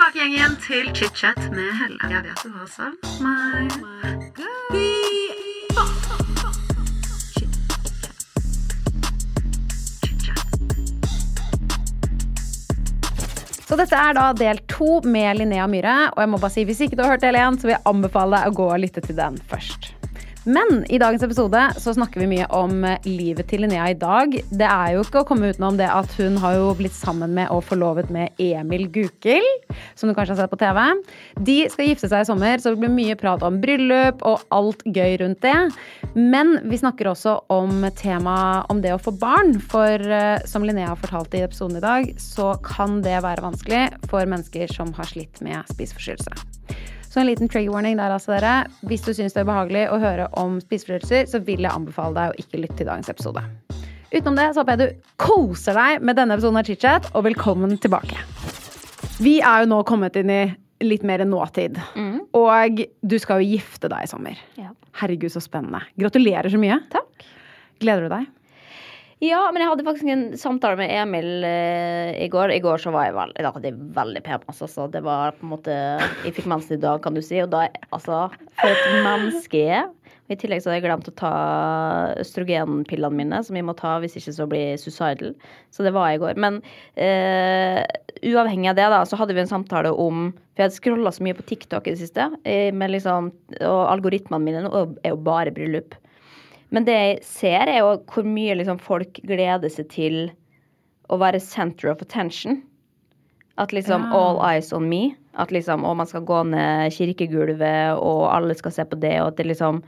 tilbake 0.00 0.18
igjen, 0.18 0.32
igjen 0.32 0.56
til 0.64 0.86
chit-chat 0.96 1.50
med 1.52 1.72
Helle. 1.76 1.98
Jeg 2.08 2.22
vet 2.24 2.42
du 2.44 2.50
har 2.54 2.66
savnet 2.72 3.20
meg. 3.20 3.68
Så 13.68 13.76
dette 13.78 13.94
er 13.94 14.16
da 14.16 14.32
del 14.34 14.58
to 14.66 15.00
med 15.04 15.36
Linnea 15.38 15.68
Myhre. 15.70 16.10
Og 16.16 16.24
jeg 16.24 16.32
må 16.32 16.40
bare 16.40 16.56
si, 16.56 16.64
hvis 16.66 16.80
ikke 16.86 16.96
du 16.96 17.04
har 17.04 17.14
hørt 17.14 17.22
del 17.22 17.38
én, 17.38 17.60
så 17.60 17.68
vil 17.68 17.76
jeg 17.76 17.86
anbefale 17.86 18.40
deg 18.40 18.50
å 18.50 18.56
gå 18.56 18.72
og 18.72 18.80
lytte 18.82 19.04
til 19.04 19.20
den 19.20 19.38
først. 19.52 19.89
Men 20.44 20.84
i 20.88 20.98
dagens 20.98 21.22
episode 21.22 21.60
så 21.76 21.92
snakker 21.92 22.22
vi 22.22 22.28
mye 22.30 22.46
om 22.56 22.84
eh, 22.88 23.02
livet 23.04 23.44
til 23.50 23.60
Linnea 23.60 23.90
i 23.92 23.96
dag. 23.98 24.32
Det 24.48 24.64
er 24.64 24.94
jo 24.94 25.02
ikke 25.04 25.20
å 25.20 25.26
komme 25.28 25.50
utenom 25.52 25.76
det 25.76 25.88
at 25.92 26.14
hun 26.16 26.38
har 26.40 26.54
jo 26.56 26.70
blitt 26.78 26.94
sammen 26.96 27.34
med 27.36 27.50
og 27.52 27.66
forlovet 27.68 28.08
med 28.14 28.32
Emil 28.40 28.86
Gukild, 28.88 29.74
som 29.98 30.08
du 30.08 30.14
kanskje 30.16 30.32
har 30.32 30.40
sett 30.40 30.54
på 30.54 30.60
TV. 30.62 30.80
De 31.44 31.58
skal 31.68 31.90
gifte 31.90 32.08
seg 32.08 32.24
i 32.24 32.28
sommer, 32.30 32.56
så 32.56 32.72
det 32.72 32.80
blir 32.80 32.94
mye 32.94 33.18
prat 33.20 33.44
om 33.44 33.58
bryllup 33.60 34.24
og 34.24 34.46
alt 34.56 34.80
gøy 34.88 35.18
rundt 35.20 35.44
det. 35.44 35.58
Men 36.16 36.56
vi 36.70 36.80
snakker 36.80 37.10
også 37.12 37.36
om 37.52 37.84
temaet 38.00 38.72
om 38.72 38.80
det 38.80 38.94
å 38.96 39.02
få 39.02 39.12
barn. 39.20 39.58
For 39.60 40.00
eh, 40.00 40.40
som 40.48 40.64
Linnea 40.64 40.94
har 40.94 41.02
fortalt 41.02 41.36
i 41.36 41.44
episoden 41.44 41.82
i 41.82 41.84
dag, 41.84 42.14
så 42.16 42.54
kan 42.64 43.02
det 43.04 43.18
være 43.26 43.44
vanskelig 43.44 44.08
for 44.08 44.24
mennesker 44.24 44.72
som 44.72 44.96
har 44.96 45.12
slitt 45.12 45.44
med 45.44 45.68
spiseforstyrrelse. 45.74 46.96
Så 47.10 47.20
en 47.20 47.26
liten 47.26 47.48
trigger 47.50 47.72
warning 47.74 47.96
der, 47.98 48.12
altså, 48.14 48.36
dere. 48.36 48.68
Hvis 48.86 49.02
du 49.02 49.10
syns 49.10 49.34
det 49.34 49.42
er 49.42 49.48
behagelig 49.48 49.88
å 49.90 49.98
høre 49.98 50.28
om 50.38 50.60
spiseforstyrrelser, 50.62 51.26
så 51.26 51.40
vil 51.42 51.64
jeg 51.66 51.72
anbefale 51.74 52.14
deg 52.14 52.30
å 52.30 52.38
ikke 52.44 52.60
lytte 52.62 52.76
til 52.78 52.86
dagens 52.86 53.10
episode. 53.10 53.42
Utenom 54.14 54.38
det 54.38 54.44
så 54.54 54.62
håper 54.62 54.76
jeg 54.76 54.80
du 54.80 55.08
koser 55.18 55.74
deg 55.74 56.06
med 56.06 56.18
denne 56.18 56.36
episoden 56.38 56.60
av 56.60 56.70
ChitChat, 56.70 57.10
og 57.18 57.26
velkommen 57.26 57.74
tilbake. 57.82 58.14
Vi 59.18 59.40
er 59.42 59.64
jo 59.64 59.72
nå 59.72 59.80
kommet 59.90 60.16
inn 60.22 60.30
i 60.30 60.40
litt 60.86 61.02
mer 61.04 61.26
nåtid. 61.26 61.82
Og 62.38 62.84
du 63.02 63.18
skal 63.20 63.42
jo 63.42 63.56
gifte 63.58 63.90
deg 63.90 64.06
i 64.06 64.10
sommer. 64.10 64.38
Ja. 64.56 64.70
Herregud, 65.02 65.34
så 65.34 65.42
spennende. 65.42 65.82
Gratulerer 65.98 66.48
så 66.52 66.62
mye. 66.62 66.78
Takk. 66.94 67.26
Gleder 67.82 68.06
du 68.06 68.14
deg? 68.14 68.30
Ja, 69.20 69.42
men 69.52 69.60
jeg 69.60 69.68
hadde 69.68 69.84
faktisk 69.84 70.08
en 70.08 70.22
samtale 70.40 70.78
med 70.80 70.92
Emil 70.96 71.44
eh, 71.44 72.14
i 72.24 72.28
går. 72.32 72.54
I 72.54 72.62
går 72.64 72.80
så 72.80 72.92
var 72.94 73.04
jeg 73.04 73.18
veldig, 73.18 73.42
da 73.44 73.50
hadde 73.52 73.68
jeg 73.68 73.88
veldig 73.98 74.22
pen. 74.24 74.46
Altså, 74.48 74.68
så 74.72 74.86
det 74.88 75.02
var 75.04 75.34
på 75.36 75.44
en 75.44 75.52
måte 75.52 75.74
Jeg 76.24 76.32
fikk 76.38 76.48
mensen 76.48 76.78
i 76.78 76.80
dag, 76.80 77.02
kan 77.04 77.12
du 77.12 77.20
si. 77.20 77.36
Og 77.44 77.50
da, 77.52 77.66
altså 77.92 78.22
For 78.62 78.72
et 78.72 79.04
menneske 79.04 79.60
jeg 79.60 79.82
er. 79.82 79.90
I 80.30 80.38
tillegg 80.38 80.62
så 80.62 80.70
hadde 80.70 80.78
jeg 80.78 80.86
glemt 80.86 81.08
å 81.10 81.14
ta 81.18 81.34
østrogenpillene 82.22 83.18
mine, 83.18 83.40
som 83.42 83.56
jeg 83.58 83.66
må 83.66 83.74
ta 83.76 83.96
hvis 84.00 84.14
ikke 84.20 84.34
så 84.36 84.46
blir 84.48 84.78
suicidal. 84.78 85.34
Så 85.74 85.84
det 85.84 85.92
var 85.96 86.08
jeg 86.08 86.20
i 86.20 86.22
går. 86.22 86.40
Men 86.40 86.60
eh, 86.94 87.82
uavhengig 88.30 88.70
av 88.70 88.78
det, 88.78 88.86
da, 88.94 89.00
så 89.04 89.18
hadde 89.20 89.34
vi 89.36 89.42
en 89.42 89.50
samtale 89.50 89.90
om 89.90 90.30
For 90.54 90.62
jeg 90.62 90.70
hadde 90.70 90.78
scrolla 90.78 91.12
så 91.12 91.26
mye 91.26 91.36
på 91.36 91.48
TikTok 91.50 91.90
i 91.90 91.96
det 91.96 92.00
siste, 92.06 92.30
eh, 92.48 92.70
med 92.72 92.94
liksom, 92.94 93.34
og 93.58 93.82
algoritmene 93.90 94.46
mine 94.46 94.70
er 94.70 95.12
jo 95.12 95.20
bare 95.28 95.52
bryllup. 95.52 95.98
Men 96.70 96.86
det 96.86 96.94
jeg 96.94 97.22
ser, 97.26 97.66
er 97.68 97.80
jo 97.80 97.96
hvor 98.12 98.26
mye 98.26 98.54
liksom 98.58 98.78
folk 98.82 99.18
gleder 99.26 99.72
seg 99.72 99.88
til 99.90 100.18
å 101.10 101.18
være 101.18 101.40
center 101.42 101.90
of 101.90 102.02
attention. 102.02 102.62
At 103.58 103.72
liksom 103.74 104.06
Ja. 104.06 104.12
all 104.16 104.38
eyes 104.46 104.72
on 104.72 104.88
me. 104.88 105.16
At 105.34 105.50
liksom, 105.50 105.84
og 105.84 105.96
man 105.96 106.06
skal 106.06 106.22
gå 106.26 106.44
ned 106.46 106.92
kirkegulvet, 106.92 107.98
og 107.98 108.30
alle 108.32 108.54
skal 108.54 108.70
se 108.72 108.84
på 108.84 108.98
det, 109.00 109.20
og 109.20 109.28
at 109.32 109.36
det 109.36 109.46
liksom 109.46 109.82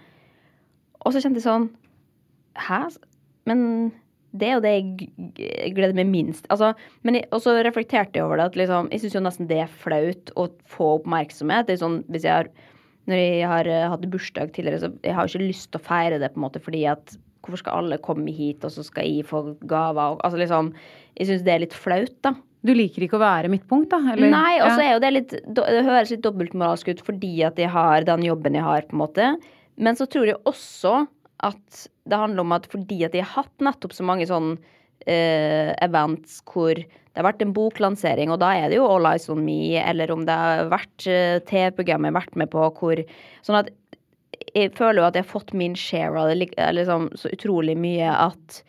Og 1.05 1.13
så 1.13 1.19
kjente 1.23 1.41
jeg 1.41 1.49
sånn 1.49 1.71
Hæ? 2.55 2.97
Men 3.47 3.93
det 4.37 4.49
er 4.49 4.53
jo 4.55 4.61
det 4.61 4.73
jeg 4.73 5.75
gleder 5.75 5.95
meg 5.95 6.07
minst. 6.07 6.47
Altså, 6.49 6.75
og 7.33 7.41
så 7.43 7.57
reflekterte 7.65 8.15
jeg 8.17 8.25
over 8.25 8.37
det, 8.39 8.45
at 8.45 8.57
liksom, 8.57 8.91
jeg 8.93 9.01
syns 9.01 9.15
jo 9.15 9.21
nesten 9.21 9.49
det 9.49 9.59
er 9.65 9.67
flaut 9.83 10.31
å 10.37 10.47
få 10.65 11.01
oppmerksomhet. 11.01 11.67
Det 11.67 11.75
er 11.75 11.83
sånn, 11.83 12.05
hvis 12.09 12.23
jeg 12.25 12.33
har 12.33 12.49
når 13.11 13.19
jeg 13.19 13.50
har 13.50 13.69
uh, 13.70 13.91
hatt 13.95 14.08
bursdag 14.12 14.55
tidligere, 14.55 14.81
så 14.84 14.91
jeg 15.03 15.17
har 15.17 15.28
ikke 15.28 15.51
lyst 15.51 15.70
til 15.73 15.80
å 15.80 15.86
feire 15.86 16.20
det, 16.23 16.33
på 16.33 16.40
en 16.40 16.46
måte, 16.46 16.63
fordi 16.63 16.85
at 16.90 17.17
hvorfor 17.42 17.58
skal 17.64 17.83
alle 17.83 17.98
komme 18.02 18.30
hit, 18.35 18.63
og 18.67 18.70
så 18.74 18.85
skal 18.86 19.08
jeg 19.08 19.27
få 19.27 19.42
gaver? 19.70 20.14
Og, 20.14 20.23
altså 20.23 20.39
liksom, 20.39 20.73
jeg 21.18 21.30
syns 21.30 21.46
det 21.46 21.55
er 21.55 21.64
litt 21.64 21.77
flaut, 21.77 22.14
da. 22.24 22.36
Du 22.62 22.70
liker 22.77 23.02
ikke 23.02 23.18
å 23.18 23.24
være 23.24 23.51
midtpunkt, 23.51 23.91
da? 23.91 23.98
eller? 24.12 24.30
Nei, 24.30 24.61
og 24.62 24.70
så 24.70 24.85
er 24.85 24.92
jo 24.92 25.01
det 25.02 25.08
litt 25.11 25.33
Det 25.51 25.80
høres 25.83 26.12
litt 26.12 26.23
dobbeltmoralsk 26.23 26.92
ut 26.92 27.01
fordi 27.02 27.33
at 27.42 27.58
jeg 27.58 27.73
har 27.74 28.07
den 28.07 28.23
jobben 28.23 28.55
jeg 28.55 28.62
har, 28.62 28.86
på 28.86 28.95
en 28.95 29.02
måte. 29.02 29.33
Men 29.83 29.98
så 29.98 30.07
tror 30.07 30.30
jeg 30.30 30.39
også 30.46 31.01
at 31.42 31.83
det 32.07 32.20
handler 32.20 32.45
om 32.45 32.55
at 32.55 32.68
fordi 32.70 33.01
at 33.07 33.17
jeg 33.18 33.27
har 33.27 33.42
hatt 33.42 33.67
nettopp 33.67 33.96
så 33.96 34.07
mange 34.07 34.29
sånn 34.30 34.55
uh, 34.55 35.70
events 35.83 36.39
hvor 36.46 36.79
det 37.12 37.20
har 37.20 37.28
vært 37.28 37.42
en 37.45 37.52
boklansering, 37.52 38.33
og 38.33 38.40
da 38.40 38.55
er 38.56 38.70
det 38.73 38.78
jo 38.78 38.89
All 38.89 39.06
Eyes 39.11 39.28
On 39.33 39.40
Me, 39.45 39.77
eller 39.77 40.11
om 40.14 40.24
det 40.24 40.36
har 40.36 40.70
vært 40.73 41.05
uh, 41.05 41.39
TV-program 41.48 42.06
jeg 42.08 42.14
har 42.14 42.20
vært 42.23 42.39
med 42.40 42.52
på 42.52 42.67
hvor 42.78 43.02
Sånn 43.45 43.58
at 43.58 43.73
jeg 44.56 44.73
føler 44.77 45.02
jo 45.02 45.06
at 45.06 45.17
jeg 45.17 45.27
har 45.27 45.33
fått 45.33 45.52
min 45.56 45.74
share 45.78 46.18
av 46.18 46.30
det 46.33 46.48
eh, 46.56 46.73
liksom, 46.74 47.11
så 47.20 47.30
utrolig 47.33 47.77
mye 47.78 48.08
at 48.11 48.62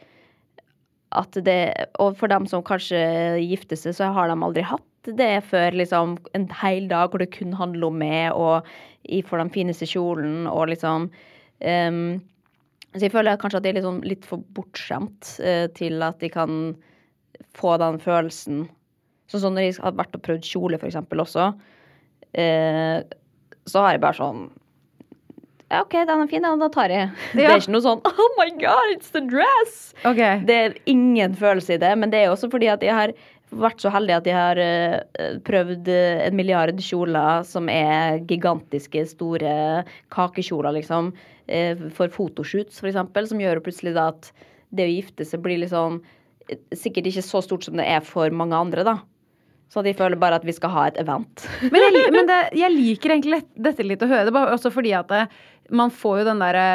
at 1.14 1.38
det, 1.46 1.74
og 2.02 2.18
for 2.18 2.32
dem 2.32 2.48
som 2.50 2.64
kanskje 2.66 3.00
gifter 3.44 3.78
seg, 3.78 3.94
så 3.98 4.10
har 4.16 4.32
de 4.32 4.38
aldri 4.38 4.64
hatt 4.66 5.12
det 5.18 5.44
før 5.46 5.76
liksom 5.78 6.16
en 6.38 6.48
hel 6.62 6.88
dag 6.90 7.12
hvor 7.12 7.22
det 7.22 7.34
kun 7.36 7.54
handler 7.54 7.92
om 7.92 8.00
meg, 8.02 8.34
og 8.34 8.66
jeg 9.06 9.28
får 9.28 9.44
den 9.44 9.52
fineste 9.54 9.88
kjolen, 9.90 10.48
og 10.50 10.72
liksom 10.72 11.10
um, 11.12 12.22
Så 12.94 13.06
jeg 13.08 13.14
føler 13.14 13.38
kanskje 13.42 13.60
at 13.60 13.68
jeg 13.68 13.78
er 13.78 13.86
sånn, 13.86 14.02
litt 14.06 14.26
for 14.26 14.42
bortskjemt 14.58 15.36
uh, 15.44 15.68
til 15.78 16.02
at 16.06 16.18
de 16.24 16.32
kan 16.34 16.74
få 17.58 17.76
den 17.82 18.00
følelsen. 18.02 18.66
Sånn 19.32 19.46
som 19.46 19.56
når 19.56 19.68
jeg 19.68 19.80
har 19.84 19.96
vært 19.98 20.18
og 20.18 20.24
prøvd 20.26 20.48
kjole, 20.48 20.80
for 20.82 20.90
eksempel, 20.90 21.24
også, 21.24 21.52
eh, 22.38 23.00
så 23.70 23.86
har 23.86 23.96
jeg 23.96 24.04
bare 24.04 24.20
sånn 24.20 24.44
ja, 25.74 25.80
OK, 25.82 25.96
den 26.06 26.20
er 26.22 26.28
fin, 26.30 26.44
ja, 26.46 26.54
da 26.60 26.68
tar 26.70 26.92
jeg. 26.94 27.08
Det 27.34 27.48
er 27.48 27.56
ikke 27.58 27.74
noe 27.74 27.82
sånn 27.82 28.02
Oh 28.12 28.34
my 28.38 28.52
God, 28.62 28.92
it's 28.94 29.14
the 29.16 29.24
dress! 29.26 29.94
Okay. 30.06 30.44
Det 30.46 30.58
er 30.68 30.76
ingen 30.92 31.34
følelse 31.40 31.78
i 31.78 31.82
det, 31.82 31.94
men 31.98 32.14
det 32.14 32.22
er 32.22 32.34
også 32.34 32.52
fordi 32.54 32.70
at 32.70 32.84
jeg 32.86 32.94
har 32.94 33.16
vært 33.54 33.82
så 33.82 33.90
heldig 33.94 34.16
at 34.16 34.28
jeg 34.30 34.38
har 34.38 34.60
eh, 34.62 35.38
prøvd 35.46 35.90
en 35.94 36.38
milliard 36.38 36.78
kjoler 36.82 37.46
som 37.48 37.70
er 37.74 38.22
gigantiske, 38.30 39.06
store 39.14 39.56
kakekjoler, 40.14 40.78
liksom, 40.78 41.12
eh, 41.48 41.80
for 41.98 42.12
fotoshoots, 42.14 42.82
for 42.82 42.90
eksempel, 42.90 43.30
som 43.30 43.42
gjør 43.42 43.62
plutselig 43.66 43.96
da 43.98 44.12
at 44.14 44.30
det 44.74 44.88
å 44.88 44.94
gifte 44.94 45.28
seg 45.28 45.44
blir 45.46 45.62
litt 45.62 45.74
eh, 45.74 45.98
sikkert 46.76 47.10
ikke 47.10 47.26
så 47.26 47.42
stort 47.46 47.66
som 47.68 47.80
det 47.80 47.88
er 47.90 48.04
for 48.06 48.34
mange 48.36 48.58
andre, 48.58 48.86
da. 48.88 48.98
Så 49.74 49.82
de 49.82 49.94
føler 49.98 50.20
bare 50.22 50.38
at 50.38 50.44
vi 50.46 50.54
skal 50.54 50.70
ha 50.70 50.84
et 50.90 51.00
event. 51.02 51.48
Men, 51.74 51.82
jeg, 51.82 52.12
men 52.14 52.28
det, 52.30 52.40
jeg 52.62 52.70
liker 52.76 53.16
egentlig 53.16 53.40
dette 53.58 53.86
litt 53.86 54.04
å 54.06 54.10
høre. 54.12 54.28
Det 54.28 54.34
bare 54.36 54.54
også 54.54 54.70
fordi 54.74 54.92
at 54.94 55.10
det, 55.10 55.24
man 55.74 55.90
får 55.96 56.20
jo 56.20 56.26
den 56.28 56.42
derre 56.44 56.66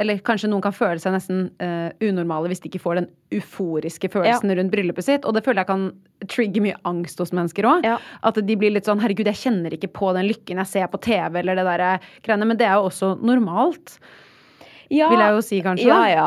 Eller 0.00 0.18
kanskje 0.24 0.48
noen 0.48 0.64
kan 0.64 0.74
føle 0.74 0.98
seg 0.98 1.12
nesten 1.14 1.44
uh, 1.60 1.92
unormale 2.02 2.48
hvis 2.50 2.64
de 2.64 2.70
ikke 2.70 2.80
får 2.82 2.98
den 3.02 3.08
euforiske 3.36 4.08
følelsen 4.10 4.50
rundt 4.56 4.72
bryllupet 4.72 5.06
sitt. 5.06 5.28
Og 5.28 5.36
det 5.36 5.44
føler 5.46 5.62
jeg 5.62 5.70
kan 5.70 5.84
trigge 6.32 6.62
mye 6.64 6.80
angst 6.88 7.20
hos 7.22 7.34
mennesker 7.36 7.68
òg. 7.70 7.86
Ja. 7.86 8.00
At 8.26 8.40
de 8.40 8.56
blir 8.58 8.72
litt 8.74 8.88
sånn 8.88 9.02
Herregud, 9.04 9.30
jeg 9.30 9.42
kjenner 9.44 9.76
ikke 9.76 9.92
på 9.94 10.10
den 10.16 10.26
lykken 10.32 10.62
jeg 10.64 10.72
ser 10.72 10.90
på 10.90 11.02
TV, 11.04 11.38
eller 11.44 11.60
det 11.60 11.68
derre 11.68 11.92
greiene. 12.24 12.48
Men 12.50 12.58
det 12.58 12.66
er 12.66 12.80
jo 12.80 12.88
også 12.88 13.12
normalt, 13.22 13.98
Ja, 14.90 15.12
vil 15.12 15.22
jeg 15.22 15.38
jo 15.38 15.44
si, 15.44 15.60
kanskje. 15.62 15.86
ja, 15.92 16.02
ja. 16.10 16.26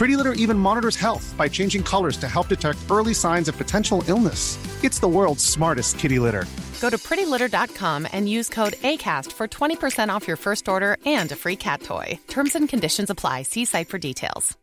Pretty 0.00 0.16
Litter 0.16 0.32
even 0.32 0.58
monitors 0.58 0.96
health 0.96 1.34
by 1.36 1.46
changing 1.46 1.82
colors 1.82 2.16
to 2.16 2.26
help 2.26 2.48
detect 2.48 2.78
early 2.90 3.12
signs 3.12 3.48
of 3.48 3.58
potential 3.58 4.02
illness. 4.08 4.56
It's 4.82 4.98
the 4.98 5.06
world's 5.06 5.44
smartest 5.44 5.98
kitty 5.98 6.18
litter. 6.18 6.46
Go 6.80 6.88
to 6.88 6.96
prettylitter.com 6.96 8.08
and 8.10 8.26
use 8.26 8.48
code 8.48 8.76
ACAST 8.80 9.30
for 9.30 9.46
20% 9.46 10.08
off 10.08 10.26
your 10.26 10.38
first 10.38 10.68
order 10.70 10.96
and 11.04 11.30
a 11.32 11.36
free 11.36 11.56
cat 11.56 11.82
toy. 11.82 12.18
Terms 12.28 12.54
and 12.54 12.66
conditions 12.66 13.10
apply. 13.10 13.42
See 13.42 13.66
site 13.66 13.90
for 13.90 13.98
details. 13.98 14.56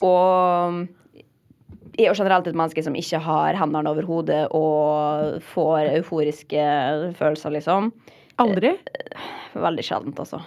Og 0.00 0.88
er 1.98 2.06
jo 2.06 2.14
generelt 2.16 2.46
et 2.48 2.56
menneske 2.56 2.80
som 2.80 2.96
ikke 2.96 3.20
har 3.20 3.60
hendene 3.60 3.92
over 3.92 4.08
hodet 4.08 4.46
og 4.56 5.42
får 5.52 5.98
euforiske 5.98 6.64
følelser, 7.20 7.52
liksom. 7.58 7.92
Aldri? 8.40 8.72
Veldig 9.52 9.84
sjeldent, 9.84 10.24
altså. 10.24 10.40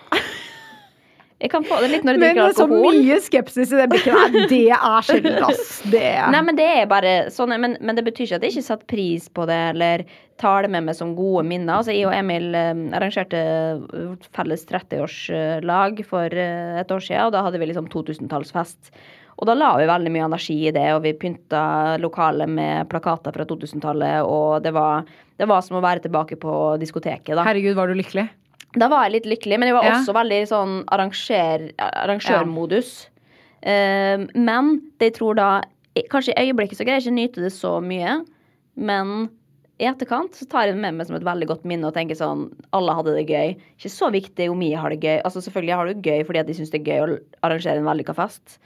Jeg 1.43 1.51
kan 1.51 1.65
få 1.67 1.77
det 1.83 1.89
litt 1.91 2.05
når 2.07 2.15
jeg 2.15 2.21
drikker 2.21 2.45
alkohol. 2.45 2.69
Men 2.71 2.83
så 2.83 2.99
mye 3.03 3.15
skepsis 3.25 3.71
i 3.73 3.79
det 3.81 3.87
blikket 3.91 4.13
der, 4.15 4.45
det 4.47 4.59
er 4.77 5.03
sjelden, 5.03 5.39
ass. 5.43 5.71
Det 5.91 6.03
Nei, 6.31 6.41
men 6.47 6.55
det 6.55 6.67
er 6.71 6.85
bare 6.87 7.15
sånn, 7.35 7.51
men, 7.59 7.75
men 7.83 7.97
det 7.97 8.05
betyr 8.07 8.29
ikke 8.29 8.37
at 8.39 8.45
jeg 8.47 8.53
ikke 8.53 8.67
satte 8.69 8.87
pris 8.87 9.25
på 9.27 9.47
det, 9.49 9.57
eller 9.73 10.05
tar 10.39 10.63
det 10.63 10.71
med 10.71 10.87
meg 10.87 10.95
som 10.95 11.11
gode 11.17 11.43
minner. 11.49 11.81
Altså, 11.81 11.91
jeg 11.91 12.07
og 12.07 12.15
Emil 12.15 12.55
eh, 12.55 12.71
arrangerte 12.95 13.41
vårt 13.91 14.29
felles 14.37 14.63
30-årslag 14.69 15.99
for 16.07 16.37
eh, 16.45 16.79
et 16.79 16.95
år 16.95 17.03
siden, 17.03 17.27
og 17.27 17.35
da 17.35 17.43
hadde 17.43 17.59
vi 17.59 17.67
liksom 17.73 17.91
2000-tallsfest. 17.91 18.93
Og 19.33 19.49
da 19.49 19.57
la 19.57 19.73
vi 19.81 19.89
veldig 19.89 20.13
mye 20.15 20.29
energi 20.29 20.55
i 20.69 20.71
det, 20.71 20.85
og 20.95 21.03
vi 21.03 21.11
pynta 21.19 21.97
lokalet 21.99 22.47
med 22.55 22.87
plakater 22.87 23.35
fra 23.35 23.47
2000-tallet, 23.49 24.23
og 24.23 24.63
det 24.63 24.71
var, 24.77 25.03
det 25.41 25.49
var 25.51 25.65
som 25.65 25.81
å 25.81 25.83
være 25.83 26.05
tilbake 26.05 26.39
på 26.39 26.55
diskoteket, 26.79 27.35
da. 27.35 27.43
Herregud, 27.43 27.75
var 27.75 27.91
du 27.91 27.99
lykkelig? 27.99 28.29
Da 28.73 28.89
var 28.89 29.05
jeg 29.05 29.19
litt 29.19 29.29
lykkelig, 29.29 29.59
men 29.59 29.69
jeg 29.69 29.75
var 29.77 29.85
Ja. 29.85 29.97
også 29.99 30.13
veldig 30.17 30.41
sånn 30.49 30.83
arranger, 30.89 31.71
arrangørmodus. 31.77 33.07
Eh, 33.61 34.25
men 34.33 34.81
det 34.99 35.13
jeg 35.13 35.19
tror 35.21 35.35
da 35.35 35.51
Kanskje 36.09 36.33
i 36.33 36.49
øyeblikket 36.49 36.73
så 36.79 36.85
greier 36.87 36.97
jeg 36.97 37.05
ikke 37.05 37.19
nyte 37.19 37.41
det 37.43 37.51
så 37.53 37.77
mye, 37.79 38.25
men 38.75 39.29
i 39.79 39.85
etterkant 39.85 40.33
så 40.33 40.47
tar 40.49 40.65
jeg 40.65 40.73
det 40.73 40.81
med 40.81 40.95
meg 40.95 41.05
som 41.05 41.15
et 41.15 41.25
veldig 41.25 41.45
godt 41.49 41.67
minne 41.69 41.85
og 41.85 41.93
tenker 41.93 42.17
sånn 42.17 42.47
Alle 42.73 42.95
hadde 42.97 43.13
det 43.13 43.27
gøy. 43.29 43.53
Ikke 43.77 43.91
så 43.93 44.09
viktig 44.09 44.49
om 44.49 44.61
jeg 44.65 44.79
har 44.81 44.89
det 44.89 45.01
gøy. 45.01 45.21
Altså 45.23 45.43
Selvfølgelig 45.43 45.75
har 45.77 45.85
du 45.85 45.93
det 45.93 46.07
gøy 46.07 46.25
fordi 46.25 46.39
at 46.41 46.47
de 46.47 46.55
syns 46.57 46.71
det 46.73 46.81
er 46.81 46.89
gøy 46.89 47.03
å 47.03 47.19
arrangere 47.43 47.77
en 47.77 47.85
vellykka 47.85 48.15
fest. 48.17 48.57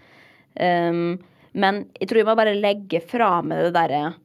Um, 0.59 1.19
men 1.53 1.85
jeg 1.99 2.07
tror 2.07 2.21
jeg 2.21 2.29
må 2.29 2.37
bare 2.37 2.55
legge 2.55 3.01
fra 3.03 3.41
meg 3.41 3.67
det 3.67 3.73
derre 3.75 4.15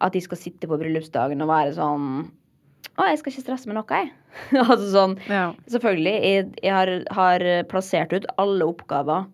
at 0.00 0.12
de 0.12 0.20
skal 0.20 0.36
sitte 0.40 0.66
på 0.68 0.78
bryllupsdagen 0.78 1.40
og 1.42 1.48
være 1.48 1.76
sånn 1.78 2.26
Å, 2.96 3.06
jeg 3.10 3.20
skal 3.20 3.32
ikke 3.32 3.44
stresse 3.44 3.68
med 3.68 3.76
noe, 3.76 4.00
jeg. 4.00 4.12
altså 4.62 4.86
sånn 4.92 5.16
Ja. 5.28 5.50
Selvfølgelig. 5.72 6.14
Jeg, 6.24 6.46
jeg 6.64 6.72
har, 6.72 6.92
har 7.16 7.44
plassert 7.70 8.14
ut 8.16 8.28
alle 8.40 8.68
oppgaver 8.68 9.26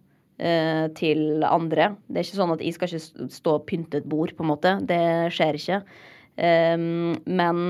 eh, 0.42 0.86
til 0.98 1.44
andre. 1.46 1.92
Det 2.08 2.20
er 2.20 2.26
ikke 2.26 2.40
sånn 2.40 2.54
at 2.56 2.64
jeg 2.64 2.76
skal 2.76 2.90
ikke 2.90 3.30
stå 3.38 3.54
og 3.58 3.68
pynte 3.70 4.00
et 4.02 4.10
bord, 4.10 4.34
på 4.36 4.44
en 4.44 4.52
måte. 4.52 4.74
Det 4.88 5.02
skjer 5.34 5.58
ikke. 5.58 5.80
Um, 6.32 7.14
men 7.28 7.64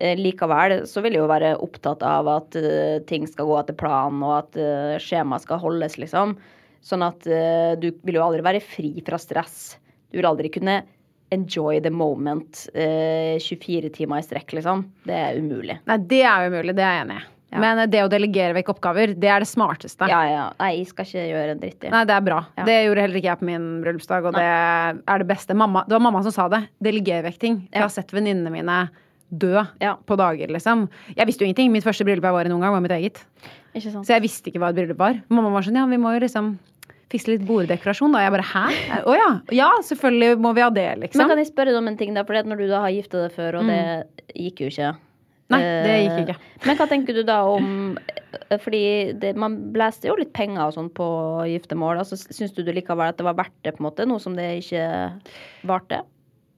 eh, 0.00 0.18
likevel 0.18 0.80
så 0.90 1.02
vil 1.04 1.14
jeg 1.14 1.22
jo 1.22 1.30
være 1.30 1.52
opptatt 1.62 2.02
av 2.06 2.28
at 2.32 2.56
uh, 2.58 2.98
ting 3.06 3.28
skal 3.30 3.46
gå 3.48 3.58
etter 3.60 3.76
planen, 3.78 4.24
og 4.26 4.40
at 4.42 4.58
uh, 4.58 4.96
skjemaet 5.02 5.46
skal 5.46 5.62
holdes, 5.62 5.96
liksom. 6.02 6.36
Sånn 6.84 7.04
at 7.06 7.28
uh, 7.28 7.76
du 7.80 7.90
vil 8.04 8.18
jo 8.18 8.26
aldri 8.26 8.44
være 8.44 8.64
fri 8.64 8.96
fra 9.06 9.20
stress. 9.20 9.78
Du 10.10 10.18
vil 10.18 10.28
aldri 10.28 10.50
kunne 10.52 10.80
enjoy 11.30 11.80
the 11.84 11.90
moment 11.94 12.64
eh, 12.74 13.36
24 13.42 13.90
timer 13.94 14.18
i 14.22 14.26
strekk, 14.26 14.54
liksom. 14.58 14.86
Det 15.06 15.14
er 15.16 15.38
umulig. 15.38 15.78
Nei, 15.86 15.98
det 16.10 16.22
er 16.26 16.48
umulig, 16.50 16.74
det 16.78 16.84
er 16.86 16.96
jeg 16.98 17.04
enig 17.06 17.18
i. 17.20 17.26
Ja. 17.50 17.58
Men 17.64 17.80
det 17.90 18.04
å 18.06 18.10
delegere 18.10 18.54
vekk 18.54 18.68
oppgaver, 18.76 19.10
det 19.18 19.26
er 19.26 19.42
det 19.42 19.48
smarteste. 19.50 20.06
Ja, 20.06 20.20
ja. 20.30 20.42
Nei, 20.60 20.68
jeg 20.78 20.86
skal 20.92 21.08
ikke 21.08 21.24
gjøre 21.32 21.54
en 21.56 21.62
dritt 21.62 21.82
i. 21.86 21.90
Nei, 21.90 22.04
det 22.06 22.14
er 22.14 22.22
bra. 22.22 22.36
Ja. 22.60 22.66
Det 22.68 22.76
gjorde 22.84 23.02
heller 23.02 23.18
ikke 23.18 23.30
jeg 23.32 23.40
på 23.40 23.48
min 23.48 23.64
bryllupsdag, 23.82 24.28
og 24.30 24.36
det 24.38 24.44
er 24.46 25.24
det 25.24 25.26
beste. 25.32 25.56
Mamma, 25.58 25.82
det 25.88 25.96
var 25.96 26.04
mamma 26.04 26.22
som 26.22 26.34
sa 26.36 26.46
det. 26.52 26.60
Deleger 26.86 27.24
vekk 27.26 27.40
ting. 27.42 27.56
Jeg 27.74 27.82
har 27.82 27.90
sett 27.90 28.14
venninnene 28.14 28.52
mine 28.54 28.78
dø 29.30 29.64
Ja. 29.82 29.96
på 30.06 30.16
dager, 30.18 30.46
liksom. 30.54 30.86
Jeg 31.16 31.26
visste 31.26 31.42
jo 31.42 31.50
ingenting. 31.50 31.72
Mitt 31.74 31.86
første 31.86 32.06
bryllup 32.06 32.22
jeg 32.30 32.38
var 32.38 32.46
i 32.46 32.52
noen 32.54 32.62
gang, 32.62 32.74
var 32.78 32.86
mitt 32.86 32.94
eget. 32.94 33.18
Ikke 33.74 33.90
sant? 33.96 34.06
Så 34.06 34.14
jeg 34.14 34.22
visste 34.28 34.50
ikke 34.50 34.62
hva 34.62 34.70
et 34.70 34.78
bryllup 34.78 34.98
var. 35.02 35.18
Mamma 35.28 35.50
var 35.50 35.66
sånn, 35.66 35.78
ja, 35.78 35.86
vi 35.90 35.98
må 35.98 36.14
jo 36.14 36.22
liksom 36.22 36.52
fikse 37.10 37.32
litt 37.32 37.44
borddekorasjon. 37.48 38.14
Da 38.14 38.24
jeg 38.24 38.34
bare, 38.36 38.46
hæ? 38.46 38.64
Å 39.10 39.18
ja. 39.18 39.28
Ja, 39.54 39.68
selvfølgelig 39.86 40.40
må 40.42 40.54
vi 40.56 40.64
ha 40.64 40.70
det, 40.74 40.88
liksom. 41.04 41.22
Men 41.22 41.32
kan 41.34 41.42
jeg 41.42 41.50
spørre 41.50 41.74
deg 41.74 41.80
om 41.82 41.90
en 41.90 42.00
ting, 42.00 42.16
da? 42.16 42.24
For 42.26 42.50
når 42.50 42.62
du 42.62 42.66
da 42.70 42.82
har 42.86 42.94
gifta 42.94 43.24
deg 43.26 43.34
før, 43.36 43.60
og 43.60 43.70
det 43.70 43.80
gikk 44.34 44.64
jo 44.66 44.72
ikke 44.72 44.96
Nei, 45.50 45.58
det 45.58 45.94
gikk 45.96 46.12
Eh, 46.12 46.20
ikke. 46.22 46.34
Men 46.68 46.78
hva 46.78 46.86
tenker 46.86 47.16
du 47.16 47.24
da 47.26 47.40
om 47.50 47.96
eh, 47.98 48.58
Fordi 48.62 48.82
det, 49.18 49.32
man 49.34 49.56
blæste 49.74 50.06
jo 50.06 50.14
litt 50.20 50.32
penger 50.36 50.68
og 50.68 50.76
sånn 50.76 50.90
på 50.94 51.06
giftermål. 51.50 52.04
Altså, 52.04 52.18
Syns 52.20 52.54
du 52.54 52.62
likevel 52.66 53.10
at 53.10 53.18
det 53.18 53.26
var 53.26 53.38
verdt 53.40 53.56
det, 53.66 53.74
på 53.74 53.82
en 53.82 53.88
måte? 53.88 54.06
Noe 54.06 54.22
som 54.22 54.36
det 54.38 54.46
ikke 54.62 54.84
varte? 55.66 56.04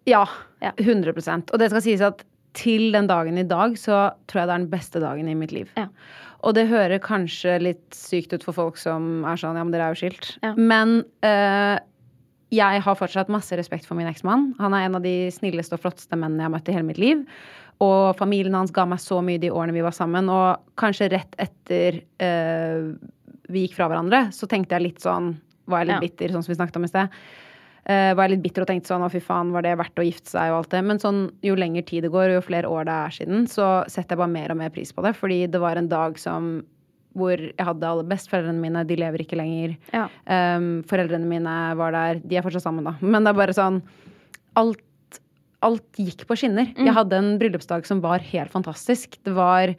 Ja. 0.09 0.27
100% 0.61 1.53
Og 1.55 1.63
det 1.63 1.71
skal 1.73 1.85
sies 1.85 2.05
at 2.05 2.21
til 2.59 2.91
den 2.93 3.09
dagen 3.09 3.39
i 3.41 3.47
dag 3.49 3.79
så 3.81 4.11
tror 4.29 4.43
jeg 4.43 4.49
det 4.51 4.55
er 4.55 4.61
den 4.61 4.73
beste 4.73 5.01
dagen 5.01 5.29
i 5.31 5.37
mitt 5.39 5.55
liv. 5.57 5.71
Ja. 5.79 5.87
Og 6.43 6.57
det 6.57 6.67
hører 6.71 6.99
kanskje 7.03 7.55
litt 7.63 7.95
sykt 7.95 8.35
ut 8.35 8.43
for 8.43 8.57
folk 8.57 8.79
som 8.81 9.23
er 9.29 9.39
sånn 9.39 9.59
ja, 9.59 9.63
men 9.63 9.73
dere 9.75 9.89
er 9.91 9.95
jo 9.95 10.03
skilt. 10.03 10.33
Ja. 10.43 10.53
Men 10.59 11.03
uh, 11.23 11.79
jeg 12.53 12.83
har 12.85 12.99
fortsatt 12.99 13.31
masse 13.33 13.57
respekt 13.57 13.87
for 13.89 13.99
min 13.99 14.11
eksmann. 14.11 14.51
Han 14.59 14.75
er 14.75 14.89
en 14.89 14.99
av 14.99 15.05
de 15.07 15.31
snilleste 15.33 15.79
og 15.79 15.85
flotteste 15.85 16.19
mennene 16.19 16.43
jeg 16.43 16.51
har 16.51 16.55
møtt 16.57 16.71
i 16.73 16.75
hele 16.77 16.89
mitt 16.91 17.01
liv. 17.01 17.23
Og 17.83 18.13
familien 18.19 18.55
hans 18.59 18.75
ga 18.75 18.85
meg 18.87 19.01
så 19.03 19.21
mye 19.25 19.41
de 19.43 19.53
årene 19.55 19.75
vi 19.75 19.87
var 19.87 19.95
sammen. 19.97 20.29
Og 20.31 20.75
kanskje 20.83 21.13
rett 21.15 21.39
etter 21.43 22.03
uh, 22.23 22.91
vi 23.53 23.65
gikk 23.67 23.79
fra 23.79 23.89
hverandre, 23.91 24.27
så 24.35 24.49
tenkte 24.51 24.77
jeg 24.79 24.89
litt 24.91 25.03
sånn 25.05 25.35
Var 25.71 25.83
jeg 25.83 25.89
litt 25.89 25.95
Ja. 25.95 26.03
bitter, 26.03 26.35
sånn 26.35 26.43
som 26.43 26.53
vi 26.53 26.59
snakket 26.59 26.77
om 26.81 26.85
i 26.87 26.91
sted. 26.91 27.23
Eh, 27.91 28.13
var 28.15 28.29
jeg 28.29 28.37
litt 28.37 28.45
bitter 28.45 28.63
og 28.63 28.69
tenkte 28.71 28.93
sånn 28.93 29.03
å 29.03 29.11
fy 29.11 29.19
faen, 29.23 29.51
var 29.55 29.65
det 29.67 29.73
verdt 29.81 29.99
å 29.99 30.05
gifte 30.07 30.31
seg 30.37 30.53
og 30.53 30.61
alt 30.61 30.75
det. 30.75 30.83
Men 30.87 31.01
sånn, 31.03 31.25
jo 31.43 31.57
lenger 31.59 31.87
tid 31.89 32.07
det 32.07 32.13
går, 32.15 32.31
og 32.31 32.39
jo 32.39 32.45
flere 32.47 32.71
år 32.71 32.87
det 32.87 32.99
er 33.07 33.17
siden, 33.17 33.49
så 33.51 33.71
setter 33.91 34.15
jeg 34.15 34.23
bare 34.23 34.35
mer 34.37 34.55
og 34.55 34.61
mer 34.61 34.71
pris 34.75 34.95
på 34.95 35.03
det. 35.07 35.17
Fordi 35.19 35.41
det 35.51 35.63
var 35.63 35.81
en 35.81 35.91
dag 35.91 36.21
som 36.21 36.55
hvor 37.19 37.37
jeg 37.37 37.67
hadde 37.67 37.89
aller 37.89 38.07
best. 38.09 38.31
Foreldrene 38.31 38.63
mine, 38.63 38.85
de 38.89 38.97
lever 38.97 39.25
ikke 39.25 39.37
lenger. 39.37 39.75
Ja. 39.93 40.07
Um, 40.25 40.81
foreldrene 40.89 41.29
mine 41.29 41.57
var 41.77 41.93
der. 41.93 42.23
De 42.25 42.39
er 42.39 42.47
fortsatt 42.47 42.65
sammen, 42.65 42.87
da. 42.89 42.95
Men 43.03 43.27
det 43.27 43.35
er 43.35 43.43
bare 43.43 43.57
sånn 43.57 43.83
Alt, 44.61 45.19
alt 45.65 46.01
gikk 46.01 46.27
på 46.29 46.37
skinner. 46.37 46.67
Jeg 46.77 46.93
hadde 46.93 47.17
en 47.17 47.31
bryllupsdag 47.41 47.87
som 47.89 48.03
var 48.05 48.21
helt 48.33 48.53
fantastisk. 48.53 49.17
Det 49.25 49.33
var 49.33 49.73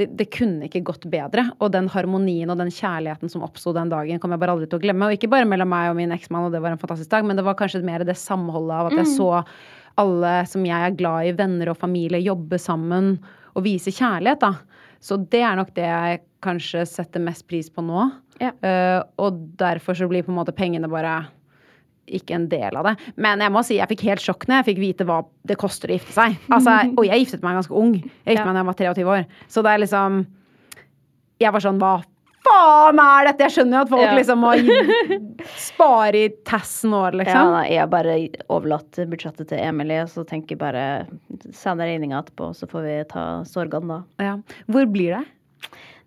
det, 0.00 0.08
det 0.18 0.28
kunne 0.34 0.66
ikke 0.66 0.82
gått 0.88 1.04
bedre. 1.12 1.46
Og 1.60 1.72
den 1.74 1.90
harmonien 1.92 2.50
og 2.52 2.58
den 2.60 2.72
kjærligheten 2.74 3.32
som 3.32 3.44
oppsto 3.46 3.74
den 3.76 3.92
dagen, 3.92 4.20
kommer 4.22 4.38
jeg 4.38 4.44
bare 4.44 4.56
aldri 4.56 4.70
til 4.70 4.80
å 4.80 4.84
glemme. 4.84 5.08
Og 5.08 5.18
ikke 5.18 5.30
bare 5.32 5.48
mellom 5.48 5.70
meg 5.70 5.90
og 5.92 5.98
min 6.00 6.14
eksmann, 6.16 6.48
og 6.48 6.56
det 6.56 6.62
var 6.64 6.74
en 6.74 6.80
fantastisk 6.80 7.12
dag, 7.12 7.26
men 7.28 7.38
det 7.38 7.46
var 7.46 7.58
kanskje 7.58 7.84
mer 7.86 8.06
det 8.08 8.16
samholdet 8.18 8.76
av 8.76 8.90
at 8.90 8.98
jeg 9.02 9.12
så 9.18 9.30
alle 10.00 10.34
som 10.48 10.64
jeg 10.64 10.86
er 10.86 10.96
glad 10.96 11.28
i, 11.28 11.36
venner 11.36 11.72
og 11.72 11.78
familie, 11.80 12.22
jobbe 12.24 12.58
sammen 12.60 13.16
og 13.58 13.64
vise 13.66 13.92
kjærlighet, 13.92 14.40
da. 14.42 14.54
Så 15.00 15.16
det 15.32 15.42
er 15.44 15.56
nok 15.58 15.72
det 15.76 15.86
jeg 15.86 16.20
kanskje 16.44 16.84
setter 16.88 17.22
mest 17.24 17.46
pris 17.48 17.70
på 17.72 17.84
nå. 17.84 18.08
Ja. 18.40 18.52
Uh, 18.64 19.00
og 19.20 19.42
derfor 19.60 19.96
så 19.96 20.08
blir 20.08 20.24
på 20.24 20.32
en 20.32 20.38
måte 20.38 20.54
pengene 20.56 20.88
bare 20.92 21.22
ikke 22.18 22.34
en 22.36 22.48
del 22.50 22.76
av 22.76 22.84
det. 22.90 22.96
Men 23.16 23.40
jeg 23.44 23.52
må 23.54 23.62
si, 23.66 23.76
jeg 23.78 23.88
fikk 23.92 24.04
helt 24.08 24.20
sjokk 24.24 24.46
når 24.48 24.60
jeg 24.60 24.68
fikk 24.74 24.80
vite 24.82 25.06
hva 25.08 25.20
det 25.46 25.56
koster 25.60 25.88
å 25.90 25.96
gifte 25.98 26.12
seg. 26.16 26.36
Altså, 26.50 26.76
og 26.98 27.04
jeg 27.06 27.24
giftet 27.24 27.42
meg 27.46 27.58
ganske 27.60 27.76
ung. 27.76 27.94
Jeg 28.00 28.36
giftet 28.36 28.44
Ja. 28.44 28.46
meg 28.52 28.54
da 28.54 28.62
jeg 28.62 28.70
var 28.70 28.78
23 28.94 29.10
år. 29.16 29.26
Så 29.48 29.62
det 29.66 29.74
er 29.74 29.84
liksom 29.86 30.26
Jeg 31.40 31.52
var 31.52 31.60
sånn 31.64 31.78
Hva 31.80 31.92
faen 32.44 32.98
er 32.98 33.26
dette? 33.30 33.44
Jeg 33.46 33.52
skjønner 33.54 33.76
jo 33.78 33.82
at 33.84 33.90
folk 33.92 34.02
Ja. 34.02 34.14
liksom 34.16 34.40
må 34.42 34.50
spare 35.60 36.24
i 36.24 36.28
tassen 36.48 36.92
år, 36.96 37.12
Ja, 37.12 37.18
liksom. 37.20 37.50
nei, 37.52 37.66
jeg 37.70 37.80
har 37.80 37.90
bare 37.92 38.14
overlatt 38.50 38.98
budsjettet 39.10 39.48
til 39.48 39.58
Emilie, 39.60 40.04
så 40.10 40.24
tenker 40.26 40.56
jeg 40.56 40.58
bare 40.58 41.06
send 41.52 41.80
regninga 41.80 42.22
etterpå, 42.24 42.50
så 42.56 42.66
får 42.70 42.82
vi 42.86 42.96
ta 43.12 43.24
sorgene 43.48 43.88
da. 43.88 44.00
Ja. 44.24 44.36
Hvor 44.68 44.88
blir 44.90 45.18
det? 45.18 45.24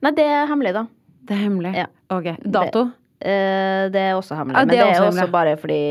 Nei, 0.03 0.11
det 0.17 0.25
er 0.25 0.47
hemmelig, 0.49 0.73
da. 0.73 0.85
Det 1.23 1.37
er 1.37 1.43
hemmelig. 1.45 1.75
Ja. 1.77 1.85
Ok. 2.11 2.31
Dato? 2.43 2.91
Eh, 3.23 3.87
det 3.93 4.01
er 4.03 4.17
også 4.17 4.35
hemmelig. 4.35 4.59
Ja, 4.59 4.65
men 4.65 4.73
det 4.73 4.79
det 4.81 4.85
er 4.85 4.99
er 4.99 5.07
også 5.07 5.27
bare 5.31 5.55
fordi 5.61 5.81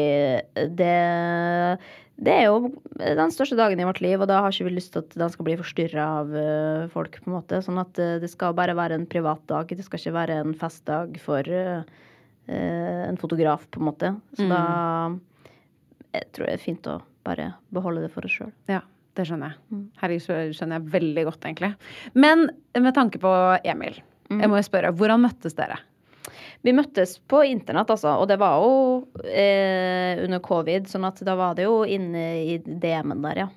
det 0.76 0.96
det 2.22 2.32
er 2.38 2.44
jo 2.44 2.68
den 3.00 3.32
største 3.34 3.56
dagen 3.58 3.80
i 3.80 3.86
vårt 3.88 4.02
liv, 4.04 4.20
og 4.20 4.28
da 4.30 4.42
har 4.44 4.52
ikke 4.52 4.68
vi 4.68 4.74
lyst 4.76 4.92
til 4.94 5.00
at 5.02 5.14
den 5.18 5.30
skal 5.32 5.46
bli 5.48 5.56
forstyrra 5.58 6.04
av 6.20 6.28
uh, 6.36 6.84
folk. 6.92 7.16
på 7.18 7.30
en 7.30 7.34
måte. 7.34 7.58
Sånn 7.64 7.80
at 7.82 7.98
uh, 7.98 8.18
det 8.22 8.30
skal 8.30 8.54
bare 8.54 8.76
være 8.78 8.94
en 9.00 9.08
privat 9.10 9.42
dag. 9.50 9.66
Det 9.72 9.82
skal 9.82 9.98
ikke 9.98 10.14
være 10.14 10.36
en 10.44 10.52
festdag 10.54 11.16
for 11.24 11.48
eh, 11.48 11.82
eh, 12.46 13.02
en 13.08 13.18
fotograf, 13.18 13.64
på 13.74 13.80
en 13.80 13.88
måte. 13.88 14.12
Så 14.38 14.46
da 14.52 14.60
jeg 16.12 16.28
tror 16.36 16.46
jeg 16.46 16.52
det 16.52 16.60
er 16.60 16.64
fint 16.68 16.88
å 16.92 17.00
bare 17.26 17.48
beholde 17.72 18.04
det 18.04 18.12
for 18.12 18.28
oss 18.28 18.36
sjøl. 18.36 18.52
Ja, 18.70 18.82
det 19.16 19.26
skjønner 19.26 19.54
jeg. 19.54 19.60
Mm. 19.72 19.84
Herregud, 20.04 20.26
så 20.28 20.38
skjønner 20.52 20.78
jeg 20.78 20.92
veldig 20.94 21.24
godt, 21.30 21.46
egentlig. 21.48 21.72
Men 22.14 22.50
med 22.76 22.94
tanke 22.94 23.18
på 23.22 23.32
Emil, 23.64 23.98
Mm. 24.30 24.40
jeg 24.40 24.48
må 24.48 24.56
jo 24.56 24.64
spørre, 24.64 24.92
hvordan 24.96 25.20
møttes 25.26 25.56
dere? 25.58 25.74
Vi 26.62 26.74
møttes 26.76 27.16
på 27.30 27.42
internett, 27.48 27.90
altså, 27.92 28.16
og 28.20 28.28
det 28.30 28.38
var 28.42 28.62
jo 28.62 29.26
eh, 29.26 30.20
under 30.22 30.42
covid, 30.44 30.88
sånn 30.90 31.08
at 31.08 31.20
da 31.26 31.36
var 31.38 31.58
det 31.58 31.66
jo 31.68 31.82
inne 31.88 32.24
i 32.44 32.56
DM-en 32.62 33.22
der, 33.24 33.44
ja. 33.44 33.50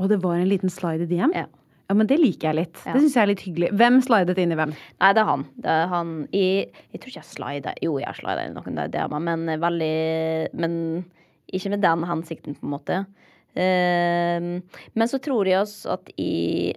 Og 0.00 0.08
det 0.08 0.22
var 0.22 0.38
en 0.38 0.48
liten 0.48 0.72
slide 0.72 1.04
i 1.06 1.10
DM? 1.10 1.34
Ja. 1.36 1.48
Ja, 1.90 1.96
men 1.98 2.08
det 2.08 2.16
liker 2.22 2.48
jeg 2.48 2.56
litt. 2.56 2.78
Ja. 2.86 2.94
Det 2.94 3.02
syns 3.02 3.16
jeg 3.18 3.22
er 3.22 3.28
litt 3.28 3.42
hyggelig. 3.44 3.68
Hvem 3.76 3.98
slidet 4.00 4.38
inn 4.40 4.54
i 4.54 4.56
hvem? 4.56 4.70
Nei, 4.72 5.10
det 5.12 5.20
er 5.20 5.28
han. 5.28 5.42
Det 5.60 5.72
er 5.72 5.90
han 5.90 6.12
i 6.32 6.46
Jeg 6.64 7.00
tror 7.02 7.10
ikke 7.10 7.18
jeg 7.18 7.28
slida 7.28 7.74
Jo, 7.84 7.98
jeg 8.00 8.16
slida 8.16 8.46
i 8.46 8.52
noen 8.54 8.78
der 8.78 8.92
DM-er, 8.94 9.24
men 9.26 9.60
veldig 9.60 9.96
Men 10.56 10.78
ikke 11.52 11.74
med 11.74 11.82
den 11.84 12.06
hensikten, 12.08 12.56
på 12.56 12.64
en 12.64 12.72
måte. 12.72 13.02
Uh, 13.52 14.62
men 14.96 15.10
så 15.10 15.20
tror 15.20 15.50
jeg 15.50 15.60
også 15.60 15.98
at 15.98 16.08
i 16.16 16.72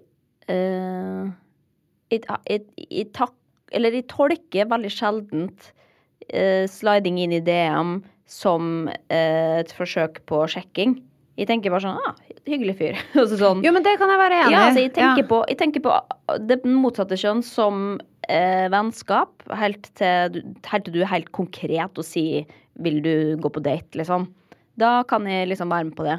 uh, 0.51 1.31
i, 2.11 2.19
i, 2.19 2.57
i, 2.59 2.87
i 3.01 3.05
tak, 3.15 3.33
eller 3.71 3.91
de 3.95 4.01
tolker 4.11 4.67
veldig 4.69 4.91
sjeldent 4.93 5.71
eh, 6.29 6.65
sliding 6.69 7.17
inn 7.23 7.33
i 7.37 7.41
DM 7.45 7.97
som 8.29 8.87
eh, 9.09 9.61
et 9.61 9.73
forsøk 9.77 10.21
på 10.29 10.43
sjekking. 10.49 10.97
Jeg 11.35 11.49
tenker 11.49 11.73
bare 11.73 11.83
sånn 11.83 11.97
ah, 11.99 12.15
hyggelig 12.47 12.77
fyr. 12.79 12.99
altså 13.19 13.37
sånn, 13.41 13.63
Jo, 13.65 13.73
men 13.75 13.83
det 13.85 13.97
kan 13.99 14.11
jeg 14.13 14.21
være 14.21 14.41
enig 14.43 14.53
i. 14.53 14.55
ja, 14.55 14.61
altså, 14.69 14.83
jeg, 14.85 14.93
tenker 14.95 15.23
Ja. 15.23 15.29
på, 15.31 15.41
jeg 15.51 15.57
tenker 15.59 15.83
på 15.83 15.95
det 16.47 16.59
motsatte 16.69 17.17
kjønn 17.19 17.43
som 17.45 17.81
eh, 18.29 18.67
vennskap, 18.73 19.43
helt 19.59 19.89
til, 19.99 20.39
helt 20.69 20.87
til 20.87 20.95
du 20.95 21.01
er 21.03 21.11
helt 21.11 21.31
konkret 21.35 21.99
og 21.99 22.07
sier 22.07 22.45
'vil 22.75 23.01
du 23.03 23.37
gå 23.39 23.49
på 23.51 23.61
date', 23.63 23.95
liksom. 23.95 24.27
Da 24.77 25.03
kan 25.07 25.23
jeg 25.27 25.47
liksom 25.47 25.69
være 25.71 25.85
med 25.87 25.95
på 25.95 26.03
det. 26.03 26.17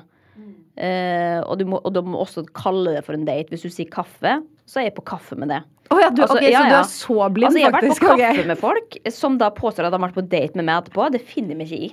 Eh, 0.76 1.40
og, 1.44 1.58
du 1.58 1.64
må, 1.68 1.80
og 1.84 1.92
du 1.92 2.02
må 2.04 2.20
også 2.20 2.44
kalle 2.56 2.94
det 2.96 3.04
for 3.04 3.16
en 3.16 3.24
date. 3.24 3.48
Hvis 3.52 3.64
du 3.64 3.68
sier 3.72 3.88
kaffe, 3.92 4.42
så 4.68 4.80
er 4.80 4.88
jeg 4.90 4.94
på 4.96 5.04
kaffe 5.08 5.36
med 5.36 5.48
det. 5.52 5.62
Å 5.86 5.98
ja, 6.00 6.08
du, 6.10 6.22
Altså, 6.24 6.38
okay, 6.38 6.50
ja, 6.50 6.62
så 6.62 6.68
du 6.68 6.76
er 6.76 6.88
så 6.90 7.28
blind, 7.30 7.48
altså, 7.48 7.60
jeg 7.60 7.68
har 7.68 7.74
vært 7.76 7.90
på 7.92 8.18
kaffe 8.20 8.46
med 8.50 8.60
folk 8.60 8.96
som 9.14 9.36
da 9.40 9.50
påstår 9.54 9.86
at 9.86 9.94
de 9.94 9.98
har 9.98 10.04
vært 10.08 10.18
på 10.18 10.24
date 10.26 10.58
med 10.58 10.66
meg 10.66 10.80
etterpå. 10.82 11.08
Det 11.14 11.22
finner 11.28 11.58
vi 11.60 11.66
ikke 11.66 11.80
i. 11.86 11.90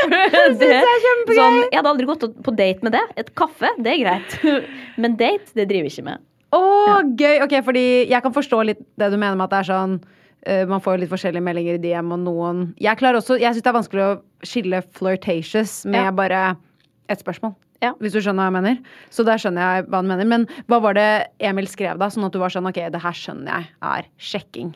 det, 0.60 0.70
er 0.76 1.04
kjempegøy. 1.06 1.38
sånn, 1.38 1.58
jeg 1.62 1.78
hadde 1.78 1.92
aldri 1.94 2.08
gått 2.10 2.26
på 2.44 2.54
date 2.58 2.86
med 2.86 2.96
det. 2.98 3.04
Et 3.22 3.32
kaffe, 3.38 3.72
det 3.80 3.94
er 3.94 4.02
greit. 4.02 4.38
Men 5.02 5.16
date, 5.20 5.48
det 5.56 5.68
driver 5.70 5.88
jeg 5.88 5.96
ikke 5.96 6.08
med. 6.10 6.26
Å, 6.56 6.62
gøy! 7.14 7.36
Ok, 7.46 7.54
fordi 7.66 7.84
jeg 8.10 8.24
kan 8.24 8.34
forstå 8.34 8.64
litt 8.66 8.80
det 8.98 9.12
du 9.12 9.16
mener 9.16 9.38
med 9.38 9.46
at 9.46 9.54
det 9.54 9.60
er 9.62 9.70
sånn 9.70 9.96
uh, 10.02 10.64
man 10.70 10.82
får 10.82 11.00
litt 11.00 11.12
forskjellige 11.12 11.46
meldinger 11.46 11.78
i 11.78 11.82
DM, 11.84 12.10
og 12.16 12.24
noen 12.26 12.64
Jeg 12.82 12.98
klarer 13.00 13.22
også, 13.22 13.38
jeg 13.40 13.54
syns 13.54 13.66
det 13.66 13.72
er 13.72 13.78
vanskelig 13.78 14.06
å 14.08 14.12
skille 14.50 14.82
flirtatious 14.98 15.80
med 15.88 16.10
bare 16.18 16.42
et 17.10 17.22
spørsmål. 17.22 17.54
Ja. 17.80 17.94
Hvis 18.00 18.12
du 18.12 18.20
skjønner 18.20 18.44
hva 18.44 18.50
jeg 18.50 18.58
mener. 18.58 18.94
Så 19.12 19.24
der 19.26 19.40
skjønner 19.40 19.64
jeg 19.78 19.88
hva 19.88 20.02
han 20.02 20.10
mener. 20.10 20.28
Men 20.28 20.46
hva 20.68 20.80
var 20.84 20.98
det 20.98 21.08
Emil 21.40 21.68
skrev 21.70 22.00
da? 22.00 22.10
Sånn 22.12 22.28
at 22.28 22.36
du 22.36 22.40
var 22.42 22.52
sånn 22.52 22.68
ok, 22.68 22.82
det 22.92 23.02
her 23.02 23.16
skjønner 23.16 23.50
jeg 23.50 23.72
er 23.90 24.08
sjekking. 24.30 24.72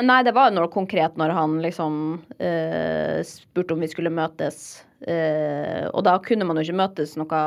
Nei, 0.00 0.22
det 0.24 0.32
var 0.32 0.52
noe 0.54 0.70
konkret 0.72 1.18
når 1.20 1.34
han 1.36 1.58
liksom 1.60 1.96
eh, 2.40 3.20
spurte 3.28 3.74
om 3.74 3.82
vi 3.84 3.90
skulle 3.92 4.12
møtes. 4.12 4.80
Eh, 5.02 5.84
og 5.90 6.04
da 6.06 6.14
kunne 6.22 6.46
man 6.46 6.56
jo 6.56 6.64
ikke 6.64 6.78
møtes 6.78 7.16
noe 7.18 7.40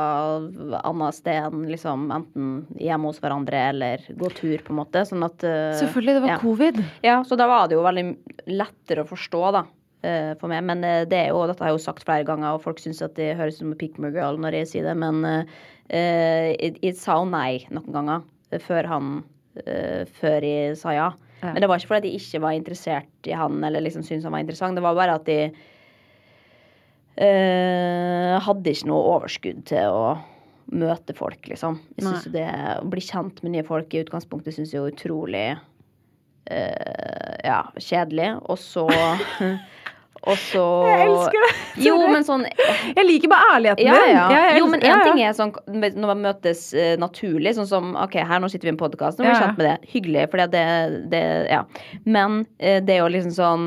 annet 0.78 1.16
sted 1.16 1.48
enn 1.48 1.64
liksom 1.72 2.10
enten 2.14 2.50
hjemme 2.78 3.10
hos 3.10 3.18
hverandre 3.22 3.62
eller 3.72 4.04
gå 4.20 4.30
tur, 4.36 4.60
på 4.62 4.74
en 4.74 4.80
måte. 4.82 5.02
Sånn 5.08 5.26
at 5.26 5.42
eh, 5.46 5.72
Selvfølgelig, 5.80 6.18
det 6.18 6.24
var 6.26 6.34
ja. 6.36 6.38
covid. 6.42 6.82
Ja, 7.06 7.16
så 7.26 7.38
da 7.40 7.48
var 7.50 7.66
det 7.66 7.78
jo 7.78 7.86
veldig 7.86 8.06
lettere 8.52 9.02
å 9.02 9.10
forstå, 9.10 9.42
da. 9.58 9.64
Eh, 10.02 10.32
For 10.40 10.52
meg. 10.52 10.64
Men 10.68 10.84
eh, 10.84 11.04
det 11.08 11.20
er 11.22 11.30
jo, 11.32 11.44
dette 11.48 11.64
har 11.64 11.72
jeg 11.72 11.78
jo 11.80 11.84
sagt 11.86 12.06
flere 12.06 12.26
ganger, 12.28 12.56
og 12.56 12.64
folk 12.64 12.82
syns 12.82 13.04
at 13.04 13.16
det 13.18 13.36
høres 13.38 13.60
ut 13.60 13.64
som 13.64 13.76
pick 13.78 14.00
me 14.02 14.12
girl 14.14 14.40
når 14.42 14.60
jeg 14.60 14.72
sier 14.72 14.88
det. 14.88 14.96
Men 15.00 15.22
eh, 15.28 15.54
eh, 15.88 16.50
jeg, 16.56 16.76
jeg 16.82 16.98
sa 17.00 17.20
jo 17.20 17.30
nei 17.30 17.62
noen 17.70 17.94
ganger 17.94 18.26
eh, 18.50 18.60
før 18.62 18.90
han 18.90 19.14
eh, 19.64 20.02
Før 20.18 20.44
jeg 20.44 20.76
sa 20.80 20.96
ja. 20.96 21.12
Ja. 21.42 21.52
Men 21.52 21.60
det 21.62 21.68
var 21.68 21.80
ikke 21.80 21.94
fordi 21.94 22.14
jeg 22.14 22.24
ikke 22.24 22.44
var 22.46 22.56
interessert 22.56 23.28
i 23.28 23.34
han 23.36 23.60
eller 23.64 23.84
liksom 23.84 24.04
syntes 24.04 24.24
han 24.24 24.32
var 24.32 24.44
interessant. 24.44 24.78
Det 24.78 24.84
var 24.84 24.96
bare 24.96 25.18
at 25.20 25.28
jeg 25.30 25.50
Uh, 27.16 28.36
hadde 28.44 28.72
ikke 28.74 28.90
noe 28.90 29.04
overskudd 29.14 29.62
til 29.70 29.88
å 29.88 30.08
møte 30.76 31.14
folk, 31.16 31.46
liksom. 31.48 31.78
Jeg 31.96 32.04
synes 32.04 32.26
jo 32.26 32.32
det 32.34 32.44
Å 32.50 32.84
bli 32.92 33.00
kjent 33.00 33.40
med 33.40 33.54
nye 33.54 33.64
folk 33.64 33.94
i 33.94 34.02
utgangspunktet 34.02 34.52
syns 34.52 34.74
jeg 34.74 34.82
er 34.82 34.92
utrolig 34.92 35.46
uh, 35.56 37.32
ja, 37.40 37.62
kjedelig. 37.80 38.34
Og 38.52 38.60
så 38.60 38.84
Og 40.26 40.38
så 40.40 40.64
Jeg 40.88 41.06
elsker 41.06 41.44
det. 41.44 41.52
Jo, 41.86 41.96
men 42.10 42.24
sånn 42.26 42.44
Jeg 42.48 43.04
liker 43.04 43.30
bare 43.30 43.56
ærligheten 43.56 43.86
ja, 43.86 43.96
din. 44.00 44.16
ja. 44.16 44.26
jeg 44.32 44.60
Jo, 44.60 44.68
men 44.72 44.82
én 44.82 45.02
ting 45.04 45.22
er 45.22 45.36
sånn 45.36 45.54
når 45.76 46.06
man 46.08 46.22
møtes 46.24 46.68
uh, 46.74 46.94
naturlig, 47.00 47.54
sånn 47.56 47.68
som 47.70 47.94
OK, 48.00 48.18
her 48.26 48.42
nå 48.42 48.50
sitter 48.50 48.68
vi 48.68 48.72
i 48.72 48.74
en 48.74 48.80
podkast, 48.80 49.20
nå 49.20 49.26
blir 49.26 49.34
vi 49.36 49.42
kjent 49.44 49.60
med 49.60 49.68
det. 49.68 49.76
Hyggelig, 49.92 50.28
for 50.32 50.52
det, 50.56 50.66
det 51.12 51.24
Ja. 51.52 51.64
Men 52.04 52.44
uh, 52.62 52.78
det 52.84 53.00
å 53.02 53.10
liksom 53.12 53.34
sånn 53.36 53.66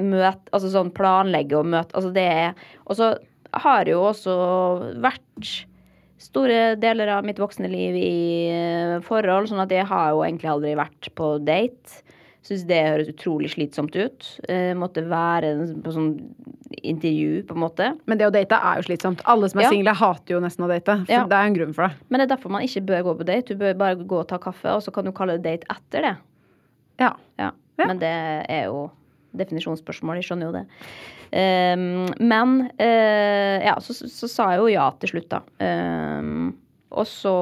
møte 0.00 0.50
Altså 0.54 0.72
sånn 0.72 0.90
planlegge 0.94 1.54
og 1.58 1.68
møte 1.70 1.94
Altså 1.94 2.10
det 2.14 2.24
er 2.26 2.66
Og 2.82 2.98
så 2.98 3.12
har 3.62 3.86
jo 3.86 4.00
også 4.08 4.34
vært 5.02 5.52
store 6.24 6.74
deler 6.80 7.12
av 7.14 7.26
mitt 7.26 7.38
voksne 7.38 7.68
liv 7.70 7.96
i 7.98 8.50
eh, 8.50 8.94
forhold, 9.04 9.50
sånn 9.50 9.62
at 9.64 9.72
jeg 9.74 9.86
har 9.90 10.12
jo 10.14 10.22
egentlig 10.24 10.50
aldri 10.50 10.72
vært 10.78 11.10
på 11.18 11.34
date. 11.44 12.00
Syns 12.44 12.66
det 12.68 12.76
høres 12.84 13.08
utrolig 13.08 13.48
slitsomt 13.54 13.94
ut. 13.96 14.26
Eh, 14.52 14.74
måtte 14.76 15.00
være 15.08 15.54
på 15.80 15.92
sånn 15.94 16.10
intervju, 16.84 17.46
på 17.48 17.56
en 17.56 17.62
måte. 17.62 17.86
Men 18.10 18.20
det 18.20 18.26
å 18.28 18.32
date 18.34 18.58
er 18.58 18.82
jo 18.82 18.84
slitsomt. 18.90 19.22
Alle 19.24 19.48
som 19.48 19.60
er 19.60 19.64
Ja. 19.64 19.70
single, 19.72 19.94
hater 19.96 20.34
jo 20.34 20.40
nesten 20.44 20.66
å 20.66 20.68
date. 20.68 20.98
For 21.06 21.12
Ja. 21.12 21.24
det 21.24 21.32
er 21.32 21.46
jo 21.46 21.52
en 21.52 21.56
grunn 21.56 21.74
for 21.74 21.88
det. 21.88 21.96
Men 22.10 22.20
det 22.20 22.30
er 22.30 22.36
derfor 22.36 22.50
man 22.50 22.62
ikke 22.62 22.84
bør 22.84 23.02
gå 23.08 23.18
på 23.18 23.24
date. 23.24 23.46
Du 23.46 23.56
bør 23.56 23.78
bare 23.78 23.96
gå 23.96 24.18
og 24.20 24.28
ta 24.28 24.36
kaffe, 24.36 24.66
og 24.66 24.82
så 24.82 24.92
kan 24.92 25.04
du 25.06 25.12
kalle 25.12 25.38
det 25.40 25.42
date 25.42 25.64
etter 25.70 26.02
det. 26.02 26.16
Ja. 27.00 27.14
Ja. 27.38 27.50
Men 27.78 27.98
det 27.98 28.12
er 28.48 28.64
jo 28.66 28.90
definisjonsspørsmål, 29.34 30.20
jeg 30.20 30.28
skjønner 30.28 30.46
jo 30.46 30.52
det. 30.52 30.66
Um, 31.34 32.06
men 32.20 32.70
uh, 32.78 33.64
ja, 33.64 33.74
så, 33.80 33.90
så, 33.96 34.06
så 34.06 34.28
sa 34.30 34.50
jeg 34.52 34.60
jo 34.60 34.66
ja 34.70 34.90
til 35.00 35.08
slutt, 35.08 35.28
da. 35.32 35.40
Um, 35.58 36.54
og 36.94 37.06
så 37.10 37.32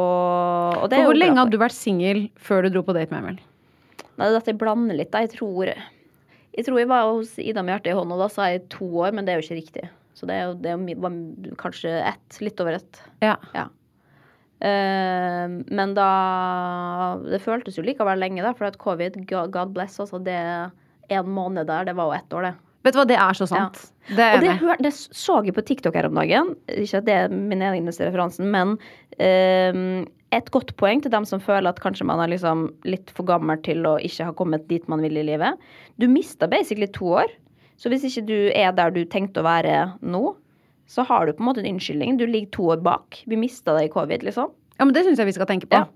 og 0.81 0.89
det 0.89 0.97
For 1.03 1.11
hvor 1.11 1.19
lenge 1.19 1.37
hadde 1.37 1.53
du 1.53 1.59
vært 1.61 1.77
singel 1.77 2.31
før 2.41 2.63
du 2.65 2.71
dro 2.71 2.83
på 2.87 2.95
date 2.97 3.13
med 3.13 3.21
Emil? 3.25 3.41
Det 4.23 4.39
er 4.39 4.43
at 4.43 4.49
jeg 4.53 4.61
blander 4.61 4.99
litt. 4.99 5.15
Jeg 5.15 5.33
tror 5.35 5.73
Jeg 6.53 6.67
tror 6.67 6.79
jeg 6.79 6.89
var 6.91 7.09
hos 7.09 7.39
Ida 7.41 7.63
med 7.65 7.75
hjertet 7.75 7.93
i 7.95 7.97
hånda, 7.97 8.19
da 8.21 8.29
sa 8.31 8.49
jeg 8.53 8.67
to 8.73 8.87
år, 9.03 9.15
men 9.17 9.25
det 9.25 9.33
er 9.33 9.41
jo 9.41 9.47
ikke 9.47 9.61
riktig. 9.61 9.85
Så 10.15 10.29
det 10.29 10.35
er 10.37 10.51
jo, 10.51 10.57
det 10.61 10.73
er 10.73 10.99
var 11.01 11.15
kanskje 11.61 11.95
ett. 12.13 12.41
Litt 12.45 12.61
over 12.61 12.77
ett. 12.77 13.01
Ja. 13.25 13.39
Ja. 13.57 13.69
Uh, 14.63 15.59
men 15.75 15.95
da 15.97 16.11
Det 17.25 17.41
føltes 17.43 17.81
jo 17.81 17.83
likevel 17.83 18.21
lenge, 18.23 18.45
da, 18.45 18.53
for 18.55 18.69
at 18.69 18.79
covid, 18.79 19.17
God 19.27 19.51
God 19.51 19.73
bless, 19.75 19.99
altså 19.99 20.21
det 20.23 20.39
En 21.11 21.33
måned 21.35 21.67
der, 21.67 21.89
det 21.89 21.97
var 21.99 22.13
jo 22.13 22.19
ett 22.21 22.37
år, 22.37 22.47
det. 22.47 22.53
Vet 22.83 22.97
du 22.97 22.99
hva, 22.99 23.07
det 23.07 23.19
er 23.21 23.37
så 23.39 23.47
sant. 23.47 23.79
Det 24.09 24.25
er 24.25 24.41
det, 24.43 24.57
hør, 24.59 24.81
det 24.83 24.91
så 24.95 25.39
jeg 25.47 25.55
på 25.55 25.63
TikTok 25.67 25.95
her 25.95 26.09
om 26.09 26.19
dagen. 26.19 26.55
Ikke 26.75 26.99
at 26.99 27.07
det 27.07 27.15
er 27.15 27.31
min 27.31 27.63
eneste 27.63 28.09
referansen, 28.09 28.49
men 28.51 28.75
um, 28.75 30.03
et 30.35 30.51
godt 30.55 30.73
poeng 30.81 31.03
til 31.05 31.13
dem 31.13 31.27
som 31.29 31.43
føler 31.43 31.71
at 31.71 31.81
kanskje 31.85 32.07
man 32.09 32.23
er 32.25 32.33
liksom 32.33 32.67
litt 32.89 33.13
for 33.15 33.29
gammel 33.29 33.61
til 33.63 33.87
å 33.87 33.99
ikke 34.03 34.27
ha 34.31 34.35
kommet 34.37 34.67
dit 34.73 34.87
man 34.91 35.05
vil 35.05 35.21
i 35.21 35.27
livet. 35.31 35.61
Du 36.03 36.09
mista 36.11 36.49
basically 36.51 36.91
to 36.91 37.15
år. 37.23 37.31
Så 37.79 37.91
hvis 37.93 38.05
ikke 38.09 38.27
du 38.29 38.37
er 38.55 38.75
der 38.75 38.93
du 38.95 39.03
tenkte 39.11 39.43
å 39.43 39.47
være 39.47 39.79
nå, 40.03 40.33
så 40.91 41.05
har 41.07 41.27
du 41.27 41.35
på 41.37 41.43
en 41.43 41.49
måte 41.51 41.63
en 41.63 41.75
unnskyldning. 41.75 42.19
Du 42.19 42.27
ligger 42.27 42.51
to 42.55 42.69
år 42.75 42.83
bak. 42.85 43.23
Vi 43.31 43.39
mista 43.39 43.75
det 43.79 43.89
i 43.89 43.93
covid, 43.93 44.25
liksom. 44.27 44.51
Ja, 44.79 44.87
men 44.87 44.95
det 44.97 45.05
syns 45.07 45.21
jeg 45.21 45.31
vi 45.31 45.35
skal 45.37 45.49
tenke 45.51 45.71
på. 45.71 45.79
Ja. 45.79 45.87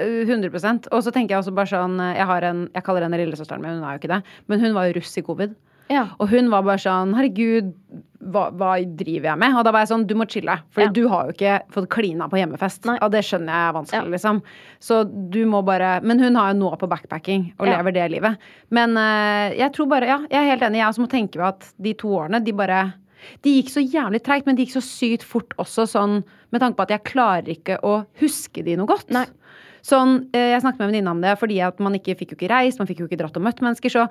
Uh, 0.00 0.24
100 0.24 0.88
Og 0.90 1.02
så 1.04 1.12
tenker 1.12 1.34
jeg 1.34 1.42
også 1.42 1.52
bare 1.52 1.68
sånn 1.68 1.98
uh, 2.00 2.14
Jeg, 2.16 2.24
har 2.24 2.44
en, 2.48 2.62
jeg 2.72 2.84
kaller 2.86 3.04
henne 3.04 3.18
lillesøsteren 3.20 3.60
min, 3.60 3.76
hun 3.76 3.84
er 3.84 3.96
jo 3.98 4.00
ikke 4.00 4.12
det. 4.14 4.22
Men 4.48 4.64
hun 4.64 4.76
var 4.76 4.88
jo 4.88 4.96
russ 4.98 5.14
i 5.20 5.24
covid. 5.26 5.52
Ja. 5.92 6.06
Og 6.18 6.30
hun 6.32 6.48
var 6.52 6.64
bare 6.66 6.80
sånn 6.80 7.12
Herregud, 7.16 7.72
hva, 8.32 8.44
hva 8.54 8.70
driver 8.96 9.28
jeg 9.32 9.38
med? 9.42 9.56
Og 9.58 9.64
da 9.66 9.72
var 9.74 9.82
jeg 9.84 9.90
sånn 9.90 10.06
Du 10.08 10.14
må 10.18 10.24
chille. 10.30 10.54
For 10.72 10.84
Ja. 10.86 10.92
du 10.94 11.02
har 11.10 11.26
jo 11.28 11.34
ikke 11.34 11.56
fått 11.74 11.88
klina 11.92 12.28
på 12.30 12.38
hjemmefest. 12.40 12.86
Nei. 12.88 12.96
Og 13.02 13.10
det 13.12 13.24
skjønner 13.26 13.52
jeg 13.52 13.68
er 13.68 13.76
vanskelig, 13.76 14.08
Ja. 14.08 14.14
liksom. 14.16 14.42
Så 14.80 15.02
du 15.30 15.44
må 15.46 15.62
bare 15.66 16.00
Men 16.02 16.18
hun 16.22 16.34
har 16.38 16.52
jo 16.54 16.60
nå 16.60 16.72
på 16.78 16.88
backpacking 16.88 17.52
og 17.58 17.66
Ja. 17.66 17.76
lever 17.78 17.92
det 17.92 18.10
livet. 18.12 18.38
Men 18.70 18.96
uh, 18.96 19.50
jeg 19.56 19.72
tror 19.74 19.88
bare 19.88 20.06
Ja, 20.06 20.18
jeg 20.30 20.38
er 20.40 20.50
helt 20.56 20.62
enig. 20.62 20.78
Jeg 20.80 20.88
også 20.88 21.04
må 21.06 21.10
tenke 21.10 21.38
på 21.38 21.46
at 21.48 21.72
de 21.80 21.94
to 21.94 22.08
årene, 22.08 22.42
de 22.44 22.52
bare 22.52 22.94
de 23.44 23.62
gikk 23.62 23.68
så 23.70 23.80
jævlig 23.86 24.20
treigt, 24.24 24.46
men 24.46 24.56
de 24.56 24.64
gikk 24.66 24.72
så 24.74 24.82
sykt 24.82 25.22
fort 25.22 25.52
også, 25.56 25.86
sånn 25.86 26.24
med 26.50 26.60
tanke 26.60 26.74
på 26.76 26.82
at 26.82 26.88
jeg 26.88 27.04
klarer 27.04 27.48
ikke 27.54 27.76
å 27.86 28.04
huske 28.18 28.64
de 28.64 28.74
noe 28.74 28.86
godt. 28.86 29.12
Nei. 29.14 29.26
Sånn, 29.82 30.28
eh, 30.32 30.52
Jeg 30.54 30.62
snakket 30.62 30.78
med 30.78 30.86
en 30.86 30.92
venninne 30.92 31.10
om 31.10 31.20
det, 31.20 31.32
fordi 31.40 31.56
at 31.66 31.80
man 31.82 31.92
ikke 31.98 32.14
fikk 32.16 32.30
jo 32.32 32.36
ikke 32.38 32.50
reist, 32.52 32.78
man 32.78 32.86
fikk 32.86 33.00
jo 33.02 33.08
ikke 33.08 33.18
dratt 33.18 33.36
og 33.36 33.42
møtt 33.42 33.58
mennesker. 33.64 33.90
Så 33.90 34.04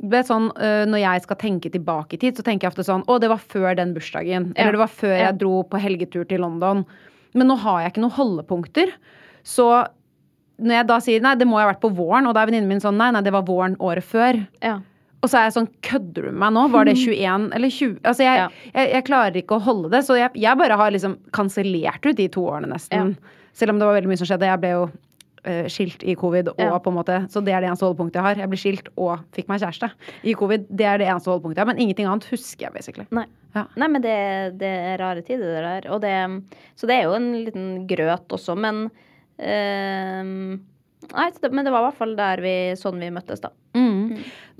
det 0.00 0.10
vet 0.12 0.28
sånn, 0.28 0.50
eh, 0.62 0.84
når 0.86 1.00
jeg 1.02 1.22
skal 1.22 1.36
tenke 1.36 1.70
tilbake 1.72 2.14
i 2.14 2.20
tid, 2.22 2.36
så 2.38 2.44
tenker 2.46 2.66
jeg 2.68 2.72
ofte 2.74 2.84
sånn 2.86 3.02
Å, 3.06 3.18
det 3.20 3.28
var 3.28 3.38
før 3.42 3.74
den 3.76 3.92
bursdagen. 3.94 4.52
Ja. 4.54 4.62
Eller 4.62 4.72
det 4.72 4.78
var 4.84 4.92
før 4.94 5.16
Ja. 5.18 5.26
jeg 5.32 5.38
dro 5.38 5.62
på 5.64 5.80
helgetur 5.82 6.28
til 6.28 6.40
London. 6.40 6.84
Men 7.34 7.48
nå 7.48 7.58
har 7.58 7.82
jeg 7.82 7.92
ikke 7.94 8.04
noen 8.06 8.16
holdepunkter. 8.18 8.92
Så 9.42 9.88
når 10.62 10.72
jeg 10.78 10.86
da 10.86 10.98
sier 11.00 11.20
nei, 11.20 11.34
det 11.34 11.46
må 11.46 11.58
ha 11.58 11.66
vært 11.72 11.80
på 11.82 11.90
våren, 11.94 12.26
og 12.28 12.34
da 12.34 12.42
er 12.42 12.46
venninnen 12.46 12.68
min 12.68 12.80
sånn 12.80 12.96
nei, 12.96 13.10
nei, 13.10 13.20
det 13.20 13.32
var 13.32 13.42
våren 13.42 13.76
året 13.78 14.04
før. 14.04 14.46
Ja. 14.62 14.78
Og 15.22 15.28
så 15.28 15.38
er 15.40 15.50
jeg 15.50 15.54
sånn, 15.56 15.68
kødder 15.82 16.22
du 16.22 16.30
med 16.30 16.38
meg 16.38 16.52
nå? 16.54 16.70
Var 16.70 16.84
det 16.84 16.94
21 17.02 17.50
eller 17.52 17.68
20? 17.68 17.98
Altså, 18.04 18.22
jeg, 18.22 18.36
Ja. 18.38 18.48
jeg, 18.74 18.92
jeg 18.92 19.04
klarer 19.04 19.34
ikke 19.42 19.56
å 19.58 19.64
holde 19.66 19.90
det, 19.90 20.04
så 20.06 20.16
jeg, 20.16 20.30
jeg 20.38 20.56
bare 20.56 20.76
har 20.76 20.90
liksom 20.94 21.18
kansellert 21.32 22.06
ut 22.06 22.14
de 22.16 22.28
to 22.28 22.40
årene 22.46 22.70
nesten. 22.70 23.16
Selv 23.52 23.70
om 23.74 23.78
det 23.80 23.86
var 23.88 23.96
veldig 24.00 24.08
mye 24.08 24.18
som 24.20 24.26
skjedde. 24.28 24.46
Jeg 24.46 24.60
ble 24.60 24.70
jo 24.70 24.90
skilt 25.70 26.02
i 26.04 26.14
covid 26.18 26.48
og 26.52 26.60
Ja. 26.60 26.78
på 26.82 26.90
en 26.90 26.96
måte 26.98 27.16
Så 27.30 27.42
det 27.44 27.52
er 27.54 27.60
det 27.62 27.68
eneste 27.70 27.86
holdepunktet 27.86 28.18
jeg 28.18 28.26
har. 28.26 28.40
Jeg 28.42 28.50
ble 28.50 28.58
skilt 28.60 28.88
og 28.96 29.20
fikk 29.32 29.48
meg 29.48 29.60
kjæreste 29.62 29.90
i 30.24 30.34
covid. 30.34 30.66
Det 30.70 30.86
er 30.86 30.98
det 30.98 31.06
eneste 31.08 31.30
holdepunktet 31.30 31.60
jeg 31.60 31.66
har. 31.66 31.72
Men 31.72 31.82
ingenting 31.84 32.06
annet 32.10 32.28
husker 32.30 32.66
jeg 32.66 32.74
basically. 32.74 33.06
Nei. 33.14 33.26
Ja. 33.54 33.66
Nei, 33.76 33.88
men 33.88 34.02
det, 34.04 34.16
det 34.60 34.72
er 34.92 34.98
rare 35.00 35.22
tider, 35.24 35.54
det 35.54 35.62
der. 35.64 35.90
Og 35.94 36.00
det, 36.02 36.14
så 36.76 36.88
det 36.90 36.96
er 36.98 37.06
jo 37.06 37.14
en 37.16 37.30
liten 37.44 37.68
grøt 37.88 38.28
også, 38.36 38.56
men 38.58 38.86
øh, 39.40 40.58
Nei, 41.06 41.26
men 41.52 41.64
det 41.64 41.70
var 41.70 41.84
i 41.84 41.86
hvert 41.86 41.98
fall 42.00 42.14
der 42.18 42.40
vi, 42.42 42.54
sånn 42.78 42.98
vi 42.98 43.12
møttes, 43.14 43.42
da. 43.44 43.52
Mm. 43.78 44.16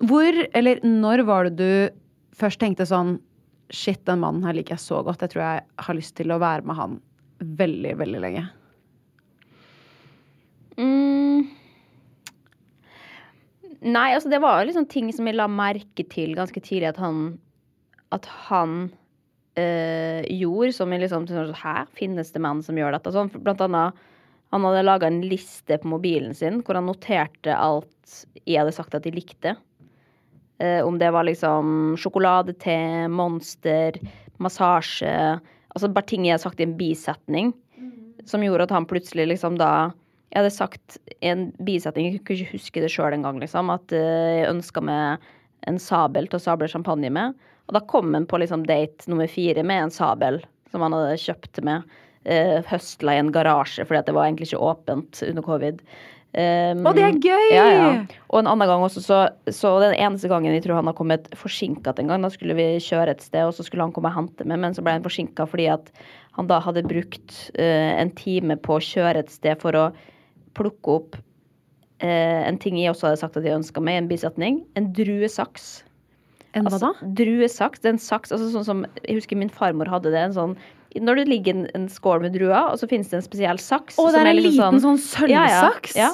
Hvor, 0.07 0.37
eller 0.55 0.83
når 0.85 1.25
var 1.27 1.49
det 1.49 1.57
du 1.59 1.97
først 2.37 2.61
tenkte 2.63 2.87
sånn 2.89 3.17
Shit, 3.75 4.05
den 4.07 4.21
mannen 4.23 4.45
her 4.47 4.55
liker 4.55 4.77
jeg 4.77 4.83
så 4.85 5.01
godt. 5.03 5.25
Jeg 5.25 5.33
tror 5.33 5.43
jeg 5.43 5.63
har 5.89 5.97
lyst 5.99 6.13
til 6.15 6.31
å 6.31 6.37
være 6.39 6.63
med 6.69 6.77
han 6.79 6.93
veldig, 7.59 7.97
veldig 7.99 8.21
lenge. 8.23 8.45
Mm. 10.77 11.47
Nei, 13.87 14.11
altså 14.13 14.29
det 14.33 14.43
var 14.43 14.65
liksom 14.67 14.89
ting 14.91 15.09
som 15.15 15.29
jeg 15.29 15.39
la 15.39 15.47
merke 15.49 16.05
til 16.11 16.35
ganske 16.37 16.61
tidlig 16.65 16.91
at 16.91 17.01
han 17.01 17.39
At 18.13 18.27
han 18.49 18.91
øh, 19.59 20.23
gjorde, 20.29 20.73
som 20.73 20.93
jeg 20.93 21.05
liksom 21.05 21.27
Her 21.57 21.87
finnes 21.97 22.33
det 22.33 22.43
menn 22.43 22.63
som 22.63 22.77
gjør 22.77 22.97
dette? 22.97 23.13
Sånn, 23.15 23.33
blant 23.37 23.63
annet 23.65 24.07
han 24.55 24.63
hadde 24.63 24.85
laga 24.87 25.09
en 25.11 25.25
liste 25.27 25.75
på 25.83 25.91
mobilen 25.91 26.35
sin 26.35 26.61
hvor 26.63 26.79
han 26.79 26.87
noterte 26.87 27.55
alt 27.55 28.13
jeg 28.47 28.61
hadde 28.61 28.75
sagt 28.77 28.95
at 28.95 29.03
de 29.03 29.11
likte. 29.11 29.57
Eh, 30.63 30.79
om 30.87 31.01
det 31.01 31.11
var 31.13 31.27
liksom 31.27 31.97
sjokoladete, 32.01 32.77
monster, 33.13 33.99
massasje 34.39 35.13
Altså 35.77 35.91
bare 35.93 36.09
ting 36.09 36.25
jeg 36.25 36.37
hadde 36.37 36.45
sagt 36.47 36.61
i 36.63 36.65
en 36.65 36.77
bisetning. 36.79 37.51
Som 38.25 38.41
gjorde 38.47 38.65
at 38.65 38.73
han 38.73 38.87
plutselig 38.89 39.27
liksom 39.35 39.59
da 39.61 39.91
Jeg 40.37 40.43
hadde 40.43 40.53
sagt 40.53 40.99
en 41.25 41.47
bisetning, 41.65 42.11
jeg 42.11 42.21
kunne 42.21 42.43
ikke 42.43 42.57
huske 42.59 42.81
det 42.85 42.91
sjøl 42.93 43.15
engang, 43.17 43.39
liksom. 43.41 43.71
At 43.73 43.93
eh, 43.97 44.43
jeg 44.43 44.51
ønska 44.51 44.83
meg 44.85 45.23
en 45.65 45.79
sabel 45.81 46.29
til 46.29 46.37
å 46.37 46.43
sable 46.45 46.69
champagne 46.69 47.09
med. 47.09 47.39
Og 47.71 47.79
da 47.79 47.81
kom 47.89 48.13
han 48.13 48.27
på 48.29 48.43
liksom 48.43 48.67
date 48.69 49.09
nummer 49.09 49.31
fire 49.33 49.65
med 49.65 49.87
en 49.87 49.95
sabel 49.95 50.43
som 50.69 50.85
han 50.85 50.93
hadde 50.93 51.17
kjøpt 51.23 51.63
med. 51.65 51.89
Uh, 52.27 52.59
høstla 52.67 53.15
i 53.15 53.23
en 53.23 53.31
garasje, 53.31 53.85
fordi 53.87 54.01
at 54.01 54.09
det 54.11 54.15
var 54.17 54.27
egentlig 54.27 54.49
ikke 54.51 54.69
åpent 54.69 55.21
under 55.25 55.45
covid. 55.47 55.81
Um, 56.37 56.83
Å, 56.85 56.93
det 56.93 57.05
er 57.07 57.19
gøy! 57.23 57.45
Ja, 57.55 57.67
ja. 57.71 57.87
Og 58.29 58.43
en 58.43 58.51
annen 58.51 58.69
gang 58.69 58.83
også, 58.85 59.01
så, 59.01 59.21
så 59.49 59.71
den 59.81 59.95
eneste 59.95 60.29
gangen 60.29 60.53
jeg 60.53 60.67
tror 60.67 60.81
han 60.81 60.91
har 60.91 60.97
kommet 60.99 61.31
forsinka 61.39 61.95
en 61.97 62.11
gang, 62.11 62.27
da 62.27 62.29
skulle 62.35 62.59
vi 62.59 62.67
kjøre 62.83 63.15
et 63.15 63.25
sted, 63.25 63.47
og 63.47 63.55
så 63.57 63.65
skulle 63.65 63.87
han 63.87 63.95
komme 63.97 64.11
og 64.11 64.19
hente 64.19 64.45
meg, 64.45 64.59
men 64.61 64.77
så 64.77 64.85
ble 64.85 64.99
han 64.99 65.07
forsinka 65.07 65.47
fordi 65.49 65.71
at 65.73 65.89
han 66.37 66.51
da 66.51 66.59
hadde 66.61 66.85
brukt 66.91 67.39
uh, 67.57 67.95
en 67.95 68.13
time 68.19 68.59
på 68.61 68.77
å 68.77 68.85
kjøre 68.85 69.23
et 69.23 69.33
sted 69.33 69.63
for 69.63 69.79
å 69.79 69.87
plukke 70.57 70.95
opp 70.99 71.19
eh, 72.03 72.43
en 72.47 72.59
ting 72.61 72.79
jeg 72.81 72.93
også 72.93 73.11
hadde 73.11 73.21
sagt 73.23 73.37
at 73.41 73.47
jeg 73.47 73.57
ønska 73.57 73.83
meg, 73.85 74.01
en 74.01 74.11
bisetning. 74.11 74.63
En 74.79 74.91
druesaks. 74.97 75.85
En 76.57 76.69
hva 76.69 76.79
da? 76.79 76.93
Altså, 76.95 77.11
druesaks. 77.19 77.83
Det 77.83 77.91
er 77.91 77.97
en 77.97 78.03
saks, 78.03 78.33
altså 78.33 78.49
sånn 78.55 78.67
som 78.67 78.87
Jeg 79.03 79.21
husker 79.21 79.39
min 79.39 79.53
farmor 79.53 79.91
hadde 79.93 80.13
det. 80.15 80.25
En 80.31 80.37
sånn 80.37 80.57
når 80.97 81.21
det 81.21 81.27
ligger 81.29 81.57
en, 81.57 81.67
en 81.77 81.89
skål 81.93 82.23
med 82.25 82.33
druer, 82.37 82.71
og 82.71 82.79
så 82.81 82.89
finnes 82.89 83.11
det 83.11 83.19
en 83.19 83.27
spesiell 83.27 83.61
saks. 83.61 83.99
Å, 83.99 84.07
det 84.09 84.15
som 84.15 84.23
er 84.23 84.31
en 84.31 84.39
liksom 84.39 84.79
liten 84.79 84.97
sånn 84.97 85.29
Ja, 85.29 85.43
ja, 85.45 85.59
sølvsaks? 85.61 85.97
Ja, 85.99 86.13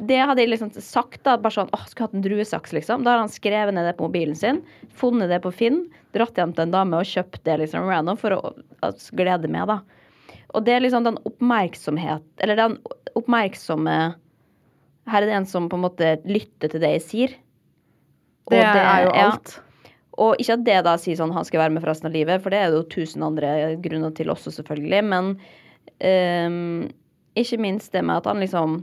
Det 0.00 0.20
hadde 0.30 0.42
jeg 0.42 0.52
liksom 0.54 0.70
sagt, 0.78 1.20
da. 1.26 1.36
Bare 1.40 1.56
sånn 1.58 1.72
åh, 1.76 1.82
skulle 1.90 2.08
hatt 2.08 2.16
en 2.16 2.24
druesaks, 2.24 2.72
liksom. 2.76 3.04
Da 3.04 3.14
har 3.14 3.24
han 3.24 3.32
skrevet 3.32 3.76
ned 3.76 3.88
det 3.88 3.96
på 3.98 4.08
mobilen 4.08 4.38
sin, 4.38 4.62
funnet 4.96 5.32
det 5.32 5.42
på 5.44 5.52
Finn, 5.54 5.84
dratt 6.16 6.38
hjem 6.40 6.54
til 6.56 6.68
en 6.68 6.74
dame 6.74 7.02
og 7.02 7.10
kjøpt 7.10 7.42
det 7.44 7.58
liksom 7.64 7.90
random 7.90 8.20
for 8.20 8.38
å, 8.38 8.54
å 8.54 8.92
glede 9.18 9.50
meg, 9.50 9.68
da. 9.70 9.82
Og 10.54 10.64
det 10.66 10.76
er 10.76 10.84
liksom 10.84 11.06
den 11.06 11.18
oppmerksomhet 11.26 12.24
Eller 12.42 12.58
den 12.58 12.76
oppmerksomme 13.18 13.96
Her 15.10 15.22
er 15.22 15.28
det 15.28 15.38
en 15.40 15.48
som 15.50 15.68
på 15.70 15.78
en 15.78 15.84
måte 15.84 16.16
lytter 16.24 16.70
til 16.72 16.82
det 16.82 16.94
jeg 16.96 17.04
sier. 17.04 17.36
Og 18.48 18.54
Det 18.54 18.64
er 18.64 19.04
jo 19.04 19.10
ja. 19.12 19.26
alt. 19.28 19.54
Og 20.20 20.40
ikke 20.40 20.56
at 20.56 20.64
det 20.64 20.78
da 20.86 20.94
sier 21.00 21.18
sånn 21.18 21.34
han 21.34 21.44
skal 21.44 21.64
være 21.64 21.74
med 21.74 21.82
for 21.82 21.90
resten 21.90 22.08
av 22.08 22.14
livet, 22.16 22.40
for 22.40 22.54
det 22.54 22.60
er 22.60 22.70
det 22.70 22.78
jo 22.78 22.86
tusen 22.92 23.24
andre 23.26 23.50
grunner 23.84 24.14
til 24.16 24.30
også, 24.32 24.52
selvfølgelig. 24.54 25.02
Men 25.10 25.30
um, 26.48 26.86
ikke 27.36 27.60
minst 27.60 27.92
det 27.92 28.04
med 28.06 28.22
at 28.22 28.30
han 28.30 28.40
liksom 28.40 28.82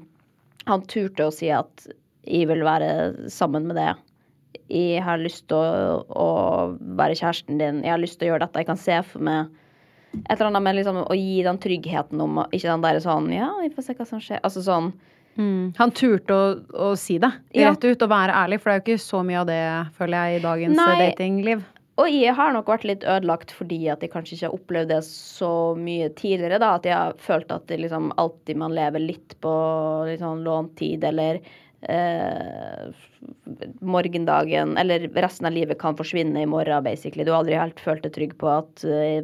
Han 0.70 0.84
turte 0.86 1.26
å 1.26 1.34
si 1.34 1.50
at 1.50 1.88
jeg 2.30 2.46
vil 2.52 2.62
være 2.62 3.30
sammen 3.34 3.66
med 3.66 3.80
det. 3.80 3.94
Jeg 4.70 5.02
har 5.02 5.18
lyst 5.18 5.48
til 5.50 5.58
å, 5.58 6.04
å 6.06 6.28
være 7.00 7.18
kjæresten 7.18 7.58
din. 7.58 7.82
Jeg 7.82 7.96
har 7.96 8.02
lyst 8.04 8.20
til 8.20 8.28
å 8.28 8.36
gjøre 8.36 8.46
dette. 8.46 8.62
Jeg 8.62 8.70
kan 8.70 8.78
se 8.78 9.00
for 9.08 9.26
meg 9.26 9.50
et 10.14 10.36
eller 10.36 10.50
annet 10.50 10.66
med 10.66 10.78
liksom 10.80 11.00
å 11.06 11.16
gi 11.16 11.40
den 11.46 11.60
tryggheten 11.62 12.22
om 12.22 12.44
Ikke 12.52 12.68
den 12.68 12.84
der 12.84 13.00
sånn 13.04 13.30
Ja, 13.34 13.54
vi 13.62 13.72
får 13.74 13.88
se 13.88 13.96
hva 13.96 14.08
som 14.10 14.24
skjer. 14.24 14.42
Altså 14.44 14.64
sånn 14.66 14.92
Mm. 15.40 15.74
Han 15.78 15.92
turte 15.96 16.36
å, 16.36 16.48
å 16.76 16.88
si 17.00 17.16
det 17.22 17.30
rett 17.56 17.86
ut 17.86 18.02
og 18.04 18.10
være 18.12 18.36
ærlig, 18.36 18.58
for 18.60 18.68
det 18.68 18.74
er 18.74 18.82
jo 18.82 18.86
ikke 18.90 19.04
så 19.04 19.22
mye 19.24 19.38
av 19.40 19.48
det, 19.48 19.62
føler 19.96 20.26
jeg, 20.28 20.40
i 20.40 20.44
dagens 20.44 20.76
Nei. 20.76 20.90
eh, 20.92 21.04
datingliv. 21.06 21.62
Og 22.02 22.10
jeg 22.10 22.34
har 22.38 22.54
nok 22.56 22.70
vært 22.72 22.86
litt 22.88 23.04
ødelagt 23.06 23.52
fordi 23.54 23.82
at 23.94 24.02
jeg 24.02 24.12
kanskje 24.14 24.38
ikke 24.38 24.48
har 24.48 24.56
opplevd 24.58 24.94
det 24.94 25.02
så 25.06 25.52
mye 25.78 26.08
tidligere. 26.18 26.60
da, 26.62 26.76
At 26.80 26.88
jeg 26.88 26.96
har 26.98 27.18
følt 27.22 27.52
at 27.54 27.68
det 27.70 27.82
liksom 27.84 28.12
alltid 28.22 28.58
man 28.58 28.76
lever 28.76 29.04
litt 29.04 29.36
på 29.44 29.52
litt 30.10 30.24
sånn 30.24 30.44
lånt 30.48 30.74
tid, 30.80 31.04
eller 31.04 31.42
eh, 31.84 32.90
morgendagen 33.82 34.78
Eller 34.82 35.08
resten 35.14 35.50
av 35.50 35.54
livet 35.54 35.80
kan 35.82 35.98
forsvinne 36.00 36.42
i 36.42 36.50
morgen, 36.50 36.84
basically. 36.84 37.28
Du 37.28 37.32
har 37.36 37.44
aldri 37.44 37.60
helt 37.60 37.80
følt 37.84 38.08
deg 38.08 38.16
trygg 38.18 38.38
på 38.42 38.50
at 38.50 38.86
eh, 38.88 39.22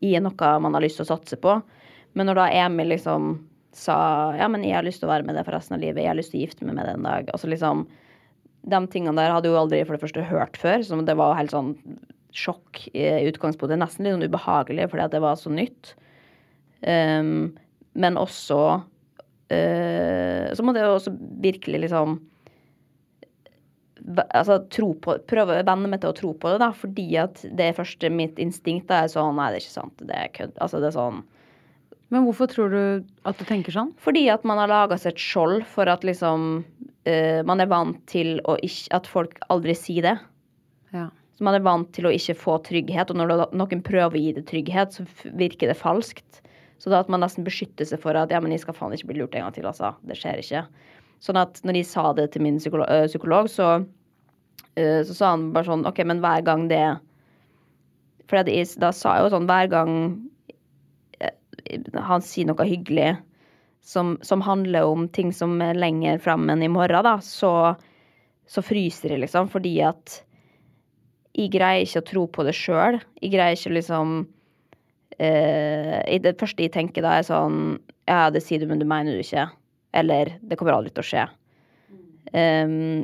i 0.00 0.12
noe 0.20 0.52
man 0.62 0.76
har 0.76 0.84
lyst 0.84 1.00
til 1.00 1.06
å 1.06 1.12
satse 1.12 1.38
på. 1.40 1.58
Men 2.16 2.28
når 2.28 2.38
da 2.40 2.46
Emil 2.64 2.92
liksom 2.92 3.34
sa 3.72 3.96
ja, 4.36 4.48
men 4.52 4.64
jeg 4.66 4.76
har 4.76 4.84
lyst 4.84 5.00
til 5.00 5.08
å 5.08 5.12
være 5.14 5.26
med 5.26 5.38
deg 5.38 5.46
for 5.46 5.56
resten 5.56 5.78
av 5.78 5.82
livet, 5.82 6.02
jeg 6.02 6.10
har 6.10 6.18
lyst 6.18 6.34
til 6.34 6.42
å 6.42 6.44
gifte 6.44 6.66
meg 6.68 6.76
med 6.76 6.88
deg 6.88 6.98
en 6.98 7.08
dag. 7.08 7.30
Altså 7.32 7.48
liksom 7.48 7.86
de 8.62 8.80
tingene 8.92 9.18
der 9.18 9.32
hadde 9.34 9.50
jo 9.50 9.58
aldri 9.58 9.80
for 9.84 9.96
det 9.96 10.04
første 10.04 10.26
hørt 10.28 10.58
før, 10.60 10.84
så 10.84 10.98
det 11.02 11.16
var 11.18 11.38
helt 11.38 11.54
sånn 11.54 11.72
sjokk 12.32 12.84
i 12.92 13.06
utgangspunktet. 13.28 13.80
Nesten 13.80 14.06
litt 14.06 14.16
sånn 14.16 14.28
ubehagelig 14.28 14.88
fordi 14.92 15.04
at 15.04 15.14
det 15.14 15.22
var 15.24 15.38
så 15.40 15.52
nytt. 15.52 15.94
Um, 16.82 17.52
men 17.92 18.16
også 18.18 18.58
uh, 18.80 20.46
Så 20.50 20.64
må 20.66 20.72
det 20.74 20.82
jo 20.82 20.96
også 20.96 21.12
virkelig 21.44 21.84
liksom 21.84 22.16
Altså 24.02 24.58
tro 24.72 24.92
på 24.98 25.14
Prøve 25.30 25.60
venne 25.62 25.90
meg 25.90 26.00
til 26.02 26.10
å 26.10 26.16
tro 26.16 26.32
på 26.34 26.50
det, 26.50 26.58
da, 26.62 26.72
fordi 26.74 27.06
at 27.22 27.44
det 27.58 27.68
første 27.76 28.10
mitt 28.10 28.40
instinkt 28.42 28.88
da 28.90 29.04
er 29.04 29.12
sånn 29.12 29.36
Nei, 29.38 29.52
det 29.52 29.60
er 29.60 29.64
ikke 29.64 29.76
sant. 29.76 30.02
Det 30.02 30.18
er 30.18 30.34
kødd. 30.34 30.56
Altså, 30.58 30.82
det 30.82 30.90
er 30.90 30.96
sånn 30.96 31.22
Men 32.12 32.26
hvorfor 32.26 32.50
tror 32.50 32.74
du 32.74 32.82
at 33.28 33.38
du 33.38 33.46
tenker 33.48 33.74
sånn? 33.74 33.94
fordi 34.02 34.26
at 34.32 34.46
man 34.48 34.58
har 34.58 34.72
laga 34.72 34.98
seg 34.98 35.14
et 35.14 35.22
skjold 35.22 35.62
for 35.70 35.90
at 35.92 36.06
liksom 36.06 36.62
uh, 36.62 37.40
Man 37.48 37.62
er 37.62 37.70
vant 37.70 38.02
til 38.10 38.40
å 38.48 38.58
ikke, 38.58 38.90
at 38.98 39.10
folk 39.10 39.38
aldri 39.52 39.76
sier 39.78 40.10
det. 40.10 40.16
Ja. 40.92 41.08
Så 41.38 41.46
man 41.46 41.56
er 41.56 41.64
vant 41.64 41.88
til 41.96 42.06
å 42.06 42.12
ikke 42.12 42.36
få 42.38 42.58
trygghet, 42.66 43.10
og 43.10 43.18
når 43.18 43.48
noen 43.56 43.80
prøver 43.86 44.18
å 44.18 44.20
gi 44.20 44.34
det 44.36 44.44
trygghet, 44.50 44.98
så 44.98 45.30
virker 45.38 45.70
det 45.70 45.78
falskt. 45.78 46.42
Så 46.82 46.90
da 46.90 46.98
at 46.98 47.10
man 47.12 47.22
nesten 47.22 47.46
beskytter 47.46 47.86
seg 47.88 48.02
for 48.02 48.18
at 48.18 48.32
ja, 48.34 48.40
men 48.42 48.52
jeg 48.52 48.64
skal 48.64 48.76
faen 48.76 48.94
ikke 48.94 49.12
bli 49.12 49.20
lurt 49.20 49.36
en 49.38 49.46
gang 49.46 49.54
til, 49.54 49.66
altså. 49.70 49.94
Det 50.02 50.18
skjer 50.18 50.42
ikke. 50.42 50.62
Sånn 51.22 51.38
at 51.38 51.60
når 51.62 51.78
de 51.78 51.84
sa 51.86 52.10
det 52.18 52.32
til 52.34 52.42
min 52.42 52.58
psykolog, 52.58 52.88
øh, 52.90 53.06
psykolog 53.06 53.50
så, 53.50 53.68
øh, 54.74 55.00
så 55.06 55.14
sa 55.14 55.32
han 55.36 55.50
bare 55.54 55.68
sånn 55.70 55.86
OK, 55.86 56.02
men 56.08 56.22
hver 56.24 56.42
gang 56.46 56.66
det 56.72 56.84
For 58.30 58.42
da 58.42 58.90
sa 58.96 59.16
jeg 59.18 59.26
jo 59.26 59.32
sånn 59.34 59.46
hver 59.50 59.68
gang 59.70 59.92
eh, 61.20 61.34
han 62.08 62.24
sier 62.24 62.48
noe 62.48 62.66
hyggelig 62.66 63.12
som, 63.82 64.16
som 64.22 64.42
handler 64.46 64.86
om 64.88 65.08
ting 65.10 65.32
som 65.34 65.60
er 65.62 65.78
lenger 65.78 66.20
fram 66.22 66.48
enn 66.50 66.62
i 66.62 66.70
morgen, 66.70 67.02
da, 67.04 67.16
så, 67.20 67.74
så 68.46 68.62
fryser 68.62 69.14
jeg, 69.16 69.24
liksom, 69.24 69.50
fordi 69.50 69.74
at 69.84 70.20
jeg 71.32 71.50
greier 71.52 71.82
ikke 71.86 72.02
å 72.02 72.08
tro 72.08 72.26
på 72.28 72.44
det 72.46 72.54
sjøl. 72.56 73.00
Jeg 73.22 73.32
greier 73.32 73.56
ikke 73.56 73.72
liksom 73.72 74.10
eh, 75.16 76.18
Det 76.22 76.34
første 76.40 76.66
jeg 76.66 76.74
tenker 76.74 77.04
da, 77.04 77.16
er 77.18 77.26
sånn 77.26 77.78
Ja, 78.08 78.26
det 78.30 78.44
sier 78.44 78.60
du, 78.60 78.68
men 78.68 78.82
du 78.82 78.86
mener 78.88 79.16
det 79.16 79.26
ikke. 79.26 79.48
Eller 79.92 80.36
det 80.40 80.58
kommer 80.58 80.76
aldri 80.76 80.92
til 80.94 81.04
å 81.04 81.08
skje. 81.08 81.26
Um, 82.32 83.02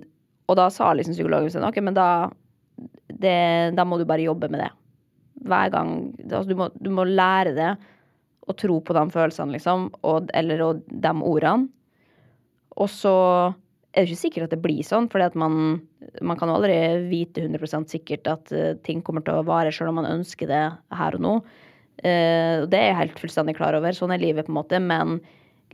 og 0.49 0.57
da 0.57 0.69
sa 0.73 0.95
liksom 0.97 1.17
psykologen 1.17 1.53
sin 1.53 1.67
OK, 1.67 1.83
men 1.85 1.97
da 1.97 2.31
det, 3.09 3.75
Da 3.77 3.85
må 3.85 3.99
du 3.99 4.07
bare 4.09 4.25
jobbe 4.25 4.49
med 4.53 4.63
det. 4.63 4.71
Hver 5.49 5.73
gang 5.75 5.95
altså, 6.29 6.47
du, 6.49 6.57
må, 6.59 6.69
du 6.79 6.91
må 6.95 7.05
lære 7.09 7.55
det 7.57 7.73
og 8.49 8.57
tro 8.57 8.79
på 8.81 8.95
de 8.97 9.03
følelsene, 9.13 9.53
liksom. 9.59 9.89
Og, 10.09 10.31
eller 10.37 10.63
og 10.65 10.85
de 10.89 11.13
ordene. 11.29 11.69
Og 12.79 12.89
så 12.89 13.15
er 13.93 14.05
det 14.05 14.13
ikke 14.13 14.23
sikkert 14.23 14.47
at 14.47 14.55
det 14.55 14.63
blir 14.63 14.87
sånn, 14.87 15.09
for 15.11 15.37
man, 15.41 15.81
man 16.23 16.39
kan 16.39 16.53
aldri 16.53 16.77
vite 17.11 17.43
100 17.45 17.89
sikkert 17.91 18.31
at 18.31 18.53
eh, 18.55 18.77
ting 18.87 19.03
kommer 19.05 19.25
til 19.27 19.41
å 19.41 19.47
vare 19.47 19.73
selv 19.75 19.93
om 19.93 19.99
man 20.01 20.09
ønsker 20.13 20.49
det 20.49 20.63
her 21.01 21.19
og 21.19 21.25
nå. 21.25 21.35
Uh, 21.99 22.63
det 22.71 22.79
er 22.79 22.93
jeg 22.93 23.01
helt 23.01 23.21
fullstendig 23.25 23.57
klar 23.59 23.75
over. 23.75 23.97
Sånn 23.97 24.15
er 24.15 24.23
livet, 24.23 24.47
på 24.47 24.55
en 24.55 24.61
måte. 24.61 24.79
Men 24.79 25.19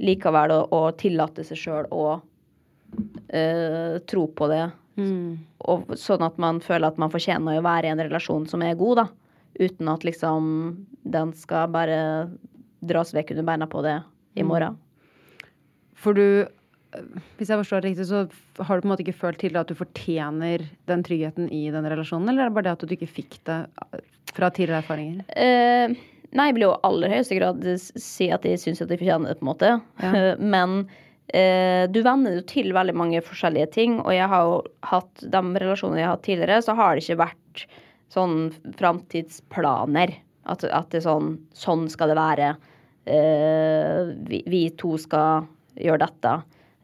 likevel 0.02 0.54
å, 0.54 0.62
å 0.74 0.80
tillate 0.98 1.44
seg 1.46 1.60
sjøl 1.60 1.90
å 1.94 2.06
uh, 2.18 3.98
tro 4.08 4.24
på 4.34 4.48
det. 4.50 4.64
Og 5.64 5.94
sånn 5.98 6.22
at 6.22 6.36
man 6.38 6.60
føler 6.62 6.86
at 6.92 6.98
man 7.02 7.12
fortjener 7.12 7.58
å 7.58 7.66
være 7.66 7.88
i 7.88 7.94
en 7.94 8.02
relasjon 8.04 8.46
som 8.50 8.62
er 8.62 8.78
god, 8.78 9.02
da. 9.02 9.06
Uten 9.58 9.90
at 9.90 10.04
liksom 10.06 10.44
den 11.02 11.32
skal 11.38 11.70
bare 11.74 11.98
dras 12.84 13.14
vekk 13.14 13.32
under 13.34 13.48
beina 13.48 13.68
på 13.70 13.82
det 13.86 14.00
i 14.38 14.46
morgen. 14.46 14.78
For 15.94 16.16
du 16.16 16.46
Hvis 17.38 17.48
jeg 17.50 17.58
forstår 17.58 17.82
det 17.82 17.88
riktig, 17.88 18.04
så 18.06 18.20
har 18.62 18.76
du 18.78 18.84
på 18.84 18.86
en 18.86 18.90
måte 18.92 19.02
ikke 19.02 19.18
følt 19.18 19.40
til 19.42 19.56
at 19.58 19.66
du 19.66 19.74
fortjener 19.74 20.62
den 20.86 21.00
tryggheten 21.02 21.48
i 21.50 21.64
den 21.74 21.88
relasjonen, 21.90 22.28
eller 22.30 22.44
er 22.44 22.52
det 22.52 22.54
bare 22.54 22.66
det 22.68 22.74
at 22.76 22.84
du 22.86 22.94
ikke 22.94 23.08
fikk 23.10 23.38
det 23.48 23.56
fra 24.30 24.50
tidligere 24.54 24.78
erfaringer? 24.84 25.24
Eh, 25.34 25.96
nei, 26.34 26.48
jeg 26.50 26.58
vil 26.58 26.66
jo 26.66 26.74
aller 26.86 27.12
høyeste 27.12 27.38
grad 27.38 27.64
si 27.80 28.28
at 28.34 28.44
de 28.46 28.54
syns 28.60 28.82
at 28.84 28.90
de 28.90 28.98
fortjener 29.00 29.32
det, 29.32 29.38
på 29.40 29.46
en 29.46 29.50
måte. 29.52 29.72
Men 30.54 30.76
eh, 31.30 31.86
du 31.90 32.00
venner 32.06 32.38
jo 32.38 32.44
til 32.50 32.74
veldig 32.76 32.96
mange 32.98 33.22
forskjellige 33.24 33.70
ting, 33.76 33.98
og 34.02 34.12
jeg 34.16 34.28
har 34.30 34.50
jo 34.50 34.60
hatt 34.90 35.24
de 35.24 35.42
relasjonene 35.64 36.02
jeg 36.02 36.08
har 36.08 36.16
hatt 36.16 36.28
tidligere, 36.28 36.60
så 36.66 36.76
har 36.78 36.94
det 36.94 37.06
ikke 37.06 37.22
vært 37.24 37.66
sånn 38.14 38.38
framtidsplaner. 38.78 40.16
At, 40.44 40.64
at 40.68 40.90
det 40.92 41.00
er 41.00 41.06
sånn 41.06 41.28
Sånn 41.56 41.86
skal 41.88 42.10
det 42.12 42.18
være. 42.18 42.50
Eh, 43.08 44.10
vi, 44.28 44.42
vi 44.50 44.66
to 44.76 44.98
skal 45.00 45.46
gjøre 45.80 46.04
dette 46.04 46.32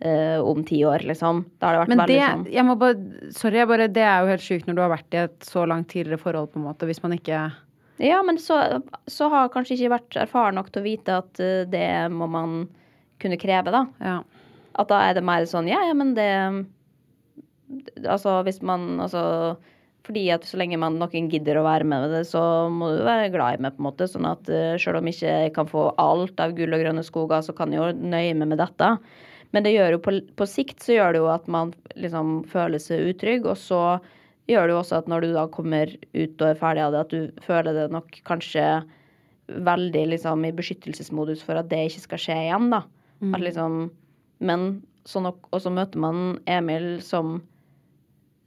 eh, 0.01 0.39
om 0.41 0.65
ti 0.65 0.81
år, 0.85 1.05
liksom. 1.09 1.45
Da 1.59 1.69
har 1.69 1.77
det 1.77 1.83
vært 1.83 1.93
Men 1.93 2.03
veldig 2.03 2.17
det, 2.17 2.29
sånn 2.29 2.47
jeg 2.55 2.67
må 2.69 2.77
bare, 2.81 3.31
sorry, 3.37 3.61
jeg 3.61 3.71
bare, 3.71 3.89
det 3.93 4.05
er 4.07 4.23
jo 4.23 4.33
helt 4.33 4.47
sjukt 4.47 4.69
når 4.69 4.79
du 4.79 4.83
har 4.85 4.95
vært 4.95 5.17
i 5.17 5.23
et 5.25 5.51
så 5.51 5.67
langt 5.69 5.91
tidligere 5.93 6.23
forhold, 6.23 6.53
på 6.55 6.61
en 6.61 6.69
måte, 6.71 6.89
hvis 6.89 7.03
man 7.05 7.17
ikke 7.17 7.45
Ja, 8.01 8.23
men 8.25 8.39
så, 8.41 8.81
så 9.07 9.29
har 9.29 9.51
kanskje 9.53 9.77
ikke 9.77 9.95
vært 9.95 10.21
erfaren 10.23 10.57
nok 10.57 10.71
til 10.73 10.81
å 10.81 10.87
vite 10.87 11.17
at 11.21 11.41
eh, 11.43 11.67
det 11.69 12.09
må 12.15 12.29
man 12.33 12.63
kunne 13.21 13.37
kreve, 13.41 13.73
da. 13.75 13.85
Ja. 14.01 14.21
At 14.81 14.89
da 14.89 15.03
er 15.05 15.19
det 15.19 15.27
mer 15.27 15.45
sånn 15.51 15.69
ja, 15.69 15.83
ja, 15.85 15.97
men 15.99 16.15
det 16.17 16.31
Altså 18.07 18.39
hvis 18.47 18.61
man 18.67 19.03
altså 19.03 19.23
fordi 20.07 20.25
at 20.33 20.47
så 20.49 20.59
lenge 20.59 20.79
man 20.81 20.97
noen 20.99 21.29
gidder 21.31 21.61
å 21.61 21.67
være 21.67 21.87
med 21.87 22.09
det, 22.11 22.23
så 22.27 22.41
må 22.73 22.89
du 22.97 23.03
være 23.07 23.29
glad 23.31 23.59
i 23.59 23.63
meg, 23.63 23.77
på 23.77 23.83
en 23.83 23.87
måte. 23.91 24.09
Sånn 24.11 24.27
at 24.27 24.49
uh, 24.51 24.75
selv 24.81 24.99
om 24.99 25.11
ikke 25.11 25.29
jeg 25.29 25.53
kan 25.55 25.69
få 25.71 25.85
alt 26.03 26.41
av 26.43 26.55
gull 26.57 26.75
og 26.75 26.83
grønne 26.83 27.05
skoger, 27.07 27.45
så 27.47 27.55
kan 27.55 27.71
jeg 27.71 27.79
jo 27.79 28.09
nøye 28.11 28.33
meg 28.41 28.51
med 28.51 28.59
dette. 28.59 28.89
Men 29.55 29.67
det 29.67 29.75
gjør 29.75 29.95
jo 29.95 30.01
på, 30.03 30.17
på 30.41 30.49
sikt 30.49 30.83
så 30.83 30.97
gjør 30.97 31.15
det 31.15 31.23
jo 31.23 31.29
at 31.31 31.47
man 31.53 31.71
liksom 32.01 32.41
føler 32.51 32.83
seg 32.83 33.13
utrygg, 33.13 33.47
og 33.53 33.61
så 33.61 33.83
gjør 34.51 34.67
det 34.69 34.75
jo 34.75 34.81
også 34.83 34.99
at 35.01 35.09
når 35.11 35.25
du 35.25 35.33
da 35.37 35.45
kommer 35.53 35.93
ut 36.15 36.43
og 36.43 36.47
er 36.51 36.59
ferdig 36.61 36.83
av 36.85 36.93
det, 36.95 37.01
at 37.07 37.15
du 37.15 37.45
føler 37.47 37.77
det 37.77 37.87
nok 37.95 38.19
kanskje 38.29 38.65
veldig 39.51 40.05
liksom 40.13 40.45
i 40.47 40.53
beskyttelsesmodus 40.55 41.41
for 41.43 41.59
at 41.59 41.71
det 41.73 41.81
ikke 41.89 42.05
skal 42.05 42.21
skje 42.23 42.37
igjen, 42.49 42.69
da. 42.75 42.85
At 43.35 43.43
liksom 43.45 43.91
Men 44.41 44.83
så 45.05 45.21
nok 45.21 45.49
Og 45.53 45.61
så 45.61 45.69
møter 45.75 45.99
man 46.01 46.39
Emil 46.49 47.01
som 47.05 47.43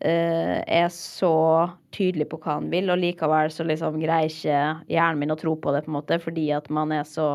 eh, 0.02 0.62
er 0.66 0.88
så 0.90 1.70
tydelig 1.94 2.30
på 2.32 2.40
hva 2.42 2.56
han 2.60 2.72
vil, 2.74 2.90
og 2.90 2.98
likevel 3.02 3.52
så 3.54 3.66
liksom 3.68 4.00
greier 4.02 4.32
ikke 4.32 4.64
hjernen 4.92 5.20
min 5.22 5.32
å 5.36 5.38
tro 5.40 5.54
på 5.56 5.74
det, 5.76 5.84
på 5.86 5.92
en 5.92 5.98
måte, 6.00 6.18
fordi 6.24 6.48
at 6.56 6.70
man 6.74 6.92
er 6.96 7.06
så 7.08 7.28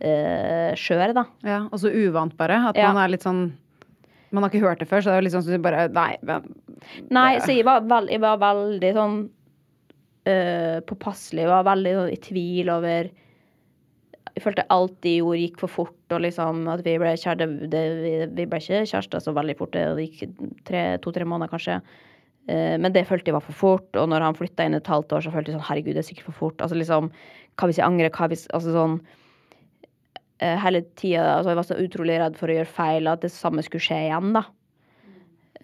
eh, 0.00 0.74
skjør, 0.78 1.14
da. 1.16 1.24
ja. 1.46 1.60
Og 1.70 1.78
så 1.84 1.92
uvant, 1.94 2.34
bare. 2.38 2.58
At 2.70 2.76
Ja. 2.76 2.90
man 2.92 3.02
er 3.04 3.14
litt 3.14 3.22
sånn 3.26 3.52
Man 4.30 4.44
har 4.44 4.52
ikke 4.52 4.66
hørt 4.66 4.82
det 4.82 4.88
før, 4.90 5.02
så 5.02 5.10
det 5.10 5.16
er 5.16 5.22
jo 5.22 5.26
litt 5.26 5.34
sånn 5.36 5.46
som 5.46 5.56
du 5.56 5.64
bare 5.64 5.86
Nei, 5.94 6.12
men 6.26 6.48
Nei, 7.14 7.38
så 7.40 7.54
jeg 7.54 7.66
var, 7.68 7.86
veld, 7.88 8.10
jeg 8.12 8.22
var 8.22 8.40
veldig 8.42 8.90
sånn 8.96 9.16
øh, 10.32 10.78
påpasselig. 10.88 11.44
Jeg 11.46 11.52
var 11.52 11.68
veldig 11.68 11.94
sånn 11.96 12.12
i 12.12 12.18
tvil 12.28 12.72
over 12.74 13.08
Jeg 14.34 14.44
følte 14.44 14.66
alt 14.74 14.98
de 15.06 15.14
gjorde, 15.18 15.40
gikk 15.44 15.62
for 15.62 15.74
fort. 15.78 15.96
Og 16.12 16.22
liksom 16.24 16.66
at 16.72 16.84
vi 16.86 16.98
ble 17.00 17.14
kjæreste 17.16 17.70
det, 17.72 17.84
vi, 18.02 18.12
vi 18.36 18.46
ble 18.50 18.60
ikke 18.62 18.84
kjærester 18.92 19.24
så 19.24 19.34
veldig 19.36 19.56
fort. 19.58 19.74
Det 19.74 20.06
gikk 20.06 20.36
to-tre 21.04 21.26
måneder, 21.26 21.50
kanskje. 21.54 21.80
Eh, 22.48 22.76
men 22.80 22.92
det 22.94 23.06
følte 23.08 23.32
jeg 23.32 23.36
var 23.36 23.44
for 23.44 23.60
fort. 23.62 23.88
Og 23.96 24.10
når 24.12 24.24
han 24.24 24.36
flytta 24.38 24.68
inn 24.68 24.76
et 24.78 24.92
halvt 24.92 25.16
år, 25.16 25.24
så 25.24 25.32
følte 25.34 25.52
jeg 25.52 25.58
sånn 25.58 25.68
Herregud, 25.68 25.96
det 25.96 26.04
er 26.04 26.10
sikkert 26.10 26.30
for 26.30 26.42
fort. 26.44 26.60
Altså 26.64 26.78
liksom 26.78 27.10
Hva 27.58 27.68
hvis 27.68 27.80
jeg 27.80 27.88
angrer? 27.88 28.12
Hva 28.14 28.30
hvis 28.30 28.46
Altså 28.56 28.76
sånn 28.76 29.00
Hele 30.38 30.84
tida 30.94 31.24
altså, 31.34 31.50
Jeg 31.50 31.58
var 31.58 31.66
så 31.66 31.76
utrolig 31.82 32.16
redd 32.20 32.36
for 32.38 32.50
å 32.50 32.54
gjøre 32.54 32.70
feil, 32.70 33.10
at 33.10 33.24
det 33.24 33.32
samme 33.34 33.64
skulle 33.66 33.82
skje 33.82 33.96
igjen, 34.06 34.32
da. 34.36 34.44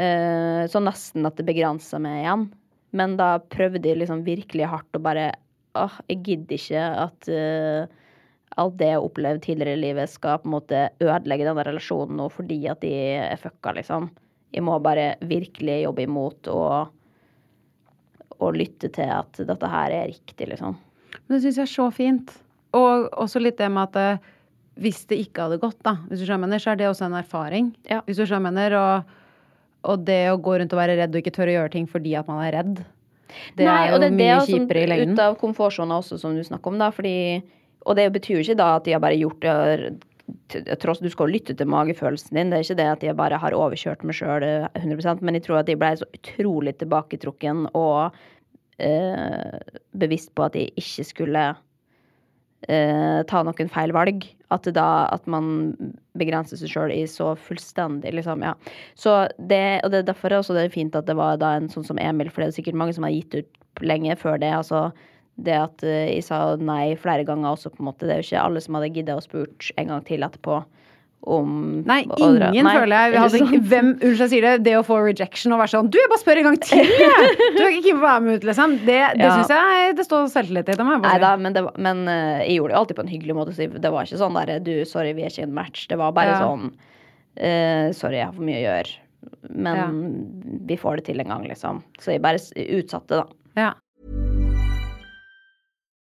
Eh, 0.02 0.64
så 0.66 0.82
nesten 0.82 1.26
at 1.28 1.38
det 1.38 1.46
begrensa 1.46 2.00
meg 2.02 2.24
igjen. 2.24 2.48
Men 2.94 3.16
da 3.18 3.36
prøvde 3.50 3.86
jeg 3.86 4.00
liksom 4.00 4.24
virkelig 4.26 4.70
hardt 4.70 4.98
å 4.98 5.02
bare 5.02 5.32
Åh, 5.74 5.94
jeg 6.06 6.20
gidder 6.22 6.54
ikke 6.54 6.82
at 7.02 7.28
uh, 7.34 7.94
alt 8.62 8.76
det 8.78 8.86
jeg 8.92 8.94
har 8.94 9.06
opplevd 9.08 9.40
tidligere 9.42 9.74
i 9.74 9.80
livet, 9.80 10.10
skal 10.12 10.38
på 10.38 10.46
en 10.46 10.52
måte 10.52 10.82
ødelegge 11.02 11.48
denne 11.48 11.64
relasjonen 11.66 12.20
nå 12.20 12.28
fordi 12.30 12.60
at 12.70 12.78
de 12.84 12.92
er 13.16 13.40
fucka, 13.42 13.72
liksom. 13.74 14.06
Jeg 14.54 14.62
må 14.62 14.76
bare 14.78 15.16
virkelig 15.26 15.80
jobbe 15.82 16.04
imot 16.06 16.50
og, 16.52 16.94
og 18.38 18.54
lytte 18.54 18.92
til 18.94 19.10
at 19.16 19.42
dette 19.50 19.72
her 19.72 19.96
er 19.96 20.12
riktig, 20.12 20.46
liksom. 20.52 20.78
Men 21.24 21.34
det 21.34 21.42
syns 21.42 21.58
jeg 21.58 21.66
er 21.66 21.74
så 21.74 21.88
fint. 21.94 22.30
Og 22.78 23.10
også 23.10 23.42
litt 23.42 23.58
det 23.58 23.72
med 23.74 23.90
at 23.90 23.98
eh, 23.98 24.30
hvis 24.80 25.04
det 25.10 25.20
ikke 25.26 25.46
hadde 25.46 25.60
gått, 25.62 25.78
da, 25.86 25.96
hvis 26.08 26.22
du 26.22 26.26
skjønner, 26.28 26.60
så 26.62 26.72
er 26.72 26.80
det 26.80 26.88
også 26.90 27.06
en 27.06 27.18
erfaring. 27.20 27.70
Ja. 27.90 28.00
Hvis 28.08 28.18
du 28.18 28.26
skjønner, 28.26 28.74
og, 28.78 29.14
og 29.90 30.06
det 30.08 30.22
å 30.32 30.40
gå 30.42 30.58
rundt 30.58 30.74
og 30.74 30.80
være 30.80 30.98
redd 30.98 31.14
og 31.14 31.22
ikke 31.22 31.34
tørre 31.36 31.54
å 31.54 31.58
gjøre 31.60 31.74
ting 31.76 31.88
fordi 31.90 32.16
at 32.18 32.30
man 32.30 32.42
er 32.46 32.56
redd, 32.58 32.84
det 33.58 33.66
Nei, 33.66 33.76
er 33.88 33.92
jo 33.92 34.00
det, 34.02 34.08
er 34.08 34.16
mye 34.18 34.40
sånn 34.40 34.64
kjipere 34.64 34.82
i 34.84 34.88
lengden. 34.90 35.14
Ut 35.16 35.22
av 35.24 35.36
komfortsona 35.40 36.00
også, 36.02 36.18
som 36.22 36.34
du 36.36 36.42
snakker 36.46 36.70
om, 36.70 36.80
da. 36.80 36.90
Fordi, 36.94 37.14
og 37.84 37.98
det 37.98 38.08
betyr 38.14 38.38
jo 38.38 38.44
ikke 38.44 38.58
da 38.60 38.74
at 38.78 38.86
de 38.86 38.94
har 38.94 39.02
bare 39.02 39.18
gjort 39.20 39.44
det 39.44 40.76
tross 40.80 41.02
Du 41.04 41.10
skal 41.12 41.28
lytte 41.28 41.52
til 41.56 41.68
magefølelsen 41.68 42.38
din. 42.38 42.52
Det 42.52 42.58
er 42.58 42.64
ikke 42.64 42.78
det 42.78 42.86
at 42.94 43.02
de 43.04 43.16
bare 43.16 43.40
har 43.40 43.56
overkjørt 43.56 44.06
meg 44.08 44.16
sjøl 44.16 44.46
100% 44.72 45.20
men 45.20 45.36
jeg 45.36 45.44
tror 45.44 45.60
at 45.60 45.68
de 45.68 45.76
ble 45.76 45.90
så 46.00 46.08
utrolig 46.16 46.72
tilbaketrukken 46.80 47.66
og 47.76 48.16
øh, 48.80 49.58
bevisst 50.00 50.32
på 50.32 50.46
at 50.46 50.56
de 50.56 50.70
ikke 50.80 51.04
skulle 51.04 51.44
eh, 52.68 53.20
ta 53.30 53.42
noen 53.46 53.70
feil 53.72 53.94
valg. 53.96 54.26
At, 54.54 54.68
da, 54.76 55.08
at 55.10 55.24
man 55.26 55.74
begrenser 56.20 56.60
seg 56.60 56.70
sjøl 56.70 56.92
i 56.94 57.00
så 57.10 57.32
fullstendig, 57.46 58.12
liksom. 58.14 58.44
Ja. 58.46 58.52
Så 58.94 59.24
det, 59.38 59.80
og 59.82 59.90
det 59.90 60.02
er 60.02 60.12
derfor 60.12 60.36
også 60.36 60.54
det 60.54 60.68
er 60.68 60.74
fint 60.74 60.94
at 60.94 61.08
det 61.08 61.16
var 61.18 61.40
da 61.42 61.56
en 61.58 61.66
sånn 61.72 61.86
som 61.86 61.98
Emil, 61.98 62.30
for 62.30 62.44
det 62.44 62.52
er 62.52 62.60
sikkert 62.60 62.78
mange 62.78 62.94
som 62.94 63.06
har 63.06 63.16
gitt 63.16 63.34
ut 63.40 63.82
lenge 63.82 64.14
før 64.20 64.38
det. 64.38 64.52
altså 64.54 64.88
det 65.42 65.54
at 65.58 65.82
eh, 65.82 66.12
jeg 66.14 66.26
sa 66.28 66.38
nei 66.60 66.94
flere 67.00 67.26
ganger 67.26 67.54
også, 67.54 67.72
på 67.74 67.82
en 67.82 67.88
måte. 67.90 68.06
Det 68.06 68.14
er 68.14 68.22
jo 68.22 68.28
ikke 68.28 68.46
alle 68.46 68.62
som 68.62 68.78
hadde 68.78 68.92
giddet 68.94 69.18
å 69.18 69.24
spurt 69.24 69.70
en 69.80 69.90
gang 69.90 70.04
til 70.06 70.26
etterpå 70.26 70.60
om 71.26 71.82
Nei, 71.88 72.02
dra- 72.04 72.50
ingen 72.52 72.66
Nei, 72.68 72.74
føler 72.76 72.94
jeg. 73.12 73.18
Hadde, 73.22 73.60
hvem, 73.70 73.88
unnskyld 73.98 74.22
jeg 74.24 74.30
sier 74.34 74.44
det, 74.46 74.52
det 74.66 74.74
å 74.78 74.82
få 74.86 74.98
rejection 75.06 75.54
og 75.56 75.60
være 75.62 75.72
sånn 75.72 75.90
Du, 75.90 75.98
jeg 75.98 76.10
bare 76.12 76.20
spør 76.22 76.40
en 76.42 76.48
gang 76.50 76.58
til, 76.64 76.84
jeg! 76.84 77.36
Du 77.56 77.60
er 77.64 77.70
ikke 77.72 77.84
keen 77.88 78.00
på 78.00 78.04
å 78.04 78.08
være 78.08 78.24
med 78.26 78.38
ut, 78.40 78.46
liksom. 78.50 78.74
Det, 78.84 78.98
det 79.18 79.24
Ja. 79.28 79.34
syns 79.38 79.52
jeg 79.54 79.96
det 80.00 80.04
står 80.08 80.26
selvtillit 80.34 80.68
i. 80.68 80.76
Det 80.78 80.84
må 80.88 80.96
jeg 80.98 81.04
Nei 81.06 81.14
da, 81.22 81.30
men, 81.40 81.52
det 81.56 81.62
men 81.78 82.02
eh, 82.08 82.42
jeg 82.48 82.58
gjorde 82.58 82.74
det 82.74 82.80
alltid 82.82 82.96
på 83.00 83.04
en 83.06 83.12
hyggelig 83.14 83.38
måte. 83.40 83.54
Så 83.56 83.68
det 83.72 83.92
var 83.96 84.04
ikke 84.08 84.20
sånn 84.20 84.36
der 84.40 84.58
du, 84.64 84.74
sorry, 84.88 85.12
vi 85.16 85.24
er 85.24 85.32
ikke 85.32 85.44
i 85.44 85.48
en 85.48 85.54
match. 85.56 85.86
Det 85.88 85.98
var 86.00 86.12
bare 86.16 86.34
Ja. 86.34 86.42
sånn 86.44 86.68
uh, 86.74 87.88
sorry, 87.96 88.20
jeg 88.20 88.26
har 88.28 88.36
for 88.36 88.44
mye 88.46 88.60
å 88.60 88.66
gjøre. 88.68 88.92
Men 89.50 89.76
Ja. 89.80 89.86
vi 90.68 90.76
får 90.80 90.96
det 91.00 91.04
til 91.08 91.20
en 91.24 91.32
gang, 91.32 91.46
liksom. 91.48 91.82
Så 92.00 92.12
jeg 92.14 92.22
bare 92.22 92.38
utsatte, 92.78 93.22
da. 93.22 93.26
Ja. 93.56 93.72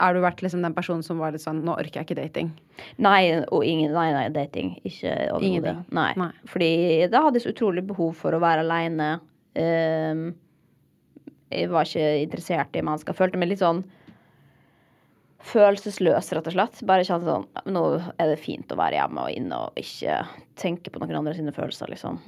er 0.00 0.16
du 0.16 0.22
vært 0.24 0.42
liksom 0.44 0.64
den 0.64 0.74
personen 0.76 1.04
som 1.06 1.20
var 1.20 1.34
litt 1.34 1.44
sånn 1.44 1.62
Nå 1.66 1.76
orker 1.76 2.00
jeg 2.00 2.08
ikke 2.08 2.18
dating. 2.20 2.52
Nei, 3.02 3.22
og 3.52 3.64
ingen, 3.66 3.92
nei, 3.96 4.08
nei, 4.16 4.26
dating. 4.34 4.74
Ikke 4.88 5.14
overhodet. 5.36 5.76
Nei. 5.96 6.10
Nei. 6.20 6.30
Fordi 6.50 6.72
da 7.12 7.24
hadde 7.26 7.40
jeg 7.40 7.46
så 7.48 7.54
utrolig 7.54 7.84
behov 7.88 8.14
for 8.18 8.36
å 8.36 8.42
være 8.42 8.64
aleine. 8.64 9.12
Um, 9.58 10.30
jeg 11.50 11.70
var 11.72 11.88
ikke 11.88 12.12
interessert 12.24 12.76
i 12.78 12.84
mennesker. 12.86 13.16
Følte 13.16 13.40
meg 13.40 13.52
litt 13.52 13.62
sånn 13.62 13.82
følelsesløs, 15.50 16.30
rett 16.36 16.48
og 16.50 16.54
slett. 16.54 16.80
Bare 16.86 17.04
kjente 17.06 17.28
sånn 17.28 17.72
Nå 17.72 17.84
er 18.20 18.32
det 18.32 18.40
fint 18.42 18.72
å 18.72 18.78
være 18.78 18.98
hjemme 18.98 19.24
og 19.24 19.34
inne 19.34 19.60
og 19.66 19.80
ikke 19.80 20.20
tenke 20.60 20.92
på 20.92 21.00
noen 21.00 21.16
andre 21.22 21.34
sine 21.36 21.54
følelser, 21.56 21.90
liksom. 21.92 22.20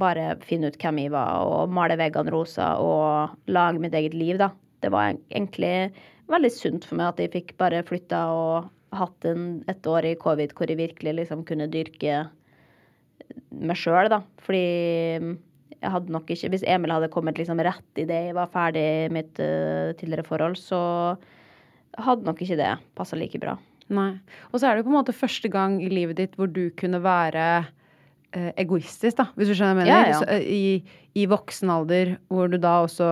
Bare 0.00 0.34
finne 0.44 0.68
ut 0.70 0.78
hvem 0.80 1.00
jeg 1.04 1.14
var, 1.14 1.46
og 1.48 1.72
male 1.72 1.96
veggene 2.00 2.32
rosa 2.34 2.74
og 2.82 3.36
lage 3.48 3.82
mitt 3.82 3.96
eget 3.96 4.16
liv, 4.16 4.36
da. 4.42 4.52
Det 4.82 4.90
var 4.92 5.14
egentlig 5.30 5.92
veldig 6.30 6.52
sunt 6.54 6.86
for 6.88 7.00
meg 7.00 7.12
at 7.12 7.22
jeg 7.22 7.32
fikk 7.32 7.56
bare 7.60 7.82
flytta 7.86 8.22
og 8.34 8.70
hatt 8.92 9.26
en, 9.28 9.62
et 9.70 9.86
år 9.88 10.10
i 10.10 10.18
covid 10.20 10.52
hvor 10.56 10.70
jeg 10.70 10.80
virkelig 10.80 11.16
liksom 11.22 11.44
kunne 11.48 11.70
dyrke 11.72 12.26
meg 13.52 13.78
sjøl, 13.78 14.10
da. 14.12 14.20
Fordi 14.44 14.62
jeg 15.82 15.90
hadde 15.90 16.14
nok 16.14 16.28
ikke 16.30 16.50
Hvis 16.52 16.64
Emil 16.68 16.92
hadde 16.94 17.10
kommet 17.10 17.38
liksom 17.40 17.60
rett 17.64 17.98
idet 17.98 18.28
jeg 18.28 18.36
var 18.36 18.50
ferdig 18.52 18.82
i 18.82 19.12
mitt 19.12 19.40
uh, 19.42 19.92
tidligere 19.98 20.26
forhold, 20.26 20.58
så 20.60 20.80
hadde 21.98 22.28
nok 22.28 22.40
ikke 22.44 22.60
det 22.60 22.72
passa 22.96 23.18
like 23.18 23.40
bra. 23.42 23.56
Nei. 23.92 24.14
Og 24.52 24.60
så 24.60 24.68
er 24.68 24.74
det 24.74 24.82
jo 24.82 24.88
på 24.88 24.92
en 24.92 25.00
måte 25.00 25.16
første 25.16 25.50
gang 25.52 25.80
i 25.82 25.90
livet 25.92 26.20
ditt 26.20 26.36
hvor 26.38 26.48
du 26.48 26.68
kunne 26.78 27.02
være 27.04 27.64
egoistisk, 28.32 29.18
da, 29.18 29.26
hvis 29.36 29.50
du 29.50 29.54
skjønner 29.56 29.76
hva 29.76 29.84
jeg 29.84 29.88
mener. 29.88 29.92
Ja, 29.92 30.12
ja. 30.12 30.20
Så, 30.20 30.28
eh, 30.32 30.44
I, 30.46 31.18
I 31.22 31.26
voksen 31.30 31.72
alder, 31.72 32.14
hvor 32.32 32.48
du 32.48 32.58
da 32.60 32.78
også 32.84 33.08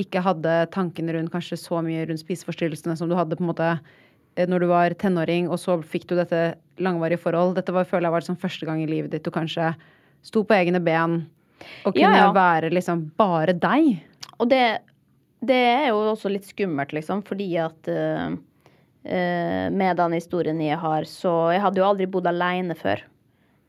ikke 0.00 0.22
hadde 0.24 0.54
tankene 0.74 1.16
rundt 1.16 1.32
kanskje 1.34 1.58
så 1.60 1.80
mye 1.84 2.04
rundt 2.08 2.22
spiseforstyrrelsene 2.22 2.96
som 2.98 3.10
du 3.10 3.16
hadde 3.18 3.38
på 3.38 3.44
en 3.44 3.50
måte 3.50 3.70
eh, 3.74 4.46
når 4.46 4.64
du 4.64 4.68
var 4.70 4.94
tenåring, 5.00 5.50
og 5.50 5.58
så 5.62 5.80
fikk 5.82 6.06
du 6.10 6.16
dette 6.18 6.54
langvarige 6.82 7.22
forhold. 7.24 7.56
Dette 7.58 7.74
var, 7.74 7.88
føler 7.88 8.08
jeg 8.08 8.16
var 8.16 8.24
liksom 8.24 8.40
første 8.44 8.68
gang 8.68 8.84
i 8.84 8.90
livet 8.90 9.10
ditt 9.14 9.26
du 9.26 9.32
kanskje 9.34 9.72
sto 10.26 10.44
på 10.46 10.56
egne 10.56 10.82
ben 10.84 11.22
og 11.84 11.94
kunne 11.94 12.14
Ja, 12.16 12.30
være 12.32 12.70
liksom 12.72 13.10
bare 13.18 13.56
deg. 13.56 13.98
Og 14.40 14.48
det, 14.48 14.80
det 15.44 15.58
er 15.58 15.86
jo 15.90 16.00
også 16.14 16.30
litt 16.32 16.48
skummelt, 16.48 16.94
liksom, 16.96 17.24
fordi 17.26 17.50
at 17.60 17.90
uh, 17.92 18.32
uh, 18.32 19.66
med 19.74 20.00
den 20.00 20.16
historien 20.16 20.60
jeg 20.64 20.78
har, 20.80 21.04
så 21.04 21.52
Jeg 21.52 21.64
hadde 21.66 21.82
jo 21.82 21.88
aldri 21.90 22.08
bodd 22.08 22.30
alene 22.30 22.76
før. 22.78 23.02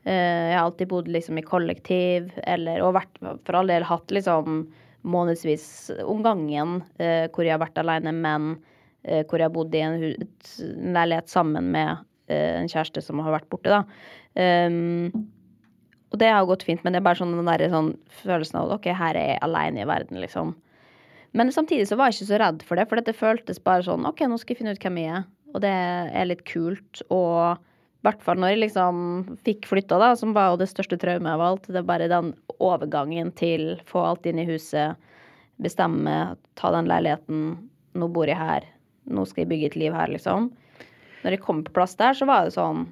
Eh, 0.04 0.52
jeg 0.52 0.58
har 0.58 0.66
alltid 0.66 0.90
bodd 0.92 1.10
liksom 1.12 1.38
i 1.38 1.46
kollektiv, 1.46 2.32
eller 2.50 2.82
og 2.86 2.96
vært 2.98 3.20
for 3.22 3.60
all 3.60 3.70
del 3.72 3.86
hatt 3.86 4.14
liksom 4.14 4.64
månedsvis 5.02 5.66
om 6.06 6.22
gangen 6.26 6.80
eh, 7.02 7.28
hvor 7.34 7.46
jeg 7.46 7.56
har 7.56 7.64
vært 7.64 7.80
alene, 7.82 8.14
men 8.14 8.56
eh, 9.04 9.26
hvor 9.26 9.42
jeg 9.42 9.50
har 9.50 9.56
bodd 9.56 9.76
i 9.78 9.84
en, 9.86 10.08
en 10.12 10.98
leilighet 10.98 11.30
sammen 11.32 11.72
med 11.74 12.02
eh, 12.30 12.58
en 12.62 12.70
kjæreste 12.70 13.04
som 13.06 13.22
har 13.26 13.40
vært 13.40 13.50
borte, 13.54 13.72
da. 13.72 13.86
Um, 14.32 15.12
og 16.12 16.20
det 16.20 16.30
har 16.32 16.46
gått 16.48 16.64
fint, 16.68 16.84
men 16.84 16.94
det 16.94 17.02
er 17.02 17.08
bare 17.08 17.20
sånn 17.20 17.34
den 17.36 17.48
der 17.48 17.64
sånn 17.72 17.94
følelsen 18.22 18.60
av 18.62 18.74
ok, 18.76 18.90
her 18.96 19.18
er 19.20 19.34
jeg 19.34 19.44
alene 19.48 19.84
i 19.84 19.88
verden, 19.88 20.20
liksom. 20.24 20.54
Men 21.38 21.52
samtidig 21.56 21.88
så 21.88 21.96
var 21.96 22.10
jeg 22.10 22.20
ikke 22.20 22.32
så 22.34 22.40
redd 22.42 22.64
for 22.68 22.80
det, 22.80 22.88
for 22.90 23.00
det 23.00 23.16
føltes 23.16 23.62
bare 23.64 23.86
sånn 23.88 24.08
OK, 24.10 24.26
nå 24.28 24.40
skal 24.40 24.54
jeg 24.54 24.60
finne 24.60 24.74
ut 24.76 24.84
hvem 24.84 25.00
jeg 25.00 25.14
er. 25.22 25.28
Og 25.52 25.64
det 25.64 25.72
er 25.72 26.28
litt 26.28 26.44
kult. 26.48 27.04
Og 27.12 27.60
i 28.02 28.08
hvert 28.08 28.24
fall 28.26 28.40
når 28.42 28.56
jeg 28.56 28.60
liksom 28.64 29.02
fikk 29.46 29.68
flytta, 29.70 30.00
da, 30.02 30.12
som 30.18 30.32
var 30.34 30.52
jo 30.52 30.62
det 30.64 30.70
største 30.72 30.98
traumet 30.98 31.30
av 31.36 31.42
alt. 31.46 31.68
Det 31.70 31.78
er 31.78 31.86
bare 31.86 32.08
den 32.10 32.32
overgangen 32.58 33.30
til 33.38 33.76
få 33.86 34.02
alt 34.10 34.26
inn 34.26 34.40
i 34.42 34.46
huset, 34.50 34.98
bestemme, 35.62 36.36
ta 36.58 36.72
den 36.74 36.90
leiligheten, 36.90 37.44
nå 37.94 38.08
bor 38.10 38.26
jeg 38.30 38.40
her, 38.40 38.66
nå 39.12 39.26
skal 39.30 39.44
jeg 39.44 39.52
bygge 39.52 39.70
et 39.70 39.78
liv 39.84 39.94
her, 39.94 40.10
liksom. 40.10 40.50
Når 41.22 41.36
jeg 41.36 41.44
kom 41.44 41.62
på 41.68 41.74
plass 41.76 41.94
der, 42.00 42.18
så 42.18 42.26
var 42.26 42.48
det 42.48 42.56
sånn 42.58 42.88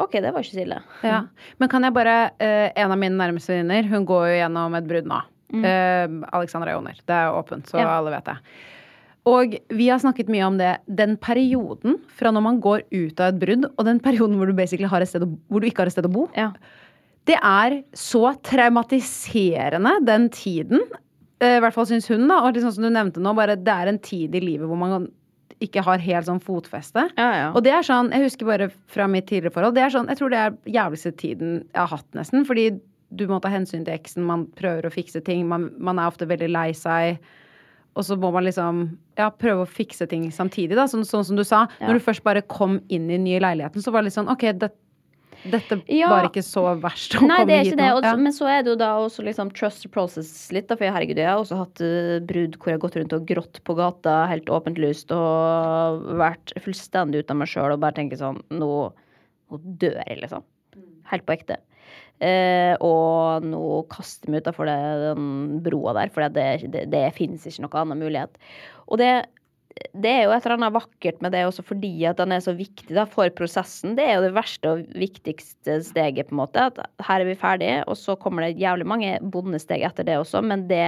OK, 0.00 0.14
det 0.24 0.30
var 0.32 0.42
ikke 0.42 0.56
så 0.56 0.62
ille. 0.64 0.78
Ja. 1.04 1.20
Men 1.60 1.68
kan 1.70 1.84
jeg 1.84 1.92
bare 1.92 2.14
eh, 2.40 2.70
En 2.80 2.90
av 2.90 2.96
mine 2.98 3.18
nærmeste 3.20 3.52
venninner, 3.52 3.84
hun 3.90 4.06
går 4.08 4.30
jo 4.30 4.36
gjennom 4.40 4.74
et 4.78 4.86
brudd 4.88 5.06
nå. 5.10 5.18
Eh, 5.60 6.06
Alexandra 6.32 6.72
Joner. 6.72 6.96
Det 7.06 7.14
er 7.14 7.34
åpent, 7.36 7.68
så 7.68 7.76
Mm. 7.76 7.82
Ja. 7.84 7.98
alle 7.98 8.10
vet 8.16 8.24
det. 8.30 8.36
Og 9.28 9.56
vi 9.76 9.88
har 9.90 9.98
snakket 10.00 10.30
mye 10.32 10.46
om 10.46 10.56
det. 10.56 10.78
Den 10.88 11.16
perioden 11.20 11.98
fra 12.16 12.30
når 12.32 12.44
man 12.46 12.60
går 12.64 12.86
ut 12.90 13.20
av 13.20 13.34
et 13.34 13.40
brudd, 13.42 13.66
og 13.76 13.84
den 13.84 14.00
perioden 14.00 14.38
hvor 14.40 14.48
du, 14.48 14.54
å, 14.54 15.30
hvor 15.50 15.60
du 15.60 15.66
ikke 15.68 15.82
har 15.84 15.90
et 15.90 15.92
sted 15.96 16.08
å 16.08 16.12
bo, 16.12 16.28
Ja. 16.38 16.52
det 17.28 17.36
er 17.44 17.82
så 17.92 18.30
traumatiserende, 18.42 19.98
den 20.06 20.28
tiden. 20.30 20.80
Eh, 21.40 21.56
I 21.58 21.60
hvert 21.60 21.74
fall 21.76 21.86
syns 21.88 22.08
hun, 22.08 22.26
da. 22.28 22.40
Og 22.46 22.54
liksom 22.56 22.72
som 22.74 22.84
du 22.86 22.90
nevnte 22.90 23.20
nå, 23.22 23.34
bare 23.36 23.56
det 23.56 23.72
er 23.72 23.88
en 23.92 23.98
tid 23.98 24.34
i 24.34 24.40
livet 24.40 24.68
hvor 24.68 24.80
man 24.80 25.08
ikke 25.60 25.82
har 25.84 26.00
helt 26.00 26.24
sånn 26.24 26.40
fotfeste. 26.40 27.02
Ja, 27.20 27.28
ja. 27.36 27.48
Og 27.52 27.60
det 27.66 27.72
er 27.76 27.84
sånn, 27.84 28.08
jeg 28.14 28.24
husker 28.24 28.48
bare 28.48 28.70
fra 28.88 29.04
mitt 29.12 29.26
tidligere 29.28 29.52
forhold, 29.52 29.74
det 29.76 29.82
er 29.84 29.92
sånn, 29.92 30.08
jeg 30.08 30.16
tror 30.16 30.32
det 30.32 30.38
er 30.40 30.54
jævligste 30.72 31.12
tiden 31.20 31.50
jeg 31.66 31.76
har 31.82 31.90
hatt 31.92 32.08
nesten, 32.16 32.46
fordi 32.48 32.70
du 33.12 33.26
må 33.28 33.40
ta 33.44 33.50
hensyn 33.52 33.84
til 33.84 33.92
eksen, 33.92 34.24
man 34.24 34.46
prøver 34.56 34.86
å 34.88 34.92
fikse 34.94 35.20
ting, 35.26 35.42
man, 35.50 35.66
man 35.82 35.98
er 36.00 36.08
ofte 36.08 36.28
veldig 36.30 36.48
lei 36.54 36.70
seg, 36.72 37.18
og 37.96 38.04
så 38.06 38.16
må 38.20 38.30
man 38.32 38.44
liksom, 38.46 38.84
ja, 39.18 39.30
prøve 39.30 39.64
å 39.64 39.68
fikse 39.70 40.06
ting 40.08 40.28
samtidig 40.32 40.76
da, 40.78 40.84
sånn, 40.90 41.02
sånn 41.08 41.24
som 41.26 41.36
du 41.36 41.42
sa, 41.44 41.66
Ja. 41.80 41.88
når 41.88 41.98
du 41.98 42.04
først 42.06 42.22
bare 42.24 42.42
kom 42.42 42.80
inn 42.88 43.10
i 43.10 43.16
den 43.18 43.24
nye 43.26 43.40
leiligheten, 43.42 43.82
så 43.82 43.90
var 43.92 44.02
det 44.02 44.10
litt 44.10 44.18
sånn, 44.18 44.30
ok, 44.30 44.44
det, 44.58 44.70
dette 45.50 45.80
Ja. 45.88 46.08
var 46.12 46.28
ikke 46.28 46.42
så 46.44 46.62
verst 46.80 47.16
å 47.16 47.26
Nei, 47.26 47.38
komme 47.40 47.46
det 47.48 47.58
hit 47.66 47.76
nå. 47.80 48.02
Ja. 48.04 48.14
Men 48.16 48.32
så 48.32 48.46
er 48.46 48.62
det 48.62 48.70
jo 48.74 48.76
da 48.76 48.90
også 49.00 49.24
liksom 49.24 49.50
trust 49.56 49.82
the 49.82 49.88
process 49.88 50.52
litt, 50.52 50.68
da. 50.68 50.76
For 50.76 50.84
herregud, 50.84 51.16
jeg 51.16 51.26
har 51.26 51.40
også 51.40 51.56
hatt 51.64 51.80
eh, 51.80 52.20
brudd 52.20 52.58
hvor 52.58 52.70
jeg 52.70 52.78
har 52.78 52.84
gått 52.84 52.96
rundt 53.00 53.12
og 53.16 53.26
grått 53.26 53.60
på 53.64 53.76
gata 53.76 54.26
helt 54.28 54.46
åpent 54.52 54.78
lyst 54.78 55.10
og 55.16 56.04
vært 56.20 56.52
fullstendig 56.60 57.24
ute 57.24 57.30
av 57.32 57.36
meg 57.40 57.48
sjøl 57.48 57.72
og 57.72 57.80
bare 57.80 57.96
tenker 57.96 58.16
sånn 58.20 58.42
Nå, 58.50 58.92
nå 59.50 59.58
dør 59.80 59.96
jeg, 60.06 60.20
liksom. 60.22 60.44
Helt 61.10 61.24
på 61.26 61.32
ekte. 61.34 61.56
Eh, 62.20 62.74
og 62.84 63.44
nå 63.48 63.64
kaster 63.92 64.28
vi 64.28 64.40
utafor 64.42 64.68
den 64.68 65.60
broa 65.64 65.94
der, 65.96 66.12
for 66.12 66.28
det, 66.28 66.70
det, 66.72 66.86
det 66.92 67.04
finnes 67.16 67.46
ikke 67.48 67.64
noen 67.64 67.78
annen 67.82 68.02
mulighet. 68.02 68.36
Og 68.92 69.00
det, 69.00 69.12
det 69.96 70.10
er 70.10 70.26
jo 70.26 70.34
et 70.34 70.44
eller 70.44 70.58
annet 70.58 70.74
vakkert 70.74 71.22
med 71.24 71.32
det 71.32 71.46
også 71.48 71.64
fordi 71.64 71.92
at 72.08 72.18
den 72.20 72.34
er 72.36 72.42
så 72.44 72.52
viktig 72.56 72.92
da, 72.96 73.06
for 73.08 73.30
prosessen. 73.36 73.94
Det 73.96 74.04
er 74.04 74.18
jo 74.18 74.26
det 74.26 74.34
verste 74.36 74.74
og 74.74 74.82
viktigste 74.98 75.78
steget, 75.86 76.28
på 76.28 76.36
en 76.36 76.42
måte. 76.42 76.66
At 76.68 77.06
her 77.06 77.22
er 77.22 77.30
vi 77.30 77.38
ferdige, 77.40 77.80
og 77.88 77.96
så 77.98 78.18
kommer 78.20 78.44
det 78.44 78.60
jævlig 78.60 78.88
mange 78.90 79.16
bondesteg 79.32 79.86
etter 79.88 80.06
det 80.08 80.18
også, 80.20 80.44
men 80.44 80.66
det 80.70 80.84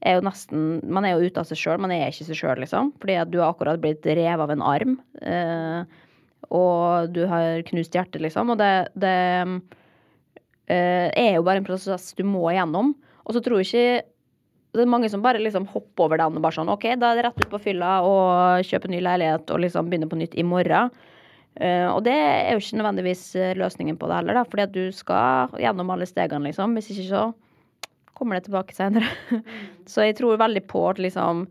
er 0.00 0.16
jo 0.16 0.22
nesten 0.24 0.78
Man 0.88 1.04
er 1.04 1.12
jo 1.12 1.26
ute 1.28 1.42
av 1.42 1.48
seg 1.48 1.58
sjøl, 1.60 1.80
man 1.82 1.92
er 1.92 2.06
ikke 2.08 2.28
seg 2.30 2.38
sjøl, 2.38 2.62
liksom. 2.62 2.94
Fordi 3.02 3.18
at 3.20 3.32
du 3.32 3.40
har 3.42 3.50
akkurat 3.52 3.82
blitt 3.82 4.06
revet 4.06 4.46
av 4.46 4.54
en 4.54 4.64
arm. 4.64 4.94
Eh, 5.20 5.98
og 6.56 7.12
du 7.12 7.26
har 7.28 7.60
knust 7.68 7.98
hjertet, 7.98 8.22
liksom. 8.24 8.54
Og 8.54 8.62
det, 8.62 8.72
det 8.96 9.12
er 10.70 11.34
jo 11.34 11.44
bare 11.46 11.62
en 11.62 11.66
prosess 11.66 12.12
du 12.18 12.24
må 12.26 12.44
igjennom. 12.52 12.94
Og 13.26 13.36
så 13.36 13.42
tror 13.44 13.60
jeg 13.60 13.68
ikke 13.70 14.08
det 14.70 14.84
er 14.84 14.90
mange 14.90 15.08
som 15.10 15.22
bare 15.22 15.40
liksom 15.42 15.66
hopper 15.72 16.06
over 16.06 16.20
den 16.20 16.36
og 16.38 16.44
bare 16.44 16.54
sånn 16.54 16.70
OK, 16.70 16.84
da 17.00 17.10
er 17.10 17.18
det 17.18 17.24
rett 17.26 17.40
ut 17.42 17.50
på 17.50 17.62
fylla 17.64 17.94
og 18.06 18.66
kjøpe 18.66 18.90
ny 18.90 19.00
leilighet 19.02 19.50
og 19.50 19.64
liksom 19.64 19.90
begynne 19.90 20.08
på 20.10 20.18
nytt 20.20 20.36
i 20.38 20.46
morgen. 20.46 20.92
Uh, 21.58 21.90
og 21.90 22.04
det 22.06 22.14
er 22.14 22.54
jo 22.54 22.62
ikke 22.62 22.78
nødvendigvis 22.78 23.22
eh, 23.34 23.56
løsningen 23.58 23.96
på 23.98 24.06
det 24.06 24.20
heller, 24.20 24.38
da, 24.38 24.44
fordi 24.46 24.64
at 24.68 24.74
du 24.74 24.84
skal 24.94 25.56
gjennom 25.58 25.90
alle 25.90 26.06
stegene, 26.06 26.46
liksom. 26.46 26.76
Hvis 26.78 26.92
ikke 26.94 27.08
så 27.08 27.24
kommer 28.14 28.38
det 28.38 28.46
tilbake 28.46 28.76
senere. 28.76 29.10
så 29.90 30.06
jeg 30.06 30.20
tror 30.20 30.38
veldig 30.38 30.62
på 30.70 30.84
at 30.92 31.02
liksom 31.02 31.42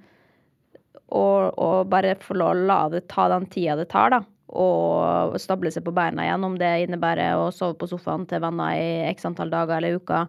å, 1.10 1.26
å 1.52 1.70
bare 1.90 2.16
få 2.24 2.38
lov 2.40 2.54
å 2.54 2.68
la 2.70 2.80
det 2.94 3.04
ta 3.12 3.28
den 3.34 3.50
tida 3.52 3.76
det 3.80 3.90
tar, 3.92 4.16
da. 4.16 4.24
Og 4.50 5.36
stable 5.40 5.70
seg 5.72 5.84
på 5.86 5.94
beina 5.94 6.24
igjen, 6.26 6.44
om 6.48 6.56
det 6.58 6.88
innebærer 6.88 7.38
å 7.38 7.52
sove 7.54 7.78
på 7.78 7.90
sofaen 7.92 8.26
til 8.30 8.42
venner 8.42 8.74
i 8.80 8.90
x 9.12 9.26
antall 9.30 9.52
dager 9.54 9.78
eller 9.78 10.00
uker. 10.02 10.28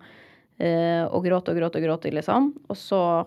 eh, 0.60 1.04
og 1.08 1.24
gråte 1.24 1.52
og 1.54 1.56
gråte 1.56 1.78
og 1.80 1.84
gråte, 1.86 2.12
liksom. 2.12 2.52
Og 2.68 2.76
så 2.76 3.26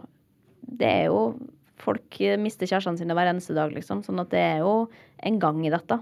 Det 0.64 0.88
er 0.88 1.06
jo 1.10 1.36
Folk 1.84 2.16
mister 2.40 2.66
kjærestene 2.70 2.98
sine 2.98 3.14
hver 3.18 3.28
eneste 3.28 3.54
dag, 3.58 3.74
liksom. 3.74 4.04
Sånn 4.06 4.22
at 4.22 4.30
det 4.30 4.40
er 4.40 4.60
jo 4.62 4.88
en 5.20 5.40
gang 5.40 5.66
i 5.66 5.72
dette. 5.74 5.98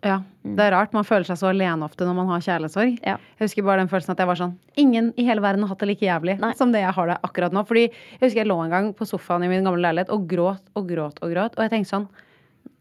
Ja, 0.00 0.22
det 0.46 0.62
er 0.62 0.70
rart. 0.72 0.92
Man 0.94 1.04
føler 1.04 1.26
seg 1.26 1.36
så 1.40 1.48
alene 1.50 1.84
ofte 1.84 2.06
når 2.06 2.14
man 2.14 2.28
har 2.30 2.40
kjærlighetssorg. 2.40 3.00
Ja. 3.02 3.16
Jeg 3.36 3.48
husker 3.48 3.66
bare 3.66 3.82
den 3.82 3.90
følelsen 3.90 4.14
at 4.14 4.20
jeg 4.22 4.28
var 4.30 4.38
sånn 4.38 4.54
Ingen 4.78 5.10
i 5.18 5.26
hele 5.26 5.42
verden 5.42 5.64
har 5.66 5.72
hatt 5.74 5.82
det 5.82 5.88
like 5.90 6.06
jævlig 6.06 6.38
Nei. 6.40 6.52
som 6.54 6.70
det 6.72 6.80
jeg 6.84 6.94
har 6.94 7.10
det 7.10 7.18
akkurat 7.26 7.52
nå. 7.52 7.64
Fordi 7.66 7.82
jeg 7.90 8.22
husker 8.22 8.40
jeg 8.44 8.48
lå 8.48 8.56
en 8.62 8.70
gang 8.70 8.92
på 8.94 9.04
sofaen 9.10 9.42
i 9.44 9.50
min 9.50 9.66
gamle 9.66 9.82
leilighet 9.82 10.08
og 10.14 10.24
gråt 10.30 10.62
og 10.78 10.86
gråt 10.88 11.18
og 11.20 11.34
gråt. 11.34 11.58
Og 11.58 11.66
jeg 11.66 11.74
tenkte 11.74 11.90
sånn 11.90 12.08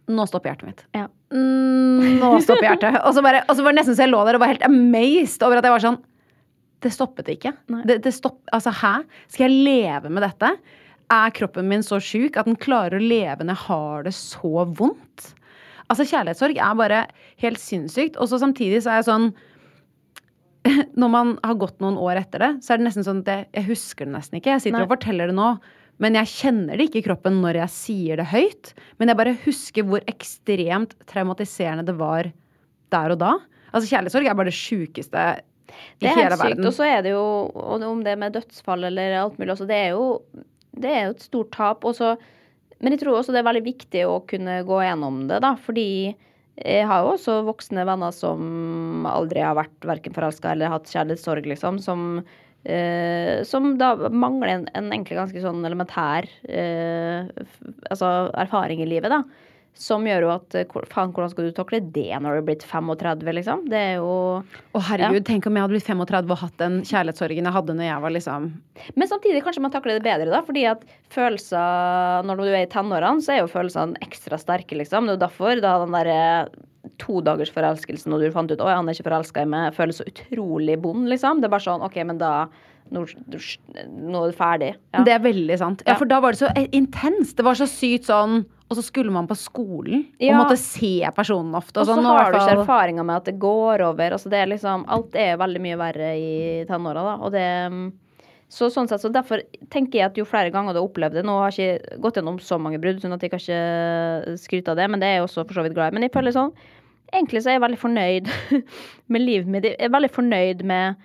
Nå 0.07 0.23
stopper 0.29 0.53
hjertet 0.53 0.69
mitt. 0.69 0.83
Ja. 0.95 1.07
Mm, 1.35 2.19
nå 2.21 2.29
stopper 2.43 2.69
hjertet. 2.69 2.99
Og 3.03 3.15
så, 3.17 3.23
bare, 3.25 3.43
og 3.47 3.57
så 3.57 3.63
var 3.65 3.73
det 3.73 3.81
nesten 3.81 3.97
så 3.97 4.05
jeg 4.05 4.13
lå 4.13 4.21
der 4.27 4.37
og 4.37 4.43
var 4.43 4.53
helt 4.53 4.67
amazed 4.67 5.43
over 5.43 5.59
at 5.59 5.67
jeg 5.67 5.75
var 5.75 5.83
sånn 5.83 5.97
Det 6.85 6.91
stoppet 6.93 7.31
ikke. 7.33 7.51
Det, 7.89 7.97
det 8.05 8.13
stopp, 8.15 8.37
altså, 8.55 8.71
hæ? 8.71 8.93
Skal 9.33 9.47
jeg 9.47 9.65
leve 9.65 10.11
med 10.13 10.23
dette? 10.23 10.53
Er 11.11 11.33
kroppen 11.35 11.67
min 11.71 11.83
så 11.83 11.99
sjuk 12.03 12.37
at 12.39 12.47
den 12.47 12.59
klarer 12.59 12.99
å 12.99 13.03
leve 13.03 13.43
når 13.43 13.55
jeg 13.55 13.65
har 13.65 14.07
det 14.07 14.13
så 14.15 14.63
vondt? 14.77 15.31
Altså, 15.87 16.05
kjærlighetssorg 16.07 16.59
er 16.59 16.79
bare 16.79 17.03
helt 17.43 17.61
sinnssykt. 17.63 18.19
Og 18.19 18.29
så 18.31 18.39
samtidig 18.43 18.83
så 18.83 18.93
er 18.93 19.01
jeg 19.01 19.09
sånn 19.09 19.29
Når 20.99 21.11
man 21.11 21.35
har 21.45 21.59
gått 21.59 21.77
noen 21.83 21.99
år 22.01 22.19
etter 22.21 22.43
det, 22.43 22.51
så 22.63 22.73
er 22.73 22.79
det 22.79 22.87
nesten 22.89 23.05
sånn 23.07 23.21
at 23.23 23.29
jeg, 23.31 23.49
jeg 23.55 23.67
husker 23.69 24.07
det 24.07 24.15
nesten 24.17 24.39
ikke. 24.39 24.55
Jeg 24.55 24.65
sitter 24.65 24.81
Nei. 24.81 24.87
og 24.87 24.93
forteller 24.95 25.31
det 25.31 25.37
nå, 25.37 25.51
men 25.99 26.13
jeg 26.19 26.29
kjenner 26.29 26.77
det 26.77 26.89
ikke 26.89 26.99
i 27.01 27.05
kroppen 27.07 27.39
når 27.41 27.57
jeg 27.63 27.73
sier 27.73 28.19
det 28.21 28.27
høyt. 28.29 28.73
Men 28.99 29.09
jeg 29.09 29.17
bare 29.17 29.35
husker 29.45 29.83
hvor 29.89 30.03
ekstremt 30.11 30.93
traumatiserende 31.09 31.85
det 31.87 31.95
var 31.97 32.29
der 32.93 33.13
og 33.15 33.19
da. 33.23 33.31
Altså 33.73 33.89
Kjærlighetssorg 33.89 34.29
er 34.29 34.37
bare 34.37 34.51
det 34.51 34.57
sjukeste 34.57 35.23
i 35.37 35.41
Det 35.99 36.07
er 36.11 36.13
hele 36.15 36.21
helt 36.29 36.37
sykt. 36.37 36.43
verden. 36.45 36.67
Og 36.69 36.73
så 36.77 36.85
er 36.87 37.01
det 37.03 37.11
jo, 37.15 37.23
om 37.91 38.03
det 38.05 38.13
er 38.13 38.21
med 38.21 38.33
dødsfall 38.37 38.85
eller 38.91 39.17
alt 39.23 39.39
mulig, 39.41 39.51
også, 39.55 39.67
det 39.67 39.79
er 39.87 39.89
jo 39.97 40.21
det 40.77 40.91
er 40.93 41.03
jo 41.07 41.15
et 41.15 41.25
stort 41.25 41.49
tap. 41.51 41.83
Og 41.89 41.95
så- 41.97 42.17
men 42.79 42.93
jeg 42.93 42.99
tror 43.01 43.17
også 43.17 43.33
det 43.33 43.39
er 43.41 43.49
veldig 43.51 43.65
viktig 43.65 44.05
å 44.05 44.21
kunne 44.27 44.63
gå 44.63 44.77
gjennom 44.85 45.27
det, 45.27 45.41
da. 45.41 45.55
Fordi 45.55 46.15
jeg 46.63 46.85
har 46.85 47.01
jo 47.03 47.13
også 47.17 47.43
voksne 47.45 47.85
venner 47.85 48.13
som 48.13 49.03
aldri 49.09 49.41
har 49.41 49.55
vært 49.55 49.79
verken 49.81 50.13
forelska 50.13 50.51
eller 50.51 50.69
hatt 50.69 50.85
kjærlighetssorg, 50.85 51.45
liksom. 51.45 51.79
Som, 51.81 52.23
eh, 52.67 53.43
som 53.47 53.73
da 53.79 53.93
mangler 54.11 54.53
en, 54.53 54.69
en 54.77 54.91
egentlig 54.91 55.19
ganske 55.19 55.43
sånn 55.43 55.65
elementær 55.67 56.27
eh, 56.43 57.27
altså 57.89 58.31
erfaring 58.35 58.83
i 58.83 58.89
livet, 58.89 59.13
da. 59.13 59.23
Som 59.77 60.07
gjør 60.09 60.25
jo 60.25 60.29
at 60.33 60.55
eh, 60.57 60.65
faen, 60.89 61.11
hvordan 61.13 61.31
skal 61.31 61.47
du 61.47 61.55
takle 61.55 61.79
det 61.93 62.09
når 62.23 62.37
du 62.37 62.39
er 62.41 62.45
blitt 62.47 62.65
35, 62.65 63.27
liksom? 63.39 63.65
Det 63.69 63.81
er 63.91 63.99
jo 63.99 64.13
Å 64.41 64.83
herregud, 64.89 65.25
tenk 65.27 65.47
om 65.47 65.57
jeg 65.57 65.67
hadde 65.67 65.75
blitt 65.75 65.89
35 65.89 66.33
og 66.33 66.41
hatt 66.41 66.55
den 66.63 66.79
kjærlighetssorgen 66.81 67.49
jeg 67.49 67.57
hadde 67.59 67.77
når 67.77 67.89
jeg 67.89 68.05
var 68.07 68.15
liksom 68.15 68.47
Men 68.97 69.11
samtidig 69.11 69.43
kanskje 69.45 69.63
man 69.67 69.75
takler 69.75 69.99
det 69.99 70.07
bedre, 70.07 70.31
da. 70.33 70.41
Fordi 70.47 70.65
at 70.71 70.87
følelser 71.13 72.25
Når 72.27 72.41
du 72.41 72.47
er 72.49 72.63
i 72.63 72.71
tenårene, 72.73 73.23
så 73.23 73.35
er 73.35 73.43
jo 73.43 73.51
følelsene 73.53 74.01
ekstra 74.07 74.41
sterke, 74.41 74.79
liksom. 74.81 75.05
Det 75.05 75.13
er 75.13 75.19
jo 75.19 75.25
derfor 75.27 75.61
da 75.61 75.77
den 75.83 75.99
derre 75.99 76.23
to 77.01 77.19
dagers 77.25 77.51
forelskelsen 77.53 78.13
og 78.15 78.21
du 78.23 78.31
fant 78.31 78.51
ut 78.51 78.59
at 78.61 78.73
han 78.75 78.87
er 78.87 78.95
ikke 78.97 79.09
forelska 79.09 79.43
i 79.43 79.49
meg, 79.51 79.75
føles 79.77 79.99
så 80.01 80.07
utrolig 80.07 80.79
bond, 80.81 81.07
liksom. 81.11 81.41
Det 81.41 81.49
er 81.49 81.53
bare 81.55 81.67
sånn 81.67 81.85
OK, 81.85 82.01
men 82.07 82.19
da 82.23 82.33
Nå, 82.87 83.01
nå 83.03 84.19
er 84.23 84.29
det 84.31 84.35
ferdig. 84.37 84.67
Ja. 84.95 85.01
Det 85.03 85.11
er 85.11 85.19
veldig 85.19 85.55
sant. 85.59 85.81
Ja, 85.83 85.91
Ja. 85.91 85.95
For 85.99 86.07
da 86.07 86.21
var 86.23 86.31
det 86.31 86.39
så 86.39 86.47
intenst. 86.71 87.35
Det 87.35 87.43
var 87.43 87.57
så 87.59 87.65
sykt 87.67 88.05
sånn 88.07 88.45
Og 88.69 88.77
så 88.77 88.83
skulle 88.85 89.11
man 89.11 89.27
på 89.27 89.35
skolen 89.35 90.05
og 90.07 90.37
måtte 90.37 90.55
se 90.55 91.03
personen 91.15 91.51
ofte. 91.55 91.81
Og 91.81 91.85
så 91.85 91.95
sånn, 91.97 92.05
har 92.07 92.31
du 92.31 92.37
ikke 92.39 92.61
erfaringa 92.61 93.03
med 93.03 93.15
at 93.17 93.25
det 93.25 93.37
går 93.39 93.83
over. 93.89 94.15
Altså 94.15 94.31
det 94.31 94.39
er 94.39 94.47
liksom, 94.47 94.85
alt 94.87 95.15
er 95.15 95.35
veldig 95.39 95.61
mye 95.63 95.77
verre 95.79 96.09
i 96.15 96.65
tenåra, 96.67 97.03
da. 97.03 97.13
Og 97.23 97.31
det, 97.35 97.45
så, 98.47 98.69
sånn 98.71 98.87
sett, 98.87 99.03
så 99.03 99.11
derfor 99.11 99.43
tenker 99.71 99.99
jeg 99.99 100.07
at 100.07 100.17
jo 100.19 100.23
flere 100.27 100.51
ganger 100.51 100.71
du 100.71 100.79
har 100.79 100.87
opplevd 100.87 101.17
det 101.19 101.23
Nå 101.27 101.37
har 101.41 101.51
jeg 101.51 101.79
ikke 101.81 101.99
gått 102.03 102.19
gjennom 102.19 102.39
så 102.39 102.55
mange 102.59 102.79
brudd, 102.79 103.01
sånn 103.03 103.15
at 103.15 103.23
jeg 103.23 103.31
kan 103.33 103.43
ikke 103.43 104.37
skryte 104.39 104.71
av 104.71 104.79
det, 104.79 104.87
men 104.91 105.03
det 105.03 105.09
er 105.09 105.17
jeg 105.17 105.27
også 105.27 105.43
for 105.43 105.59
så 105.59 105.65
vidt 105.67 105.75
glad 105.75 105.91
i. 105.91 105.97
Men 105.97 106.07
jeg 106.07 106.15
føler 106.15 106.35
sånn 106.35 106.53
Egentlig 107.13 107.43
så 107.43 107.51
er 107.51 107.57
jeg 107.57 107.63
veldig 107.63 107.79
fornøyd 107.81 108.31
med 109.13 109.23
livet 109.23 109.51
mitt. 109.51 109.67
Jeg 109.69 109.87
er 109.87 109.93
veldig 109.93 110.11
fornøyd 110.11 110.63
med 110.67 110.97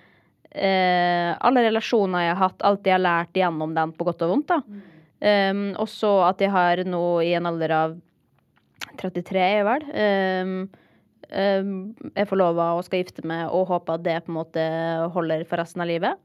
eh, 0.51 1.31
alle 1.33 1.63
relasjoner 1.67 2.27
jeg 2.27 2.33
har 2.33 2.41
hatt, 2.41 2.65
alt 2.67 2.89
jeg 2.89 2.97
har 2.97 3.03
lært 3.03 3.39
gjennom 3.39 3.75
den, 3.75 3.93
på 3.95 4.07
godt 4.07 4.25
og 4.25 4.35
vondt. 4.35 4.51
da. 4.51 4.89
Um, 5.23 5.69
og 5.79 5.87
så 5.87 6.09
at 6.27 6.41
jeg 6.43 6.51
har 6.51 6.81
nå 6.83 7.03
i 7.23 7.31
en 7.37 7.47
alder 7.47 7.71
av 7.71 7.93
33, 8.99 9.39
er 9.39 9.53
jeg 9.61 9.67
vel. 9.69 9.85
Um, 9.95 10.55
um, 11.31 11.71
er 12.11 12.27
forlova 12.27 12.73
og 12.75 12.83
skal 12.83 13.05
gifte 13.05 13.23
meg 13.27 13.47
og 13.47 13.69
håper 13.71 13.95
at 13.95 14.03
det 14.03 14.17
på 14.25 14.33
en 14.33 14.39
måte 14.41 14.65
holder 15.15 15.45
for 15.47 15.63
resten 15.63 15.85
av 15.85 15.87
livet. 15.87 16.19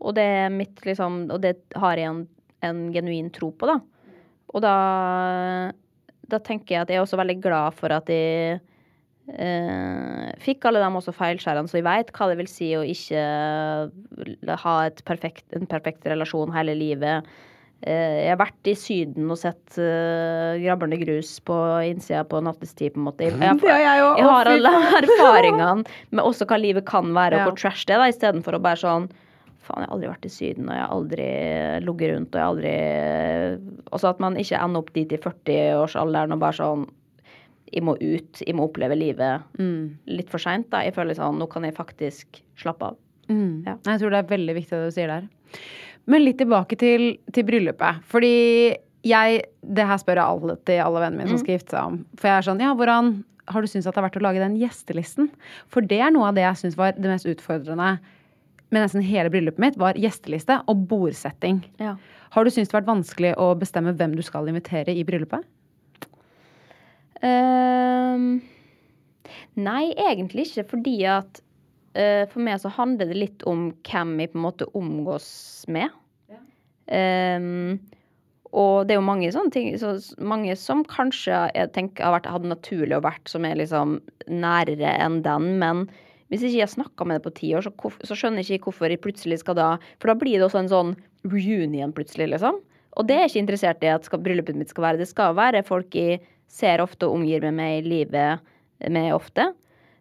Og 0.00 0.16
det 0.16 0.24
er 0.24 0.48
mitt 0.48 0.80
liksom 0.86 1.26
Og 1.28 1.42
det 1.44 1.58
har 1.76 2.00
jeg 2.00 2.08
en, 2.08 2.22
en 2.64 2.78
genuin 2.94 3.28
tro 3.34 3.50
på, 3.52 3.68
da. 3.68 3.76
Og 4.54 4.64
da 4.64 4.74
Da 6.30 6.38
tenker 6.40 6.74
jeg 6.74 6.86
at 6.86 6.92
jeg 6.94 7.00
er 7.00 7.04
også 7.04 7.20
veldig 7.20 7.36
glad 7.44 7.76
for 7.76 7.92
at 7.92 8.08
jeg 8.08 8.62
eh, 9.38 10.30
fikk 10.42 10.66
alle 10.68 10.82
dem 10.82 10.98
også 10.98 11.14
feilskjærene, 11.16 11.70
så 11.70 11.78
jeg 11.80 11.86
veit 11.86 12.10
hva 12.16 12.30
det 12.30 12.40
vil 12.40 12.50
si 12.50 12.72
å 12.78 12.82
ikke 12.86 13.22
ha 14.64 14.74
et 14.88 15.04
perfekt, 15.08 15.46
en 15.56 15.68
perfekt 15.70 16.08
relasjon 16.10 16.52
hele 16.54 16.74
livet. 16.78 17.28
Eh, 17.80 18.26
jeg 18.26 18.32
har 18.34 18.40
vært 18.42 18.68
i 18.68 18.74
Syden 18.76 19.30
og 19.32 19.38
sett 19.40 19.78
uh, 19.80 20.52
grabberne 20.60 20.98
grus 21.00 21.38
på 21.48 21.56
innsida 21.88 22.26
på 22.28 22.42
nattestid, 22.44 22.92
på 22.92 23.00
en 23.00 23.06
måte. 23.06 23.24
Jeg, 23.24 23.38
jeg, 23.40 23.56
Det 23.62 23.72
har 23.72 23.80
jeg 23.86 24.02
jeg 24.04 24.28
har 24.28 24.52
alle 24.52 24.74
erfaringene 25.00 25.88
med 26.10 26.24
også 26.26 26.48
hva 26.50 26.60
livet 26.60 26.84
kan 26.88 27.14
være, 27.16 27.40
og 27.40 27.50
hvor 27.50 27.58
trash 27.62 27.88
det 27.88 27.96
er, 27.96 28.02
da, 28.04 28.12
istedenfor 28.12 28.58
å 28.58 28.64
bare 28.68 28.82
sånn 28.82 29.10
Faen, 29.60 29.82
jeg 29.82 29.90
har 29.90 29.94
aldri 29.94 30.08
vært 30.08 30.24
i 30.24 30.32
Syden, 30.32 30.68
og 30.70 30.72
jeg 30.72 30.80
har 30.82 30.92
aldri 30.94 31.26
ligget 31.84 32.12
rundt, 32.14 32.30
og 32.30 32.38
jeg 32.38 32.44
har 32.46 32.52
aldri 32.54 33.80
Altså 33.92 34.08
at 34.08 34.22
man 34.24 34.38
ikke 34.40 34.60
ender 34.60 34.80
opp 34.80 34.94
dit 34.96 35.12
i 35.12 35.18
40-årsalderen 35.20 36.32
og 36.32 36.40
bare 36.40 36.56
sånn 36.56 36.86
Jeg 37.72 37.84
må 37.86 37.94
ut, 38.00 38.42
jeg 38.46 38.54
må 38.56 38.66
oppleve 38.68 38.96
livet 38.98 39.42
Mm. 39.58 39.96
litt 40.06 40.30
for 40.30 40.38
seint. 40.38 40.66
Jeg 40.70 40.94
føler 40.94 41.14
sånn 41.14 41.38
Nå 41.38 41.46
kan 41.48 41.62
jeg 41.64 41.74
faktisk 41.76 42.40
slappe 42.56 42.82
av. 42.82 42.96
Mm. 43.28 43.64
Ja. 43.66 43.76
Jeg 43.86 44.00
tror 44.00 44.10
det 44.10 44.18
er 44.24 44.36
veldig 44.36 44.54
viktig 44.56 44.70
det 44.70 44.84
du 44.90 44.90
sier 44.96 45.06
der. 45.06 45.28
Men 46.06 46.24
litt 46.24 46.38
tilbake 46.38 46.76
til, 46.78 47.18
til 47.32 47.44
bryllupet. 47.44 48.02
Fordi 48.10 48.76
jeg 49.04 49.44
Det 49.62 49.86
her 49.86 49.96
spør 49.98 50.16
jeg 50.18 50.24
alltid 50.24 50.80
alle 50.84 51.00
vennene 51.00 51.18
mine 51.24 51.28
som 51.28 51.38
skal 51.38 51.56
gifte 51.58 51.70
seg 51.76 51.84
om. 51.86 52.04
For 52.16 52.28
jeg 52.28 52.38
er 52.38 52.48
sånn 52.50 52.60
Ja, 52.60 52.74
hvordan 52.74 53.24
har 53.48 53.60
du 53.62 53.66
syntes 53.66 53.86
at 53.86 53.94
det 53.94 54.02
har 54.02 54.10
vært 54.10 54.20
å 54.20 54.22
lage 54.22 54.42
den 54.42 54.58
gjestelisten? 54.60 55.30
For 55.68 55.80
det 55.80 56.00
er 56.00 56.10
noe 56.10 56.28
av 56.28 56.34
det 56.34 56.42
jeg 56.42 56.56
syns 56.64 56.76
var 56.76 56.92
det 56.92 57.08
mest 57.10 57.26
utfordrende 57.26 57.98
med 58.70 58.84
nesten 58.84 59.02
hele 59.02 59.30
bryllupet 59.30 59.58
mitt, 59.58 59.76
var 59.76 59.94
gjesteliste 59.98 60.60
og 60.68 60.86
bordsetting. 60.86 61.64
Ja. 61.80 61.96
Har 62.30 62.44
du 62.44 62.50
syntes 62.50 62.68
det 62.70 62.76
har 62.76 62.82
vært 62.82 62.92
vanskelig 62.92 63.32
å 63.36 63.58
bestemme 63.58 63.94
hvem 63.96 64.14
du 64.14 64.22
skal 64.22 64.46
invitere 64.46 64.94
i 64.94 65.02
bryllupet? 65.02 65.42
Ehm, 67.26 68.40
nei, 69.60 69.84
egentlig 70.00 70.48
ikke, 70.48 70.66
fordi 70.74 70.96
at 71.10 71.40
uh, 71.98 72.26
for 72.32 72.42
meg 72.44 72.60
så 72.62 72.72
handler 72.72 73.10
det 73.10 73.18
litt 73.18 73.46
om 73.50 73.70
hvem 73.86 74.16
vi 74.20 74.28
på 74.30 74.40
en 74.40 74.46
måte 74.46 74.68
omgås 74.78 75.30
med. 75.72 75.92
Ehm, 76.90 77.78
og 78.50 78.86
det 78.86 78.96
er 78.96 78.98
jo 78.98 79.06
mange 79.06 79.28
sånne 79.30 79.54
ting 79.54 79.68
så, 79.78 79.92
Mange 80.18 80.56
som 80.58 80.80
kanskje 80.90 81.36
jeg 81.54 81.70
tenker 81.76 82.02
har 82.02 82.16
vært, 82.16 82.30
hadde 82.34 82.50
naturlig 82.50 82.96
å 82.96 83.04
vært, 83.04 83.28
som 83.30 83.46
er 83.46 83.60
liksom 83.60 84.00
nærere 84.26 84.96
enn 84.98 85.20
den, 85.22 85.52
men 85.62 85.84
hvis 86.30 86.42
ikke 86.46 86.60
jeg 86.62 86.72
snakka 86.72 87.06
med 87.06 87.18
det 87.18 87.26
på 87.26 87.34
ti 87.38 87.52
år, 87.58 87.66
så, 87.66 87.92
så 88.06 88.16
skjønner 88.18 88.42
jeg 88.42 88.58
ikke 88.58 88.70
hvorfor 88.70 88.90
jeg 88.90 89.02
plutselig 89.02 89.40
skal 89.42 89.56
da 89.58 89.70
For 89.98 90.10
da 90.10 90.16
blir 90.18 90.38
det 90.38 90.46
også 90.46 90.60
en 90.62 90.70
sånn 90.70 90.92
reunion 91.26 91.94
plutselig, 91.94 92.30
liksom. 92.34 92.60
Og 92.98 93.06
det 93.06 93.16
er 93.16 93.24
jeg 93.24 93.32
ikke 93.32 93.42
interessert 93.44 93.82
i 93.86 93.90
at 93.90 94.06
skal, 94.06 94.22
bryllupet 94.22 94.58
mitt 94.58 94.70
skal 94.70 94.86
være. 94.86 95.00
Det 95.02 95.08
skal 95.10 95.34
være 95.38 95.62
folk 95.66 95.94
jeg 95.94 96.20
ser 96.50 96.82
ofte 96.82 97.08
og 97.08 97.20
omgir 97.20 97.44
meg 97.46 97.56
med 97.56 97.78
i 97.78 97.88
livet 97.94 98.52
med 98.90 99.14
ofte. 99.14 99.50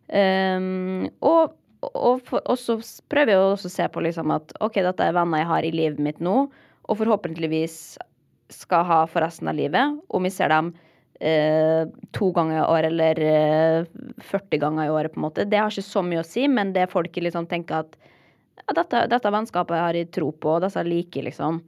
Um, 0.09 1.05
og, 1.21 1.53
og, 1.85 2.21
for, 2.25 2.41
og 2.41 2.57
så 2.57 2.79
prøver 3.11 3.35
jeg 3.35 3.45
også 3.53 3.69
å 3.69 3.75
se 3.75 3.87
på 3.93 4.03
liksom 4.03 4.33
at 4.33 4.53
OK, 4.65 4.81
dette 4.81 5.05
er 5.05 5.15
venner 5.15 5.43
jeg 5.43 5.51
har 5.51 5.67
i 5.67 5.73
livet 5.75 6.01
mitt 6.01 6.21
nå, 6.23 6.37
og 6.89 6.97
forhåpentligvis 6.97 7.99
skal 8.49 8.85
ha 8.89 9.01
for 9.09 9.21
resten 9.21 9.51
av 9.51 9.59
livet. 9.59 9.99
Om 10.09 10.25
vi 10.25 10.31
ser 10.33 10.49
dem 10.49 10.71
eh, 11.21 11.85
to 12.17 12.31
ganger 12.33 12.63
i 12.63 12.65
år 12.65 12.87
eller 12.89 13.21
eh, 13.21 13.89
40 14.31 14.63
ganger 14.63 14.87
i 14.87 14.93
året, 14.93 15.13
på 15.13 15.21
en 15.21 15.27
måte. 15.27 15.45
Det 15.45 15.59
har 15.61 15.69
ikke 15.69 15.85
så 15.85 16.03
mye 16.05 16.23
å 16.23 16.27
si, 16.27 16.47
men 16.49 16.73
det 16.73 16.89
folk 16.91 17.19
liksom 17.21 17.45
tenker 17.51 17.83
at 17.83 17.99
ja, 18.65 18.73
dette, 18.81 19.05
dette 19.11 19.33
vennskapet 19.33 19.77
har 19.77 19.97
jeg 19.97 20.09
tro 20.15 20.31
på, 20.33 20.57
og 20.57 20.65
dette 20.65 20.83
liker 20.87 21.21
jeg, 21.21 21.29
liksom. 21.29 21.61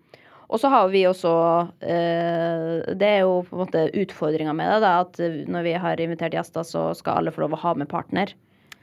Og 0.51 0.59
så 0.59 0.67
har 0.67 0.89
vi 0.91 1.05
også 1.07 1.31
eh, 1.79 2.95
Det 2.99 3.07
er 3.07 3.21
jo 3.23 3.37
på 3.47 3.55
en 3.55 3.61
måte 3.63 3.85
utfordringa 4.03 4.53
med 4.57 4.67
det, 4.73 4.79
da, 4.83 4.93
at 5.05 5.47
når 5.47 5.67
vi 5.67 5.75
har 5.85 6.03
invitert 6.03 6.35
gjester, 6.35 6.67
så 6.67 6.89
skal 6.97 7.21
alle 7.21 7.33
få 7.33 7.45
lov 7.45 7.55
å 7.55 7.61
ha 7.63 7.75
med 7.79 7.89
partner. 7.91 8.33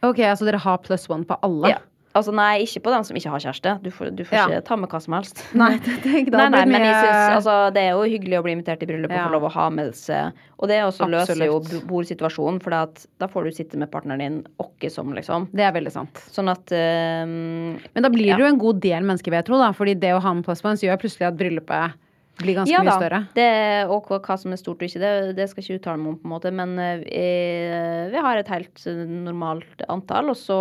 Ok, 0.07 0.23
altså 0.23 0.47
dere 0.47 0.61
har 0.63 0.81
pluss 0.85 1.09
one 1.11 1.27
på 1.29 1.37
alle? 1.45 1.75
Ja. 1.75 1.83
Altså 2.17 2.33
nei, 2.33 2.63
ikke 2.65 2.81
på 2.83 2.91
dem 2.91 3.05
som 3.05 3.17
ikke 3.19 3.31
har 3.31 3.43
kjæreste. 3.45 3.73
Du 3.85 3.91
får, 3.93 4.11
du 4.17 4.23
får 4.25 4.35
Ja. 4.39 4.45
ikke 4.49 4.65
ta 4.65 4.77
med 4.81 4.89
hva 4.91 5.01
som 5.05 5.13
helst. 5.15 5.43
Nei, 5.61 5.77
det, 5.77 5.97
det, 6.03 6.13
det 6.31 6.33
Nei, 6.33 6.49
nei, 6.55 6.63
men 6.67 6.81
jeg 6.83 6.97
synes, 7.05 7.35
altså, 7.37 7.57
det 7.77 7.83
er 7.85 7.91
jo 7.93 8.07
hyggelig 8.09 8.39
å 8.41 8.45
bli 8.47 8.55
invitert 8.57 8.83
i 8.83 8.89
bryllup 8.89 9.13
og 9.13 9.17
Ja. 9.19 9.27
få 9.29 9.35
lov 9.37 9.45
å 9.45 9.53
ha 9.53 9.67
med 9.71 9.93
seg 9.95 10.33
Og 10.59 10.69
det 10.73 10.79
også 10.83 11.07
løser 11.07 11.45
jo 11.47 11.61
bordsituasjonen, 11.87 12.59
for 12.65 12.71
da 12.75 13.29
får 13.31 13.45
du 13.45 13.51
sitte 13.55 13.79
med 13.79 13.91
partneren 13.93 14.19
din 14.25 14.39
åkke 14.59 14.91
som, 14.91 15.13
liksom. 15.15 15.47
Det 15.53 15.63
er 15.69 15.73
veldig 15.77 15.93
sant. 15.93 16.19
Sånn 16.33 16.49
at 16.51 16.67
ehm, 16.75 17.79
Men 17.95 18.03
da 18.03 18.09
blir 18.11 18.33
Ja. 18.33 18.39
jo 18.39 18.47
en 18.47 18.59
god 18.59 18.81
del 18.81 19.03
mennesker, 19.05 19.31
vil 19.31 19.39
jeg 19.43 19.47
tro. 19.47 19.59
da 19.59 19.71
Fordi 19.73 19.95
det 20.01 20.15
å 20.17 20.21
ha 20.21 20.33
med 20.35 20.45
plus 20.45 20.63
gjør 20.63 20.99
plutselig 20.99 21.29
at 21.29 21.37
bryllupet 21.37 21.93
blir 22.39 22.55
ganske 22.55 22.71
ja 22.71 22.83
mye 22.83 22.99
større. 22.99 23.27
da. 23.35 23.87
og 23.91 24.07
hva 24.09 24.37
som 24.39 24.53
er 24.53 24.57
stort 24.57 24.81
og 24.83 24.89
ikke, 24.89 25.01
det, 25.03 25.37
det 25.37 25.49
skal 25.51 25.63
jeg 25.63 25.79
ikke 25.79 25.83
uttale 25.83 25.99
meg 25.99 26.09
om, 26.15 26.19
på 26.19 26.27
en 26.27 26.35
måte. 26.35 26.53
Men 26.55 26.79
eh, 26.79 26.99
vi, 27.03 28.11
vi 28.15 28.17
har 28.23 28.39
et 28.39 28.49
helt 28.49 28.87
eh, 28.87 29.05
normalt 29.07 29.83
antall, 29.89 30.31
og 30.31 30.37
så 30.39 30.61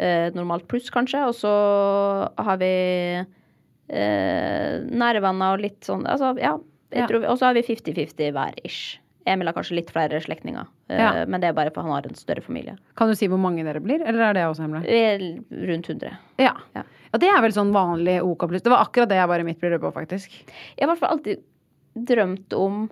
eh, 0.00 0.30
Normalt 0.36 0.66
pluss, 0.70 0.88
kanskje. 0.94 1.20
Og 1.28 1.36
så 1.38 1.52
har 2.40 2.58
vi 2.62 2.72
eh, 3.90 4.80
nære 4.90 5.22
venner 5.24 5.54
og 5.56 5.62
litt 5.64 5.86
sånn 5.86 6.06
Altså, 6.08 6.34
ja. 6.40 6.56
Ja. 6.90 7.06
Og 7.06 7.36
så 7.38 7.46
har 7.46 7.54
vi 7.54 7.62
50-50 7.62 8.32
hver 8.34 8.56
ish. 8.66 8.96
Emil 9.28 9.46
har 9.46 9.54
kanskje 9.54 9.76
litt 9.76 9.90
flere 9.94 10.18
slektninger, 10.24 10.66
eh, 10.90 10.98
Ja. 10.98 11.24
men 11.28 11.40
det 11.42 11.50
er 11.50 11.52
bare 11.54 11.70
for 11.70 11.82
han 11.86 11.92
har 11.92 12.06
en 12.08 12.16
større 12.18 12.42
familie. 12.42 12.74
Kan 12.96 13.08
du 13.08 13.14
si 13.14 13.28
hvor 13.28 13.38
mange 13.38 13.62
dere 13.62 13.78
blir, 13.84 14.00
eller 14.02 14.30
er 14.30 14.32
det 14.34 14.42
også 14.48 14.64
hemmelig? 14.64 14.88
Rundt 15.68 15.86
100. 15.92 16.16
Ja. 16.40 16.54
Ja. 16.74 16.82
ja, 17.12 17.18
det 17.20 17.28
er 17.28 17.40
vel 17.44 17.52
sånn 17.54 17.70
vanlig 17.72 18.16
OK 18.24 18.48
pluss. 18.48 18.62
Det 18.64 18.72
var 18.72 18.82
akkurat 18.82 19.08
det 19.12 19.20
jeg 19.20 19.28
bare 19.30 19.44
mitt 19.46 19.60
bryllup 19.60 19.82
på, 19.84 19.92
faktisk. 20.00 20.32
Jeg 20.32 20.80
har 20.80 20.88
i 20.88 20.90
hvert 20.90 20.98
fall 21.04 21.14
alltid 21.18 21.44
drømt 22.10 22.52
om 22.58 22.88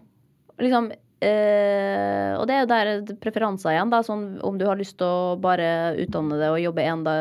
liksom 0.60 0.92
eh, 1.24 2.34
Og 2.38 2.44
det 2.48 2.54
er 2.54 2.60
jo 2.62 2.68
der 2.70 3.16
preferanser 3.22 3.74
igjen, 3.74 3.92
da. 3.92 4.02
Sånn 4.06 4.26
om 4.46 4.58
du 4.60 4.66
har 4.68 4.78
lyst 4.78 4.98
til 5.00 5.08
å 5.08 5.38
bare 5.40 5.96
utdanne 6.04 6.38
deg 6.40 6.54
og 6.54 6.62
jobbe 6.62 6.84
en 6.84 7.06
da, 7.06 7.16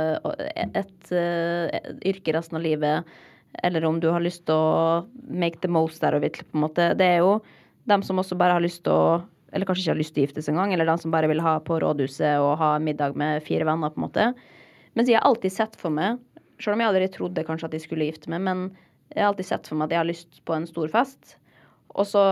et, 0.54 1.12
et 1.12 2.06
yrke 2.14 2.36
resten 2.36 2.60
av 2.60 2.66
livet, 2.66 3.18
eller 3.64 3.86
om 3.88 4.02
du 4.04 4.10
har 4.14 4.24
lyst 4.24 4.46
til 4.46 4.58
å 4.58 5.06
make 5.30 5.62
the 5.64 5.72
most 5.72 6.04
out 6.04 6.18
of 6.18 6.26
it, 6.26 6.38
på 6.52 6.60
en 6.60 6.68
måte. 6.68 6.92
Det 7.00 7.08
er 7.18 7.24
jo 7.26 7.40
dem 7.90 8.04
som 8.04 8.20
også 8.20 8.38
bare 8.38 8.58
har 8.58 8.64
lyst 8.64 8.84
til 8.86 8.94
å 8.94 9.26
Eller 9.56 9.64
kanskje 9.64 9.86
ikke 9.86 9.94
har 9.94 10.00
lyst 10.02 10.12
til 10.14 10.22
å 10.22 10.26
gifte 10.26 10.42
seg 10.44 10.52
engang, 10.52 10.74
eller 10.76 10.86
dem 10.86 10.98
som 11.00 11.12
bare 11.14 11.28
vil 11.32 11.40
ha 11.40 11.54
på 11.64 11.78
rådhuset 11.80 12.36
og 12.44 12.58
ha 12.60 12.74
middag 12.84 13.16
med 13.16 13.40
fire 13.46 13.64
venner, 13.64 13.94
på 13.94 14.02
en 14.02 14.04
måte. 14.04 14.26
Mens 15.00 15.08
jeg 15.08 15.16
har 15.16 15.24
alltid 15.24 15.54
sett 15.56 15.78
for 15.80 15.96
meg, 15.96 16.20
selv 16.60 16.76
om 16.76 16.84
jeg 16.84 16.92
aldri 16.92 17.08
trodde 17.14 17.46
kanskje 17.48 17.70
at 17.70 17.78
jeg 17.78 17.86
skulle 17.86 18.10
gifte 18.10 18.28
meg, 18.34 18.44
men 18.44 18.66
jeg 19.16 19.24
har 19.24 19.32
alltid 19.32 19.48
sett 19.48 19.70
for 19.70 19.80
meg 19.80 19.88
at 19.88 19.96
jeg 19.96 20.02
har 20.02 20.10
lyst 20.10 20.42
på 20.44 20.58
en 20.58 20.68
stor 20.68 20.92
fest. 20.92 21.38
Og 21.96 22.10
så 22.12 22.26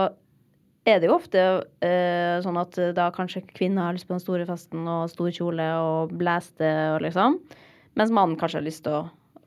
er 0.86 1.00
det 1.02 1.10
jo 1.10 1.16
ofte 1.18 1.42
eh, 1.84 2.36
sånn 2.44 2.58
at 2.60 2.76
da 2.96 3.10
kanskje 3.14 3.44
kvinner 3.50 3.88
har 3.88 3.96
lyst 3.96 4.06
på 4.08 4.14
den 4.14 4.22
store 4.22 4.46
festen 4.48 4.86
og 4.88 5.10
stor 5.12 5.30
kjole 5.34 5.66
og 5.82 6.12
blæste 6.16 6.72
og 6.94 7.02
liksom. 7.04 7.40
Mens 7.98 8.12
mannen 8.14 8.36
kanskje 8.38 8.60
har 8.60 8.66
lyst 8.66 8.84
til 8.86 8.94
å, 8.94 9.06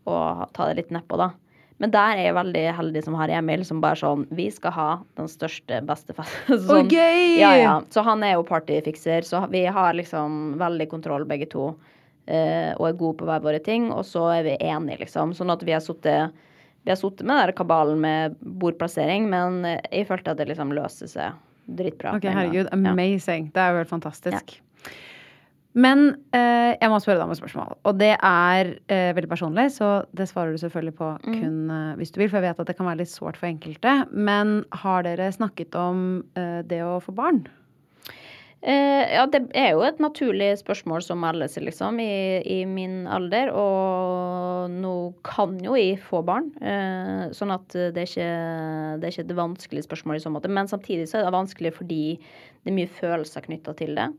å 0.09 0.17
ta 0.55 0.67
det 0.69 0.79
litt 0.81 0.91
nedpå, 0.95 1.19
da. 1.21 1.31
Men 1.79 1.93
der 1.93 2.17
er 2.17 2.25
jeg 2.25 2.35
veldig 2.35 2.63
heldig 2.75 3.01
som 3.05 3.15
har 3.15 3.31
Emil, 3.31 3.61
som 3.63 3.79
bare 3.79 3.95
sånn 3.95 4.25
Vi 4.35 4.49
skal 4.51 4.73
ha 4.75 4.87
den 5.15 5.29
største, 5.31 5.77
beste 5.87 6.15
festen. 6.17 6.59
sånn, 6.65 6.89
okay. 6.89 7.37
Ja, 7.39 7.53
ja. 7.55 7.75
Så 7.93 8.03
han 8.03 8.25
er 8.27 8.33
jo 8.35 8.43
partyfikser, 8.49 9.23
så 9.23 9.45
vi 9.53 9.61
har 9.63 9.95
liksom 9.95 10.57
veldig 10.59 10.89
kontroll 10.91 11.23
begge 11.29 11.47
to. 11.53 11.69
eh, 12.27 12.75
og 12.75 12.83
er 12.89 12.97
gode 12.99 13.21
på 13.21 13.29
hver 13.29 13.39
våre 13.41 13.61
ting, 13.63 13.87
og 13.95 14.03
så 14.05 14.27
er 14.35 14.43
vi 14.45 14.57
enige, 14.59 14.99
liksom. 15.05 15.31
Sånn 15.37 15.49
at 15.55 15.63
vi 15.65 15.71
har 15.73 15.81
sittet 15.81 16.35
vi 16.85 16.91
har 16.93 16.97
sittet 16.99 17.25
med 17.27 17.37
den 17.43 17.55
kabalen 17.57 17.99
med 18.01 18.35
bordplassering, 18.41 19.27
men 19.29 19.63
eh, 19.65 19.79
jeg 19.91 20.07
følte 20.09 20.31
at 20.31 20.39
det 20.41 20.47
liksom 20.51 20.71
løser 20.73 21.11
seg 21.11 21.37
dritbra. 21.69 22.15
Ok, 22.17 22.25
herregud, 22.25 22.71
amazing. 22.73 23.49
Ja. 23.49 23.53
Det 23.53 23.61
er 23.65 23.71
jo 23.75 23.81
helt 23.83 23.91
fantastisk. 23.93 24.55
Men 25.79 25.99
eh, 26.33 26.73
jeg 26.81 26.89
må 26.89 26.97
spørre 26.97 27.19
deg 27.19 27.27
om 27.27 27.33
et 27.35 27.37
spørsmål. 27.39 27.75
Og 27.85 27.99
det 27.99 28.15
er 28.25 28.71
eh, 28.89 29.11
veldig 29.15 29.29
personlig, 29.29 29.67
så 29.75 29.89
det 30.17 30.25
svarer 30.31 30.55
du 30.55 30.57
selvfølgelig 30.63 30.95
på 30.97 31.09
Mm. 31.19 31.35
kun 31.37 31.59
eh, 31.75 31.95
hvis 31.99 32.11
du 32.11 32.17
vil. 32.23 32.29
For 32.31 32.39
jeg 32.39 32.47
vet 32.49 32.59
at 32.63 32.67
det 32.71 32.75
kan 32.79 32.87
være 32.89 33.01
litt 33.03 33.11
sårt 33.13 33.37
for 33.37 33.47
enkelte. 33.51 33.93
Men 34.11 34.63
har 34.81 35.03
dere 35.05 35.29
snakket 35.35 35.75
om 35.77 36.23
eh, 36.35 36.61
det 36.65 36.81
å 36.83 36.97
få 37.05 37.13
barn? 37.15 37.43
Eh, 38.59 39.05
ja, 39.15 39.23
det 39.31 39.39
er 39.55 39.69
jo 39.71 39.83
et 39.87 40.01
naturlig 40.03 40.49
spørsmål 40.59 41.03
som 41.05 41.21
melder 41.23 41.47
seg, 41.47 41.63
liksom, 41.69 41.99
i, 42.03 42.41
i 42.43 42.57
min 42.67 43.05
alder. 43.07 43.53
Og 43.55 44.73
nå 44.73 44.95
kan 45.27 45.55
jo 45.63 45.77
jeg 45.79 45.99
få 46.03 46.19
barn, 46.27 46.49
eh, 46.59 47.29
sånn 47.35 47.55
at 47.55 47.67
det 47.71 48.03
er, 48.03 48.09
ikke, 48.09 48.31
det 48.99 49.07
er 49.07 49.13
ikke 49.15 49.27
et 49.29 49.37
vanskelig 49.39 49.85
spørsmål 49.87 50.19
i 50.19 50.23
så 50.25 50.33
måte. 50.33 50.51
Men 50.51 50.67
samtidig 50.71 51.07
så 51.07 51.21
er 51.21 51.29
det 51.29 51.37
vanskelig 51.37 51.75
fordi 51.77 52.01
det 52.19 52.73
er 52.73 52.75
mye 52.75 52.91
følelser 52.99 53.47
knytta 53.47 53.75
til 53.79 53.95
det. 53.95 54.09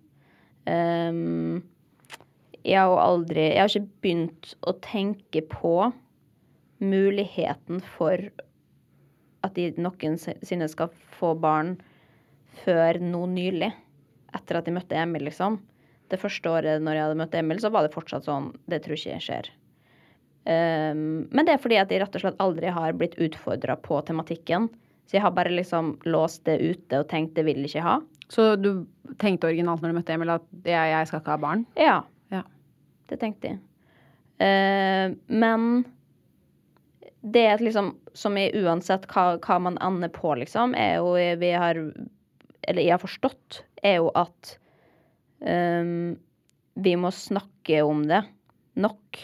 Ehm, 0.71 1.61
jeg 2.61 2.77
har 2.77 2.91
jo 2.93 2.99
aldri 3.01 3.47
Jeg 3.47 3.61
har 3.63 3.71
ikke 3.73 4.01
begynt 4.05 4.51
å 4.69 4.75
tenke 4.85 5.41
på 5.49 5.75
muligheten 6.81 7.81
for 7.97 8.21
at 9.45 9.55
de 9.57 9.71
noensinne 9.81 10.69
skal 10.69 10.93
få 11.17 11.33
barn 11.41 11.79
før 12.65 13.01
nå 13.01 13.25
nylig. 13.33 13.71
Etter 14.37 14.61
at 14.61 14.69
jeg 14.69 14.77
møtte 14.77 14.99
Emil, 14.99 15.25
liksom. 15.27 15.59
Det 16.11 16.19
første 16.21 16.51
året 16.51 16.83
når 16.83 16.97
jeg 16.97 17.07
hadde 17.07 17.19
møtt 17.23 17.35
Emil, 17.39 17.61
så 17.63 17.71
var 17.73 17.87
det 17.87 17.95
fortsatt 17.95 18.27
sånn 18.27 18.51
Det 18.71 18.83
tror 18.85 18.99
ikke 18.99 19.15
jeg 19.15 19.27
skjer. 19.27 19.51
Um, 20.41 21.29
men 21.31 21.45
det 21.45 21.55
er 21.55 21.63
fordi 21.63 21.77
at 21.79 21.91
jeg 21.93 22.01
rett 22.03 22.15
og 22.17 22.23
slett 22.25 22.41
aldri 22.43 22.71
har 22.73 22.97
blitt 22.97 23.19
utfordra 23.21 23.77
på 23.79 24.01
tematikken. 24.09 24.71
Så 25.07 25.19
jeg 25.19 25.25
har 25.25 25.35
bare 25.37 25.53
liksom 25.53 25.97
låst 26.07 26.47
det 26.49 26.61
ute 26.63 27.03
og 27.03 27.09
tenkt 27.11 27.37
det 27.37 27.45
vil 27.47 27.61
jeg 27.63 27.75
ikke 27.75 27.87
ha. 27.87 27.99
Så 28.31 28.55
du 28.57 28.87
tenkte 29.21 29.51
originalt 29.51 29.83
når 29.83 29.93
du 29.93 29.99
møtte 29.99 30.15
Emil 30.15 30.33
at 30.33 30.47
jeg, 30.63 30.93
jeg 30.95 31.11
skal 31.11 31.23
ikke 31.23 31.35
ha 31.35 31.43
barn? 31.43 31.65
Ja. 31.79 31.97
Ja. 32.31 32.45
Det 33.11 33.19
tenkte 33.23 33.53
jeg. 33.53 33.63
Uh, 34.41 35.19
men 35.27 35.85
det 37.21 37.43
er 37.45 37.61
liksom 37.61 37.91
Som 38.17 38.39
i 38.41 38.47
uansett 38.57 39.05
hva, 39.13 39.35
hva 39.45 39.59
man 39.61 39.77
ender 39.85 40.09
på, 40.09 40.33
liksom, 40.41 40.73
er 40.75 40.97
jo 40.99 41.13
vi 41.39 41.51
har 41.53 41.79
Eller 42.69 42.85
jeg 42.85 42.97
har 42.97 43.03
forstått, 43.03 43.63
er 43.83 44.01
jo 44.01 44.11
at 44.19 44.55
um, 45.41 46.17
vi 46.81 46.95
må 47.01 47.13
snakke 47.15 47.83
om 47.87 48.05
det 48.09 48.23
nok. 48.81 49.21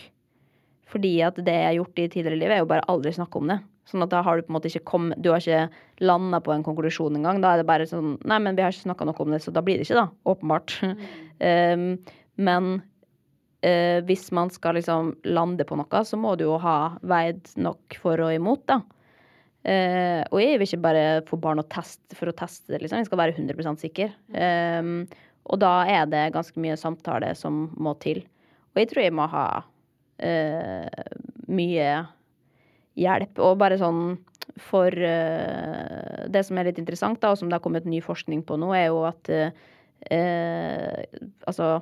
Fordi 0.91 1.12
at 1.26 1.39
det 1.45 1.55
jeg 1.55 1.70
har 1.70 1.78
gjort 1.80 2.01
i 2.01 2.09
tidligere 2.12 2.41
liv, 2.41 2.53
er 2.53 2.62
jo 2.62 2.70
bare 2.70 2.87
aldri 2.91 3.12
snakke 3.14 3.41
om 3.41 3.51
det. 3.51 3.61
Sånn 3.87 4.03
at 4.03 4.11
da 4.11 4.22
har 4.26 4.39
du 4.39 4.47
på 4.47 4.51
en 4.51 4.57
måte 4.57 4.66
ikke 4.66 4.89
kommet 4.89 5.20
Du 5.22 5.28
har 5.30 5.39
ikke 5.39 5.68
landa 6.03 6.41
på 6.43 6.51
en 6.51 6.64
konklusjon 6.66 7.18
engang. 7.18 7.39
Da 7.43 7.55
er 7.55 7.62
det 7.62 7.68
bare 7.68 7.87
sånn 7.87 8.16
Nei, 8.26 8.41
men 8.43 8.59
vi 8.59 8.64
har 8.64 8.74
ikke 8.74 8.89
snakka 8.89 9.07
noe 9.07 9.22
om 9.22 9.34
det, 9.34 9.43
så 9.45 9.55
da 9.55 9.62
blir 9.66 9.78
det 9.78 9.87
ikke, 9.87 10.03
da. 10.03 10.09
Åpenbart. 10.32 10.76
um, 10.82 11.89
men 12.49 12.72
uh, 12.80 13.99
hvis 14.09 14.28
man 14.37 14.51
skal 14.55 14.78
liksom 14.80 15.14
lande 15.28 15.66
på 15.68 15.78
noe, 15.78 16.03
så 16.05 16.18
må 16.20 16.34
du 16.37 16.49
jo 16.49 16.59
ha 16.62 16.97
veid 17.07 17.55
nok 17.61 17.99
for 18.03 18.26
og 18.26 18.34
imot, 18.34 18.66
da. 18.70 18.82
Eh, 19.67 20.23
og 20.31 20.39
jeg 20.39 20.61
vil 20.61 20.69
ikke 20.69 20.85
bare 20.85 21.05
få 21.27 21.39
barn 21.43 21.59
å 21.59 21.67
teste 21.67 22.14
for 22.14 22.31
å 22.31 22.35
teste 22.39 22.71
det, 22.71 22.85
liksom. 22.85 23.01
Jeg 23.03 23.09
skal 23.09 23.19
være 23.19 23.35
100 23.35 23.81
sikker. 23.83 24.12
Um, 24.31 25.09
og 25.51 25.59
da 25.62 25.73
er 25.91 26.07
det 26.11 26.29
ganske 26.35 26.61
mye 26.62 26.77
samtale 26.79 27.33
som 27.39 27.67
må 27.75 27.97
til. 28.03 28.23
Og 28.75 28.83
jeg 28.83 28.93
tror 28.93 29.03
jeg 29.03 29.17
må 29.19 29.27
ha 29.33 29.47
uh, 30.23 31.11
mye 31.51 31.91
hjelp. 32.97 33.43
Og 33.43 33.59
bare 33.59 33.81
sånn 33.81 34.17
for 34.62 34.95
uh, 34.95 36.23
Det 36.31 36.45
som 36.47 36.59
er 36.59 36.71
litt 36.71 36.79
interessant, 36.83 37.19
da, 37.23 37.35
og 37.35 37.41
som 37.41 37.51
det 37.51 37.59
har 37.59 37.64
kommet 37.64 37.89
ny 37.91 37.99
forskning 38.05 38.47
på 38.47 38.59
nå, 38.61 38.71
er 38.77 38.91
jo 38.93 39.03
at 39.09 39.33
altså 40.07 41.81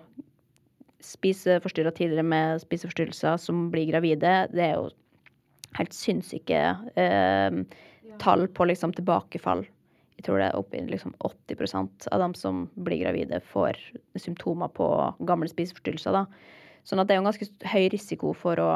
spiseforstyrra 1.05 1.91
tidligere 1.93 2.25
med 2.25 2.63
spiseforstyrrelser 2.63 3.37
som 3.43 3.67
blir 3.73 3.91
gravide, 3.91 4.33
det 4.55 4.63
er 4.65 4.79
jo 4.79 4.87
helt 5.79 5.95
sinnssyke 5.97 6.61
eh, 7.01 7.61
tall 8.23 8.47
på 8.49 8.67
liksom 8.69 8.95
tilbakefall. 8.97 9.65
Jeg 10.15 10.27
tror 10.29 10.41
det 10.41 10.49
er 10.49 10.59
oppi 10.59 10.83
liksom 10.87 11.15
80% 11.27 12.09
av 12.15 12.23
dem 12.23 12.35
som 12.39 12.65
blir 12.87 13.03
gravide, 13.03 13.41
får 13.51 13.79
symptomer 14.21 14.71
på 14.73 14.89
gamle 15.27 15.51
spiseforstyrrelser. 15.51 16.15
da. 16.15 16.27
Sånn 16.87 17.01
at 17.03 17.09
det 17.09 17.15
er 17.15 17.19
jo 17.19 17.25
en 17.25 17.31
ganske 17.31 17.71
høy 17.73 17.89
risiko 17.93 18.35
for 18.37 18.61
å, 18.63 18.71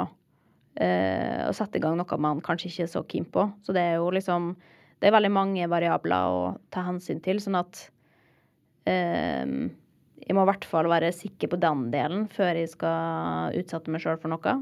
eh, 0.81 1.45
å 1.47 1.55
sette 1.55 1.79
i 1.79 1.85
gang 1.85 1.97
noe 1.97 2.19
man 2.19 2.43
kanskje 2.45 2.73
ikke 2.73 2.89
er 2.89 2.93
så 2.97 3.05
keen 3.07 3.29
på. 3.29 3.47
Så 3.63 3.73
det 3.77 3.85
er 3.85 3.95
jo 4.03 4.11
liksom 4.11 4.57
Det 4.99 5.07
er 5.07 5.13
veldig 5.15 5.31
mange 5.31 5.69
variabler 5.71 6.27
å 6.27 6.59
ta 6.75 6.83
hensyn 6.83 7.21
til, 7.23 7.39
sånn 7.39 7.55
at 7.55 7.85
eh, 8.85 9.47
jeg 10.25 10.37
må 10.37 10.45
i 10.45 10.51
hvert 10.51 10.67
fall 10.69 10.89
være 10.91 11.13
sikker 11.15 11.53
på 11.53 11.61
den 11.61 11.89
delen 11.95 12.27
før 12.33 12.59
jeg 12.59 12.73
skal 12.73 13.57
utsette 13.59 13.93
meg 13.93 14.03
sjøl 14.05 14.19
for 14.21 14.33
noe. 14.33 14.55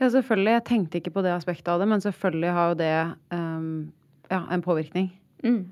Ja, 0.00 0.08
selvfølgelig. 0.10 0.56
Jeg 0.56 0.66
tenkte 0.68 1.00
ikke 1.00 1.14
på 1.14 1.24
det 1.24 1.34
aspektet 1.34 1.70
av 1.72 1.82
det, 1.82 1.88
men 1.90 2.02
selvfølgelig 2.02 2.56
har 2.56 2.72
jo 2.72 2.78
det 2.80 2.94
um, 3.34 3.70
ja, 4.30 4.42
en 4.50 4.64
påvirkning. 4.64 5.08
Mm. 5.44 5.62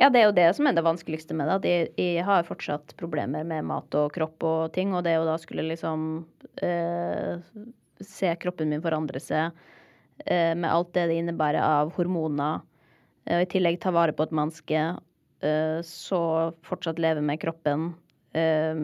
Ja, 0.00 0.08
det 0.08 0.22
er 0.22 0.26
jo 0.30 0.36
det 0.36 0.48
som 0.56 0.66
er 0.66 0.76
det 0.76 0.84
vanskeligste 0.86 1.36
med 1.36 1.50
det. 1.50 1.58
At 1.60 1.68
jeg, 1.68 1.90
jeg 2.00 2.24
har 2.26 2.48
fortsatt 2.48 2.94
problemer 3.00 3.44
med 3.46 3.68
mat 3.68 3.94
og 3.98 4.10
kropp 4.14 4.46
og 4.48 4.72
ting. 4.74 4.94
Og 4.96 5.04
det 5.06 5.18
å 5.20 5.28
da 5.28 5.36
skulle 5.40 5.66
liksom 5.68 6.24
eh, 6.64 7.44
se 8.02 8.34
kroppen 8.42 8.72
min 8.72 8.82
forandre 8.84 9.20
seg 9.22 9.52
eh, 10.26 10.54
med 10.56 10.70
alt 10.70 10.94
det 10.96 11.08
det 11.10 11.20
innebærer 11.20 11.62
av 11.62 11.92
hormoner, 11.96 12.62
eh, 13.26 13.38
og 13.40 13.46
i 13.46 13.50
tillegg 13.52 13.80
ta 13.82 13.92
vare 13.94 14.16
på 14.16 14.26
et 14.26 14.34
menneske, 14.34 14.86
eh, 15.44 15.78
så 15.86 16.22
fortsatt 16.66 17.02
leve 17.02 17.24
med 17.24 17.40
kroppen. 17.42 17.92
Eh, 18.38 18.82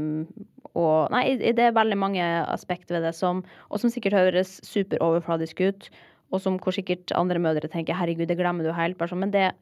og 0.78 1.11
Nei, 1.14 1.24
det 1.40 1.64
er 1.64 1.74
veldig 1.74 1.99
mange 1.99 2.26
aspekter 2.53 2.99
ved 2.99 3.09
det 3.09 3.14
som 3.16 3.40
Og 3.70 3.80
som 3.80 3.90
sikkert 3.90 4.18
høres 4.18 4.59
superoverfladisk 4.66 5.64
ut, 5.64 5.88
og 6.28 6.42
som 6.44 6.59
hvor 6.61 6.76
sikkert 6.76 7.11
andre 7.16 7.40
mødre 7.40 7.70
tenker 7.72 7.96
'herregud, 7.96 8.28
det 8.28 8.36
glemmer 8.36 8.64
du 8.64 8.72
helt', 8.72 8.99
bare 8.99 9.09
sånn. 9.09 9.24
Men 9.24 9.32
det 9.32 9.53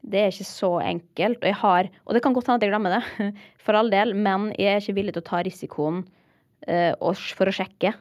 det 0.00 0.20
er 0.20 0.30
ikke 0.32 0.48
så 0.48 0.70
enkelt. 0.80 1.42
Og 1.42 1.48
jeg 1.50 1.58
har, 1.60 1.88
og 2.06 2.14
det 2.14 2.22
kan 2.22 2.32
godt 2.32 2.46
hende 2.48 2.56
at 2.56 2.62
jeg 2.62 2.72
glemmer 2.72 2.94
det, 2.96 3.32
for 3.64 3.76
all 3.76 3.90
del, 3.92 4.14
men 4.16 4.48
jeg 4.56 4.72
er 4.72 4.80
ikke 4.80 4.96
villig 4.96 5.12
til 5.12 5.24
å 5.24 5.28
ta 5.28 5.42
risikoen 5.44 6.06
uh, 6.68 6.94
for 7.36 7.50
å 7.50 7.52
sjekke. 7.52 7.92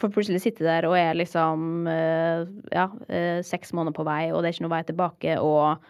For 0.00 0.10
plutselig 0.10 0.42
sitter 0.42 0.66
jeg 0.66 0.70
der 0.72 0.88
og 0.88 0.96
er 0.98 1.14
liksom 1.14 1.86
uh, 1.86 2.42
ja, 2.74 2.88
uh, 2.90 3.40
seks 3.46 3.72
måneder 3.72 3.94
på 3.94 4.06
vei, 4.08 4.32
og 4.32 4.42
det 4.42 4.50
er 4.50 4.56
ikke 4.56 4.66
noe 4.66 4.74
vei 4.74 4.82
tilbake, 4.88 5.36
og 5.38 5.84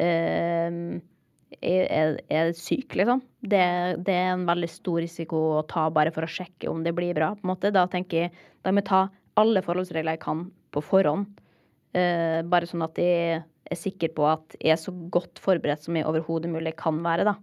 eh, 0.00 0.70
jeg 0.70 1.09
er, 1.58 2.16
er 2.30 2.52
syk, 2.56 2.94
liksom. 2.98 3.22
Det, 3.40 3.62
det 4.06 4.14
er 4.14 4.32
en 4.34 4.46
veldig 4.48 4.70
stor 4.70 5.00
risiko 5.02 5.40
å 5.58 5.66
ta 5.68 5.88
bare 5.92 6.12
for 6.14 6.26
å 6.26 6.30
sjekke 6.30 6.70
om 6.70 6.84
det 6.86 6.94
blir 6.96 7.16
bra. 7.16 7.32
på 7.34 7.44
en 7.44 7.52
måte. 7.52 7.72
Da 7.74 7.86
tenker 7.90 8.24
jeg 8.24 8.34
da 8.64 8.72
må 8.72 8.82
jeg 8.82 8.90
ta 8.90 9.06
alle 9.40 9.62
forholdsregler 9.64 10.18
jeg 10.18 10.24
kan 10.24 10.48
på 10.74 10.82
forhånd. 10.84 11.28
Eh, 11.96 12.40
bare 12.46 12.68
sånn 12.70 12.84
at 12.86 12.98
jeg 13.00 13.40
er 13.70 13.78
sikker 13.78 14.12
på 14.16 14.26
at 14.28 14.56
jeg 14.58 14.74
er 14.74 14.80
så 14.80 14.92
godt 15.14 15.40
forberedt 15.42 15.84
som 15.86 15.96
jeg 15.98 16.06
overhodet 16.06 16.50
mulig 16.50 16.74
kan 16.78 17.00
være, 17.04 17.26
da. 17.32 17.36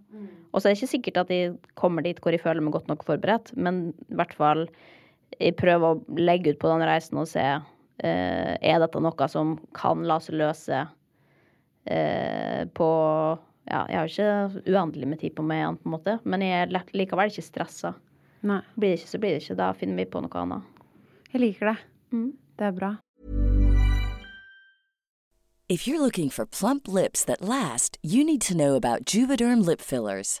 Og 0.52 0.60
så 0.60 0.68
er 0.68 0.74
det 0.74 0.78
ikke 0.80 0.94
sikkert 0.94 1.22
at 1.24 1.32
jeg 1.32 1.56
kommer 1.78 2.04
dit 2.04 2.20
hvor 2.22 2.32
jeg 2.32 2.42
føler 2.42 2.64
meg 2.64 2.76
godt 2.76 2.88
nok 2.88 3.04
forberedt, 3.06 3.52
men 3.56 3.90
i 4.08 4.16
hvert 4.16 4.36
fall 4.36 4.64
jeg 5.38 5.56
prøver 5.60 5.96
å 5.96 6.20
legge 6.20 6.54
ut 6.54 6.60
på 6.60 6.70
den 6.70 6.84
reisen 6.88 7.20
og 7.20 7.28
se 7.28 7.44
eh, 7.44 8.54
er 8.56 8.80
dette 8.80 9.02
noe 9.04 9.28
som 9.28 9.56
kan 9.76 10.04
la 10.08 10.16
seg 10.24 10.38
løse 10.40 10.80
eh, 11.84 12.64
på 12.72 12.88
Ja, 13.68 13.82
jeg 13.90 13.98
har 14.00 14.08
ikke 14.08 14.62
uendelig 14.72 15.08
med 15.08 15.20
tid 15.20 15.34
på 15.36 15.44
meg 15.44 15.80
på 15.82 15.90
en 15.90 15.92
måte, 15.92 16.14
men 16.24 16.40
jeg 16.44 16.62
er 16.64 16.70
likevel 16.96 17.28
ikke 17.28 17.44
stressa. 17.44 17.92
Nei. 18.48 18.62
Blir 18.78 18.94
det 18.94 19.00
ikke, 19.02 19.10
så 19.10 19.20
blir 19.20 19.34
det 19.34 19.42
ikke. 19.42 19.58
Da 19.58 19.72
finner 19.76 20.00
vi 20.00 20.08
på 20.08 20.22
noe 20.24 20.40
annet. 20.40 20.80
Jeg 21.34 21.42
liker 21.42 21.72
det. 21.72 21.76
Mm. 22.14 22.30
Det 22.56 22.66
er 22.68 22.72
bra. 22.78 22.94
If 25.68 25.86
you're 25.86 26.00
looking 26.00 26.30
for 26.30 26.46
plump 26.46 26.88
lips 26.88 27.24
that 27.26 27.42
last, 27.42 27.98
you 28.02 28.24
need 28.24 28.40
to 28.48 28.54
know 28.54 28.74
about 28.74 29.04
Juvederm 29.04 29.60
lip 29.60 29.82
fillers. 29.82 30.40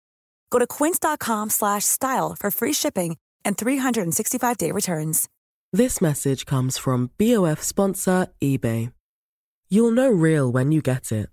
Go 0.51 0.59
to 0.59 0.67
quince.com 0.67 1.49
slash 1.49 1.85
style 1.85 2.35
for 2.39 2.51
free 2.51 2.73
shipping 2.73 3.17
and 3.43 3.57
365-day 3.57 4.71
returns. 4.71 5.27
This 5.73 6.01
message 6.01 6.45
comes 6.45 6.77
from 6.77 7.09
BOF 7.17 7.63
sponsor 7.63 8.27
eBay. 8.41 8.91
You'll 9.69 9.91
know 9.91 10.09
real 10.09 10.51
when 10.51 10.71
you 10.71 10.81
get 10.81 11.11
it. 11.13 11.29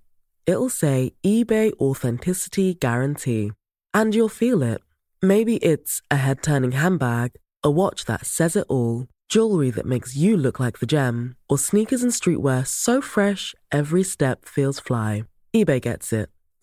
It'll 0.46 0.70
say 0.70 1.12
eBay 1.26 1.72
Authenticity 1.80 2.74
Guarantee. 2.74 3.50
And 3.92 4.14
you'll 4.14 4.28
feel 4.28 4.62
it. 4.62 4.80
Maybe 5.20 5.56
it's 5.56 6.00
a 6.08 6.16
head 6.16 6.42
turning 6.42 6.72
handbag, 6.72 7.32
a 7.64 7.70
watch 7.70 8.04
that 8.04 8.24
says 8.24 8.54
it 8.54 8.66
all, 8.68 9.08
jewelry 9.28 9.70
that 9.70 9.86
makes 9.86 10.16
you 10.16 10.36
look 10.36 10.60
like 10.60 10.78
the 10.78 10.86
gem, 10.86 11.34
or 11.48 11.58
sneakers 11.58 12.04
and 12.04 12.12
streetwear 12.12 12.64
so 12.64 13.00
fresh 13.00 13.56
every 13.72 14.04
step 14.04 14.44
feels 14.44 14.78
fly. 14.78 15.24
eBay 15.52 15.80
gets 15.80 16.12
it. 16.12 16.28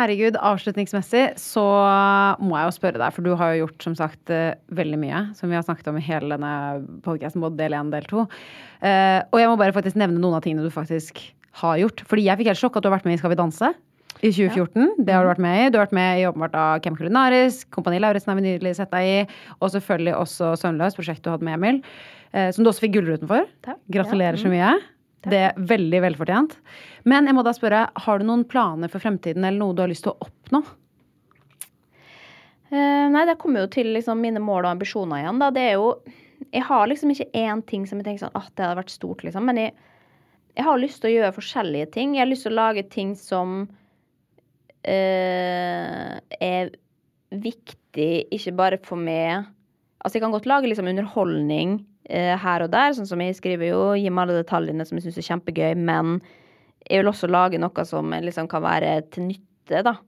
Herregud, 0.00 0.38
avslutningsmessig 0.40 1.24
så 1.36 1.62
må 2.40 2.54
jeg 2.56 2.68
jo 2.70 2.76
spørre 2.78 3.00
deg, 3.02 3.12
for 3.12 3.26
du 3.26 3.34
har 3.36 3.52
jo 3.52 3.66
gjort 3.66 3.84
som 3.84 3.96
sagt 3.98 4.32
eh, 4.32 4.56
veldig 4.72 4.96
mye, 5.02 5.18
som 5.36 5.50
vi 5.50 5.58
har 5.58 5.64
snakket 5.66 5.90
om 5.90 5.98
i 6.00 6.04
hele 6.06 6.30
denne 6.32 6.52
podcasten, 7.04 7.42
både 7.44 7.58
del 7.58 7.76
1 7.76 7.90
og 7.90 7.96
del 7.98 8.06
2. 8.08 8.22
Uh, 8.80 9.18
og 9.28 9.36
jeg 9.42 9.50
må 9.50 9.58
bare 9.60 9.74
faktisk 9.76 9.98
nevne 10.00 10.16
noen 10.16 10.38
av 10.38 10.44
tingene 10.46 10.64
du 10.64 10.72
faktisk 10.72 11.20
har 11.60 11.76
gjort. 11.82 12.00
Fordi 12.08 12.24
jeg 12.24 12.40
fikk 12.40 12.48
helt 12.48 12.62
sjokk 12.62 12.78
at 12.78 12.86
du 12.86 12.88
har 12.88 12.96
vært 12.96 13.08
med 13.08 13.18
i 13.18 13.20
Skal 13.20 13.34
vi 13.34 13.38
danse 13.42 13.68
i 14.20 14.30
2014. 14.30 15.04
Det 15.04 15.12
har 15.12 15.26
du 15.26 15.30
vært 15.34 15.42
med 15.44 15.58
i. 15.58 15.66
Du 15.68 15.76
har 15.76 15.84
vært 15.84 15.98
med 15.98 16.22
i 16.22 16.24
åpenbart 16.30 16.56
av 16.62 16.80
Camp 16.84 16.96
Culinaris, 17.00 17.60
Kompani 17.74 18.00
Lauritzen 18.00 18.32
har 18.32 18.40
vi 18.40 18.46
nylig 18.46 18.72
sett 18.78 18.92
deg 18.94 19.10
i, 19.10 19.42
og 19.60 19.74
selvfølgelig 19.74 20.16
også 20.16 20.54
Søvnløs, 20.62 20.96
prosjektet 20.96 21.28
du 21.28 21.34
hadde 21.34 21.48
med 21.50 21.58
Emil, 21.58 21.82
uh, 22.32 22.48
som 22.56 22.64
du 22.64 22.72
også 22.72 22.86
fikk 22.86 22.96
Gullruten 22.96 23.28
for. 23.28 23.44
Gratulerer 23.92 24.40
så 24.40 24.48
mye. 24.52 24.72
Det 25.20 25.40
er 25.50 25.56
veldig 25.68 26.00
velfortjent. 26.06 26.54
Men 27.08 27.28
jeg 27.28 27.36
må 27.36 27.44
da 27.44 27.52
spørre, 27.56 27.86
har 28.04 28.20
du 28.20 28.26
noen 28.28 28.46
planer 28.48 28.92
for 28.92 29.02
fremtiden, 29.02 29.44
eller 29.44 29.60
noe 29.60 29.76
du 29.76 29.82
har 29.84 29.90
lyst 29.90 30.06
til 30.06 30.14
å 30.14 30.28
oppnå? 30.28 30.62
Eh, 32.70 33.06
nei, 33.10 33.26
det 33.26 33.36
kommer 33.42 33.64
jo 33.64 33.72
til 33.74 33.90
liksom, 33.96 34.20
mine 34.22 34.40
mål 34.42 34.64
og 34.64 34.72
ambisjoner 34.76 35.24
igjen. 35.24 35.40
Da. 35.42 35.50
Det 35.54 35.68
er 35.72 35.78
jo 35.80 35.92
Jeg 36.50 36.64
har 36.64 36.86
liksom 36.88 37.10
ikke 37.12 37.28
én 37.36 37.60
ting 37.68 37.82
som 37.86 37.98
jeg 38.00 38.06
tenker 38.06 38.24
sånn 38.24 38.38
at 38.38 38.48
det 38.56 38.64
hadde 38.64 38.78
vært 38.78 38.92
stort, 38.94 39.20
liksom. 39.26 39.44
Men 39.44 39.58
jeg, 39.60 39.74
jeg 40.56 40.64
har 40.64 40.80
lyst 40.80 41.02
til 41.02 41.10
å 41.10 41.12
gjøre 41.18 41.36
forskjellige 41.36 41.90
ting. 41.98 42.14
Jeg 42.16 42.24
har 42.24 42.30
lyst 42.30 42.46
til 42.46 42.54
å 42.54 42.60
lage 42.62 42.84
ting 42.88 43.12
som 43.18 43.58
eh, 44.88 46.16
er 46.16 46.72
viktig, 47.30 48.12
ikke 48.32 48.56
bare 48.56 48.80
for 48.88 48.96
meg 48.96 49.44
Altså, 50.00 50.16
jeg 50.16 50.24
kan 50.24 50.34
godt 50.34 50.48
lage 50.48 50.68
liksom 50.70 50.88
underholdning 50.88 51.80
eh, 52.08 52.36
her 52.40 52.64
og 52.64 52.70
der, 52.72 52.94
sånn 52.96 53.08
som 53.08 53.20
jeg 53.20 53.36
skriver 53.36 53.72
jo, 53.72 53.80
gi 54.00 54.08
meg 54.08 54.26
alle 54.26 54.40
detaljene 54.40 54.86
som 54.88 54.96
jeg 54.96 55.08
syns 55.08 55.20
er 55.20 55.28
kjempegøy, 55.28 55.74
men 55.76 56.18
jeg 56.86 57.02
vil 57.02 57.10
også 57.10 57.28
lage 57.28 57.60
noe 57.60 57.84
som 57.86 58.14
liksom 58.24 58.48
kan 58.50 58.64
være 58.64 58.94
til 59.12 59.28
nytte, 59.28 59.84
da. 59.86 59.98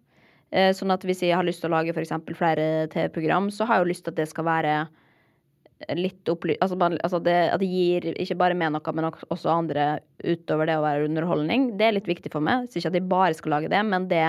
Eh, 0.53 0.72
sånn 0.76 0.93
at 0.93 1.05
hvis 1.09 1.22
jeg 1.24 1.36
har 1.36 1.47
lyst 1.47 1.62
til 1.64 1.70
å 1.70 1.76
lage 1.76 1.93
f.eks. 1.93 2.12
flere 2.36 2.88
TV-program, 2.93 3.51
så 3.53 3.68
har 3.68 3.78
jeg 3.78 3.84
jo 3.84 3.93
lyst 3.93 4.07
til 4.07 4.14
at 4.14 4.20
det 4.20 4.28
skal 4.32 4.49
være 4.49 4.74
litt 5.99 6.28
opply... 6.30 6.57
Altså, 6.62 6.76
altså 6.78 7.20
det, 7.24 7.36
at 7.55 7.61
det 7.62 7.68
gir 7.70 8.09
ikke 8.12 8.38
bare 8.40 8.57
meg 8.59 8.72
noe, 8.74 8.95
men 8.97 9.09
også 9.11 9.53
andre 9.53 9.86
utover 10.22 10.68
det 10.68 10.78
å 10.78 10.84
være 10.84 11.09
underholdning. 11.09 11.72
Det 11.80 11.88
er 11.88 11.97
litt 11.97 12.11
viktig 12.11 12.32
for 12.34 12.45
meg. 12.45 12.68
Så 12.68 12.80
ikke 12.80 12.93
at 12.93 12.99
jeg 13.01 13.09
bare 13.11 13.38
skal 13.38 13.57
lage 13.57 13.72
det, 13.72 13.82
men 13.88 14.09
det 14.11 14.24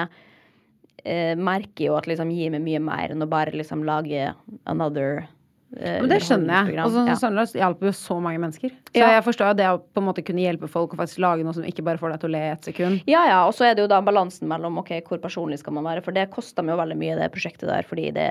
eh, 1.03 1.33
merker 1.39 1.89
jo 1.89 1.97
at 1.99 2.09
liksom 2.09 2.31
gir 2.33 2.53
meg 2.55 2.65
mye 2.65 2.81
mer 2.83 3.13
enn 3.13 3.25
å 3.25 3.29
bare 3.29 3.55
liksom 3.55 3.85
lage 3.87 4.31
another 4.69 5.23
eh, 5.23 5.31
Men 5.73 6.09
det 6.11 6.19
skjønner 6.21 6.67
jeg. 6.69 6.77
Og 6.83 6.91
sånn 6.93 7.07
Ja. 7.09 7.15
Søndeløs 7.17 7.53
hjelper 7.57 7.89
jo 7.89 7.93
så 7.97 8.17
mange 8.21 8.39
mennesker. 8.39 8.69
Så 8.69 8.99
Ja. 8.99 9.07
jeg 9.15 9.23
forstår 9.25 9.47
jo 9.51 9.53
det 9.57 9.65
å 9.71 9.79
på 9.81 10.01
en 10.01 10.07
måte 10.07 10.23
kunne 10.25 10.43
hjelpe 10.43 10.69
folk 10.69 10.93
å 10.93 10.99
faktisk 10.99 11.19
lage 11.19 11.43
noe 11.43 11.53
som 11.53 11.63
ikke 11.63 11.83
bare 11.83 11.97
får 11.97 12.11
deg 12.11 12.19
til 12.21 12.29
å 12.29 12.33
le 12.35 12.41
i 12.43 12.51
ett 12.51 12.61
sekund. 12.69 13.01
Ja, 13.07 13.25
ja, 13.25 13.39
og 13.47 13.53
så 13.57 13.65
er 13.65 13.73
det 13.75 13.81
jo 13.81 13.87
da 13.87 14.01
balansen 14.01 14.47
mellom 14.47 14.77
ok, 14.77 15.01
hvor 15.07 15.17
personlig 15.19 15.59
skal 15.59 15.73
man 15.73 15.83
være, 15.83 16.03
for 16.03 16.11
det 16.13 16.29
koster 16.31 16.61
meg 16.63 16.75
jo 16.77 16.81
veldig 16.83 16.97
mye, 16.97 17.17
det 17.17 17.31
prosjektet 17.33 17.67
der, 17.67 17.83
fordi 17.83 18.11
det, 18.13 18.29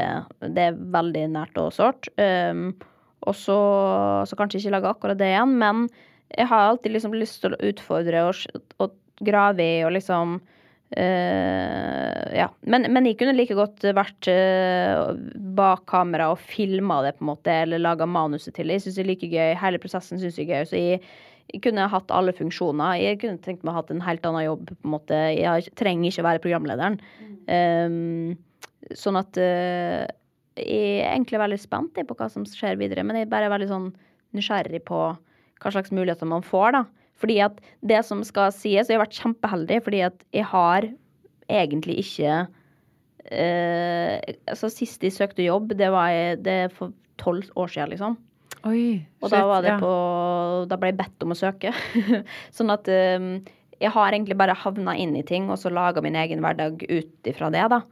det 0.54 0.68
er 0.70 0.72
veldig 0.78 1.26
nært 1.34 1.58
og 1.58 1.72
sårt. 1.72 2.08
Um, 2.16 2.74
og 3.26 3.34
så, 3.34 3.58
så 4.26 4.34
kanskje 4.38 4.60
ikke 4.62 4.74
lage 4.76 4.90
akkurat 4.94 5.18
det 5.18 5.30
igjen, 5.34 5.58
men 5.58 5.88
jeg 6.36 6.46
har 6.48 6.70
alltid 6.70 6.92
liksom 6.92 7.12
lyst 7.14 7.40
til 7.42 7.54
å 7.54 7.60
utfordre 7.72 8.22
og, 8.28 8.62
og 8.80 8.94
grave 9.22 9.60
i 9.60 9.84
og 9.84 9.92
liksom 9.92 10.40
eh, 10.98 12.36
ja. 12.36 12.48
Men, 12.60 12.86
men 12.92 13.08
jeg 13.08 13.18
kunne 13.20 13.34
like 13.36 13.56
godt 13.56 13.84
vært 13.96 14.28
uh, 14.30 15.12
bak 15.56 15.84
kamera 15.90 16.30
og 16.32 16.40
filma 16.40 17.00
det, 17.06 17.16
på 17.18 17.26
en 17.26 17.32
måte, 17.32 17.56
eller 17.64 17.82
laga 17.82 18.08
manuset 18.08 18.54
til 18.56 18.70
det. 18.70 18.78
Jeg 18.78 18.86
syns 18.86 18.98
det 18.98 19.04
er 19.04 19.10
like 19.10 19.30
gøy. 19.32 19.52
Hele 19.62 19.82
prosessen 19.82 20.22
syns 20.22 20.38
jeg 20.40 20.48
er 20.48 20.62
gøy. 20.62 20.70
Så 20.70 20.80
jeg, 20.80 21.02
jeg 21.52 21.64
kunne 21.66 21.90
hatt 21.92 22.14
alle 22.14 22.34
funksjoner. 22.36 23.00
Jeg 23.00 23.20
kunne 23.24 23.42
tenkt 23.44 23.64
meg 23.64 23.72
å 23.72 23.76
ha 23.76 23.82
hatt 23.82 23.92
en 23.94 24.06
helt 24.06 24.30
annen 24.30 24.46
jobb. 24.46 24.72
på 24.72 24.88
en 24.88 24.94
måte. 24.96 25.20
Jeg 25.36 25.76
trenger 25.80 26.10
ikke 26.10 26.28
være 26.28 26.44
programlederen. 26.46 26.98
Um, 27.50 28.32
sånn 28.98 29.18
at 29.20 29.38
uh, 29.40 30.06
jeg 30.58 31.02
er 31.02 31.12
egentlig 31.14 31.40
veldig 31.40 31.60
spent 31.60 31.96
på 31.96 32.16
hva 32.18 32.28
som 32.32 32.44
skjer 32.48 32.80
videre, 32.80 33.04
men 33.06 33.18
jeg 33.18 33.28
er 33.28 33.32
bare 33.32 33.52
veldig 33.52 33.70
sånn 33.70 33.92
nysgjerrig 34.36 34.82
på 34.88 34.98
hva 35.62 35.72
slags 35.72 35.92
muligheter 35.94 36.28
man 36.28 36.44
får, 36.44 36.76
da. 36.76 36.82
Fordi 37.20 37.38
at 37.44 37.60
det 37.86 38.00
som 38.06 38.22
skal 38.26 38.52
sies, 38.54 38.88
og 38.88 38.92
jeg 38.92 38.98
har 38.98 39.04
vært 39.04 39.20
kjempeheldig, 39.20 39.78
fordi 39.84 40.02
at 40.08 40.26
jeg 40.34 40.48
har 40.50 40.88
egentlig 41.52 42.00
ikke 42.02 42.34
eh, 43.30 44.18
Altså, 44.48 44.70
sist 44.72 45.04
jeg 45.04 45.14
søkte 45.14 45.46
jobb, 45.46 45.74
det 45.78 45.90
var 45.94 46.10
jeg, 46.14 46.42
det 46.46 46.58
for 46.76 46.94
tolv 47.22 47.46
år 47.58 47.70
siden, 47.70 47.92
liksom. 47.94 48.18
Oi, 48.68 49.02
Og 49.22 49.32
da 49.32 49.40
var 49.48 49.64
det 49.64 49.72
ja. 49.72 49.78
på 49.82 49.92
Da 50.70 50.76
ble 50.78 50.92
jeg 50.92 51.00
bedt 51.00 51.24
om 51.24 51.34
å 51.34 51.38
søke. 51.38 51.72
sånn 52.56 52.70
at 52.74 52.86
um, 53.18 53.32
jeg 53.82 53.90
har 53.90 54.14
egentlig 54.14 54.38
bare 54.38 54.54
havna 54.54 54.94
inn 54.98 55.16
i 55.18 55.24
ting 55.26 55.48
og 55.50 55.58
så 55.58 55.72
laga 55.72 56.02
min 56.04 56.18
egen 56.18 56.42
hverdag 56.44 56.84
ut 56.86 57.30
ifra 57.30 57.50
det, 57.54 57.64
da. 57.72 57.82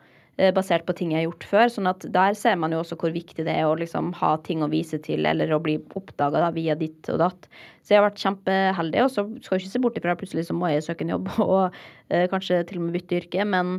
Eh, 0.41 0.53
Basert 0.57 0.86
på 0.88 0.95
ting 0.97 1.11
jeg 1.12 1.20
har 1.20 1.26
gjort 1.28 1.45
før. 1.51 1.70
Sånn 1.74 1.88
at 1.91 2.05
der 2.14 2.36
ser 2.38 2.57
man 2.61 2.72
jo 2.72 2.80
også 2.80 2.97
hvor 3.01 3.12
viktig 3.12 3.45
det 3.45 3.53
er 3.53 3.68
å 3.68 3.76
liksom 3.76 4.12
ha 4.16 4.32
ting 4.47 4.64
å 4.64 4.70
vise 4.72 4.97
til, 5.05 5.26
eller 5.28 5.53
å 5.53 5.61
bli 5.61 5.76
oppdaga 5.99 6.49
via 6.57 6.76
ditt 6.80 7.11
og 7.12 7.20
datt. 7.20 7.49
Så 7.84 7.93
jeg 7.93 8.01
har 8.01 8.07
vært 8.09 8.22
kjempeheldig, 8.24 9.03
og 9.05 9.11
så 9.12 9.26
skal 9.45 9.59
jeg 9.59 9.66
ikke 9.66 9.74
se 9.74 9.82
bort 9.84 9.99
ifra 10.01 10.16
plutselig 10.16 10.47
så 10.49 10.57
må 10.57 10.70
jeg 10.72 10.86
søke 10.86 11.05
en 11.05 11.16
jobb 11.16 11.32
og 11.45 11.76
eh, 12.09 12.24
kanskje 12.32 12.62
til 12.68 12.80
og 12.80 12.86
med 12.86 12.97
bytte 12.97 13.18
yrke, 13.20 13.45
men 13.53 13.74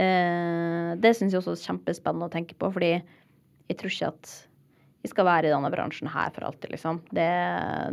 eh, 0.00 0.94
det 1.00 1.16
syns 1.18 1.34
jeg 1.34 1.42
også 1.42 1.58
er 1.58 1.66
kjempespennende 1.66 2.30
å 2.30 2.32
tenke 2.32 2.56
på, 2.56 2.72
fordi 2.72 2.94
jeg 2.94 3.78
tror 3.80 3.92
ikke 3.92 4.14
at 4.14 4.32
vi 5.00 5.08
skal 5.08 5.28
være 5.28 5.48
i 5.48 5.52
denne 5.52 5.72
bransjen 5.72 6.08
her 6.12 6.32
for 6.32 6.44
alltid, 6.44 6.74
liksom. 6.74 6.98
Det, 7.16 7.28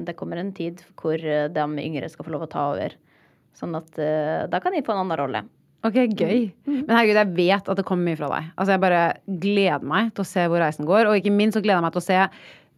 det 0.08 0.16
kommer 0.20 0.39
en 0.41 0.55
tid 0.55 0.82
hvor 0.99 1.20
de 1.20 1.68
yngre 1.84 2.10
skal 2.12 2.28
få 2.28 2.34
lov 2.34 2.47
å 2.47 2.49
ta 2.51 2.66
over. 2.74 2.95
Sånn 3.55 3.76
at 3.80 3.99
eh, 3.99 4.43
da 4.51 4.60
kan 4.64 4.76
jeg 4.76 4.84
få 4.88 4.95
en 4.95 5.05
annen 5.05 5.20
rolle. 5.20 5.43
Ok, 5.86 5.97
gøy. 6.17 6.47
Men 6.65 6.93
herregud, 6.95 7.19
jeg 7.19 7.34
vet 7.38 7.69
at 7.69 7.80
det 7.80 7.86
kommer 7.88 8.09
mye 8.09 8.19
fra 8.19 8.30
deg. 8.32 8.47
Altså, 8.57 8.73
jeg 8.73 8.84
bare 8.84 9.01
gleder 9.43 9.86
meg 9.88 10.13
til 10.15 10.23
å 10.23 10.30
se 10.30 10.45
hvor 10.49 10.63
reisen 10.63 10.88
går. 10.89 11.09
Og 11.09 11.19
ikke 11.19 11.34
minst 11.36 11.57
så 11.57 11.61
gleder 11.63 11.78
jeg 11.78 11.86
meg 11.86 11.93
til 11.95 12.01
å 12.01 12.07
se 12.07 12.21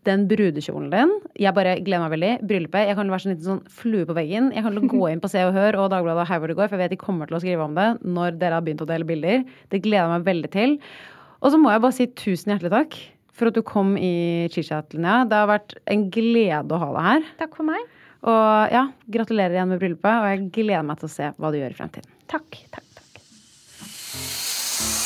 den 0.08 0.26
brudekjolen 0.30 0.90
din. 0.94 1.14
Jeg 1.40 1.56
bare 1.56 1.78
gleder 1.84 2.04
meg 2.06 2.14
veldig. 2.16 2.32
Bryllupet. 2.50 2.88
Jeg 2.90 2.98
kan 3.00 3.12
være 3.12 3.24
sånn 3.24 3.34
liten 3.34 3.48
sånn 3.48 3.62
flue 3.82 4.08
på 4.08 4.16
veggen. 4.18 4.50
Jeg 4.56 4.66
kan 4.66 4.90
gå 4.94 5.04
inn 5.12 5.22
på 5.24 5.32
Se 5.32 5.44
og 5.48 5.56
Hør 5.56 5.80
og 5.84 5.92
Dagbladet 5.94 6.26
og 6.26 6.32
her 6.32 6.42
hvor 6.42 6.52
det 6.52 6.58
går, 6.60 6.72
for 6.72 6.78
jeg 6.78 6.86
vet 6.86 6.96
de 6.96 7.00
kommer 7.02 7.30
til 7.30 7.40
å 7.40 7.44
skrive 7.44 7.68
om 7.68 7.78
det 7.78 7.88
når 8.04 8.40
dere 8.42 8.60
har 8.60 8.66
begynt 8.66 8.84
å 8.86 8.90
dele 8.90 9.08
bilder. 9.08 9.46
Det 9.72 9.82
gleder 9.86 10.06
jeg 10.06 10.14
meg 10.16 10.28
veldig 10.28 10.52
til. 10.56 10.76
Og 11.40 11.54
så 11.54 11.62
må 11.62 11.72
jeg 11.72 11.84
bare 11.86 11.96
si 11.96 12.10
tusen 12.20 12.54
hjertelig 12.54 12.74
takk 12.76 13.00
for 13.40 13.52
at 13.52 13.56
du 13.56 13.64
kom 13.64 13.94
i 13.96 14.50
chit-chat, 14.52 14.92
Linnea. 14.96 15.24
Det 15.30 15.40
har 15.40 15.48
vært 15.48 15.78
en 15.88 16.10
glede 16.12 16.76
å 16.76 16.82
ha 16.82 16.92
deg 16.98 17.08
her. 17.08 17.32
Takk 17.46 17.56
for 17.56 17.70
meg. 17.70 17.88
Og 18.28 18.76
ja, 18.76 18.84
gratulerer 19.08 19.56
igjen 19.56 19.72
med 19.72 19.80
bryllupet, 19.80 20.12
og 20.12 20.30
jeg 20.34 20.52
gleder 20.60 20.84
meg 20.92 21.00
til 21.00 21.08
å 21.08 21.16
se 21.16 21.32
hva 21.38 21.54
du 21.54 21.62
gjør 21.62 21.76
i 21.76 21.80
fremtiden. 21.80 22.16
Takk. 22.30 22.64
takk. 22.74 22.89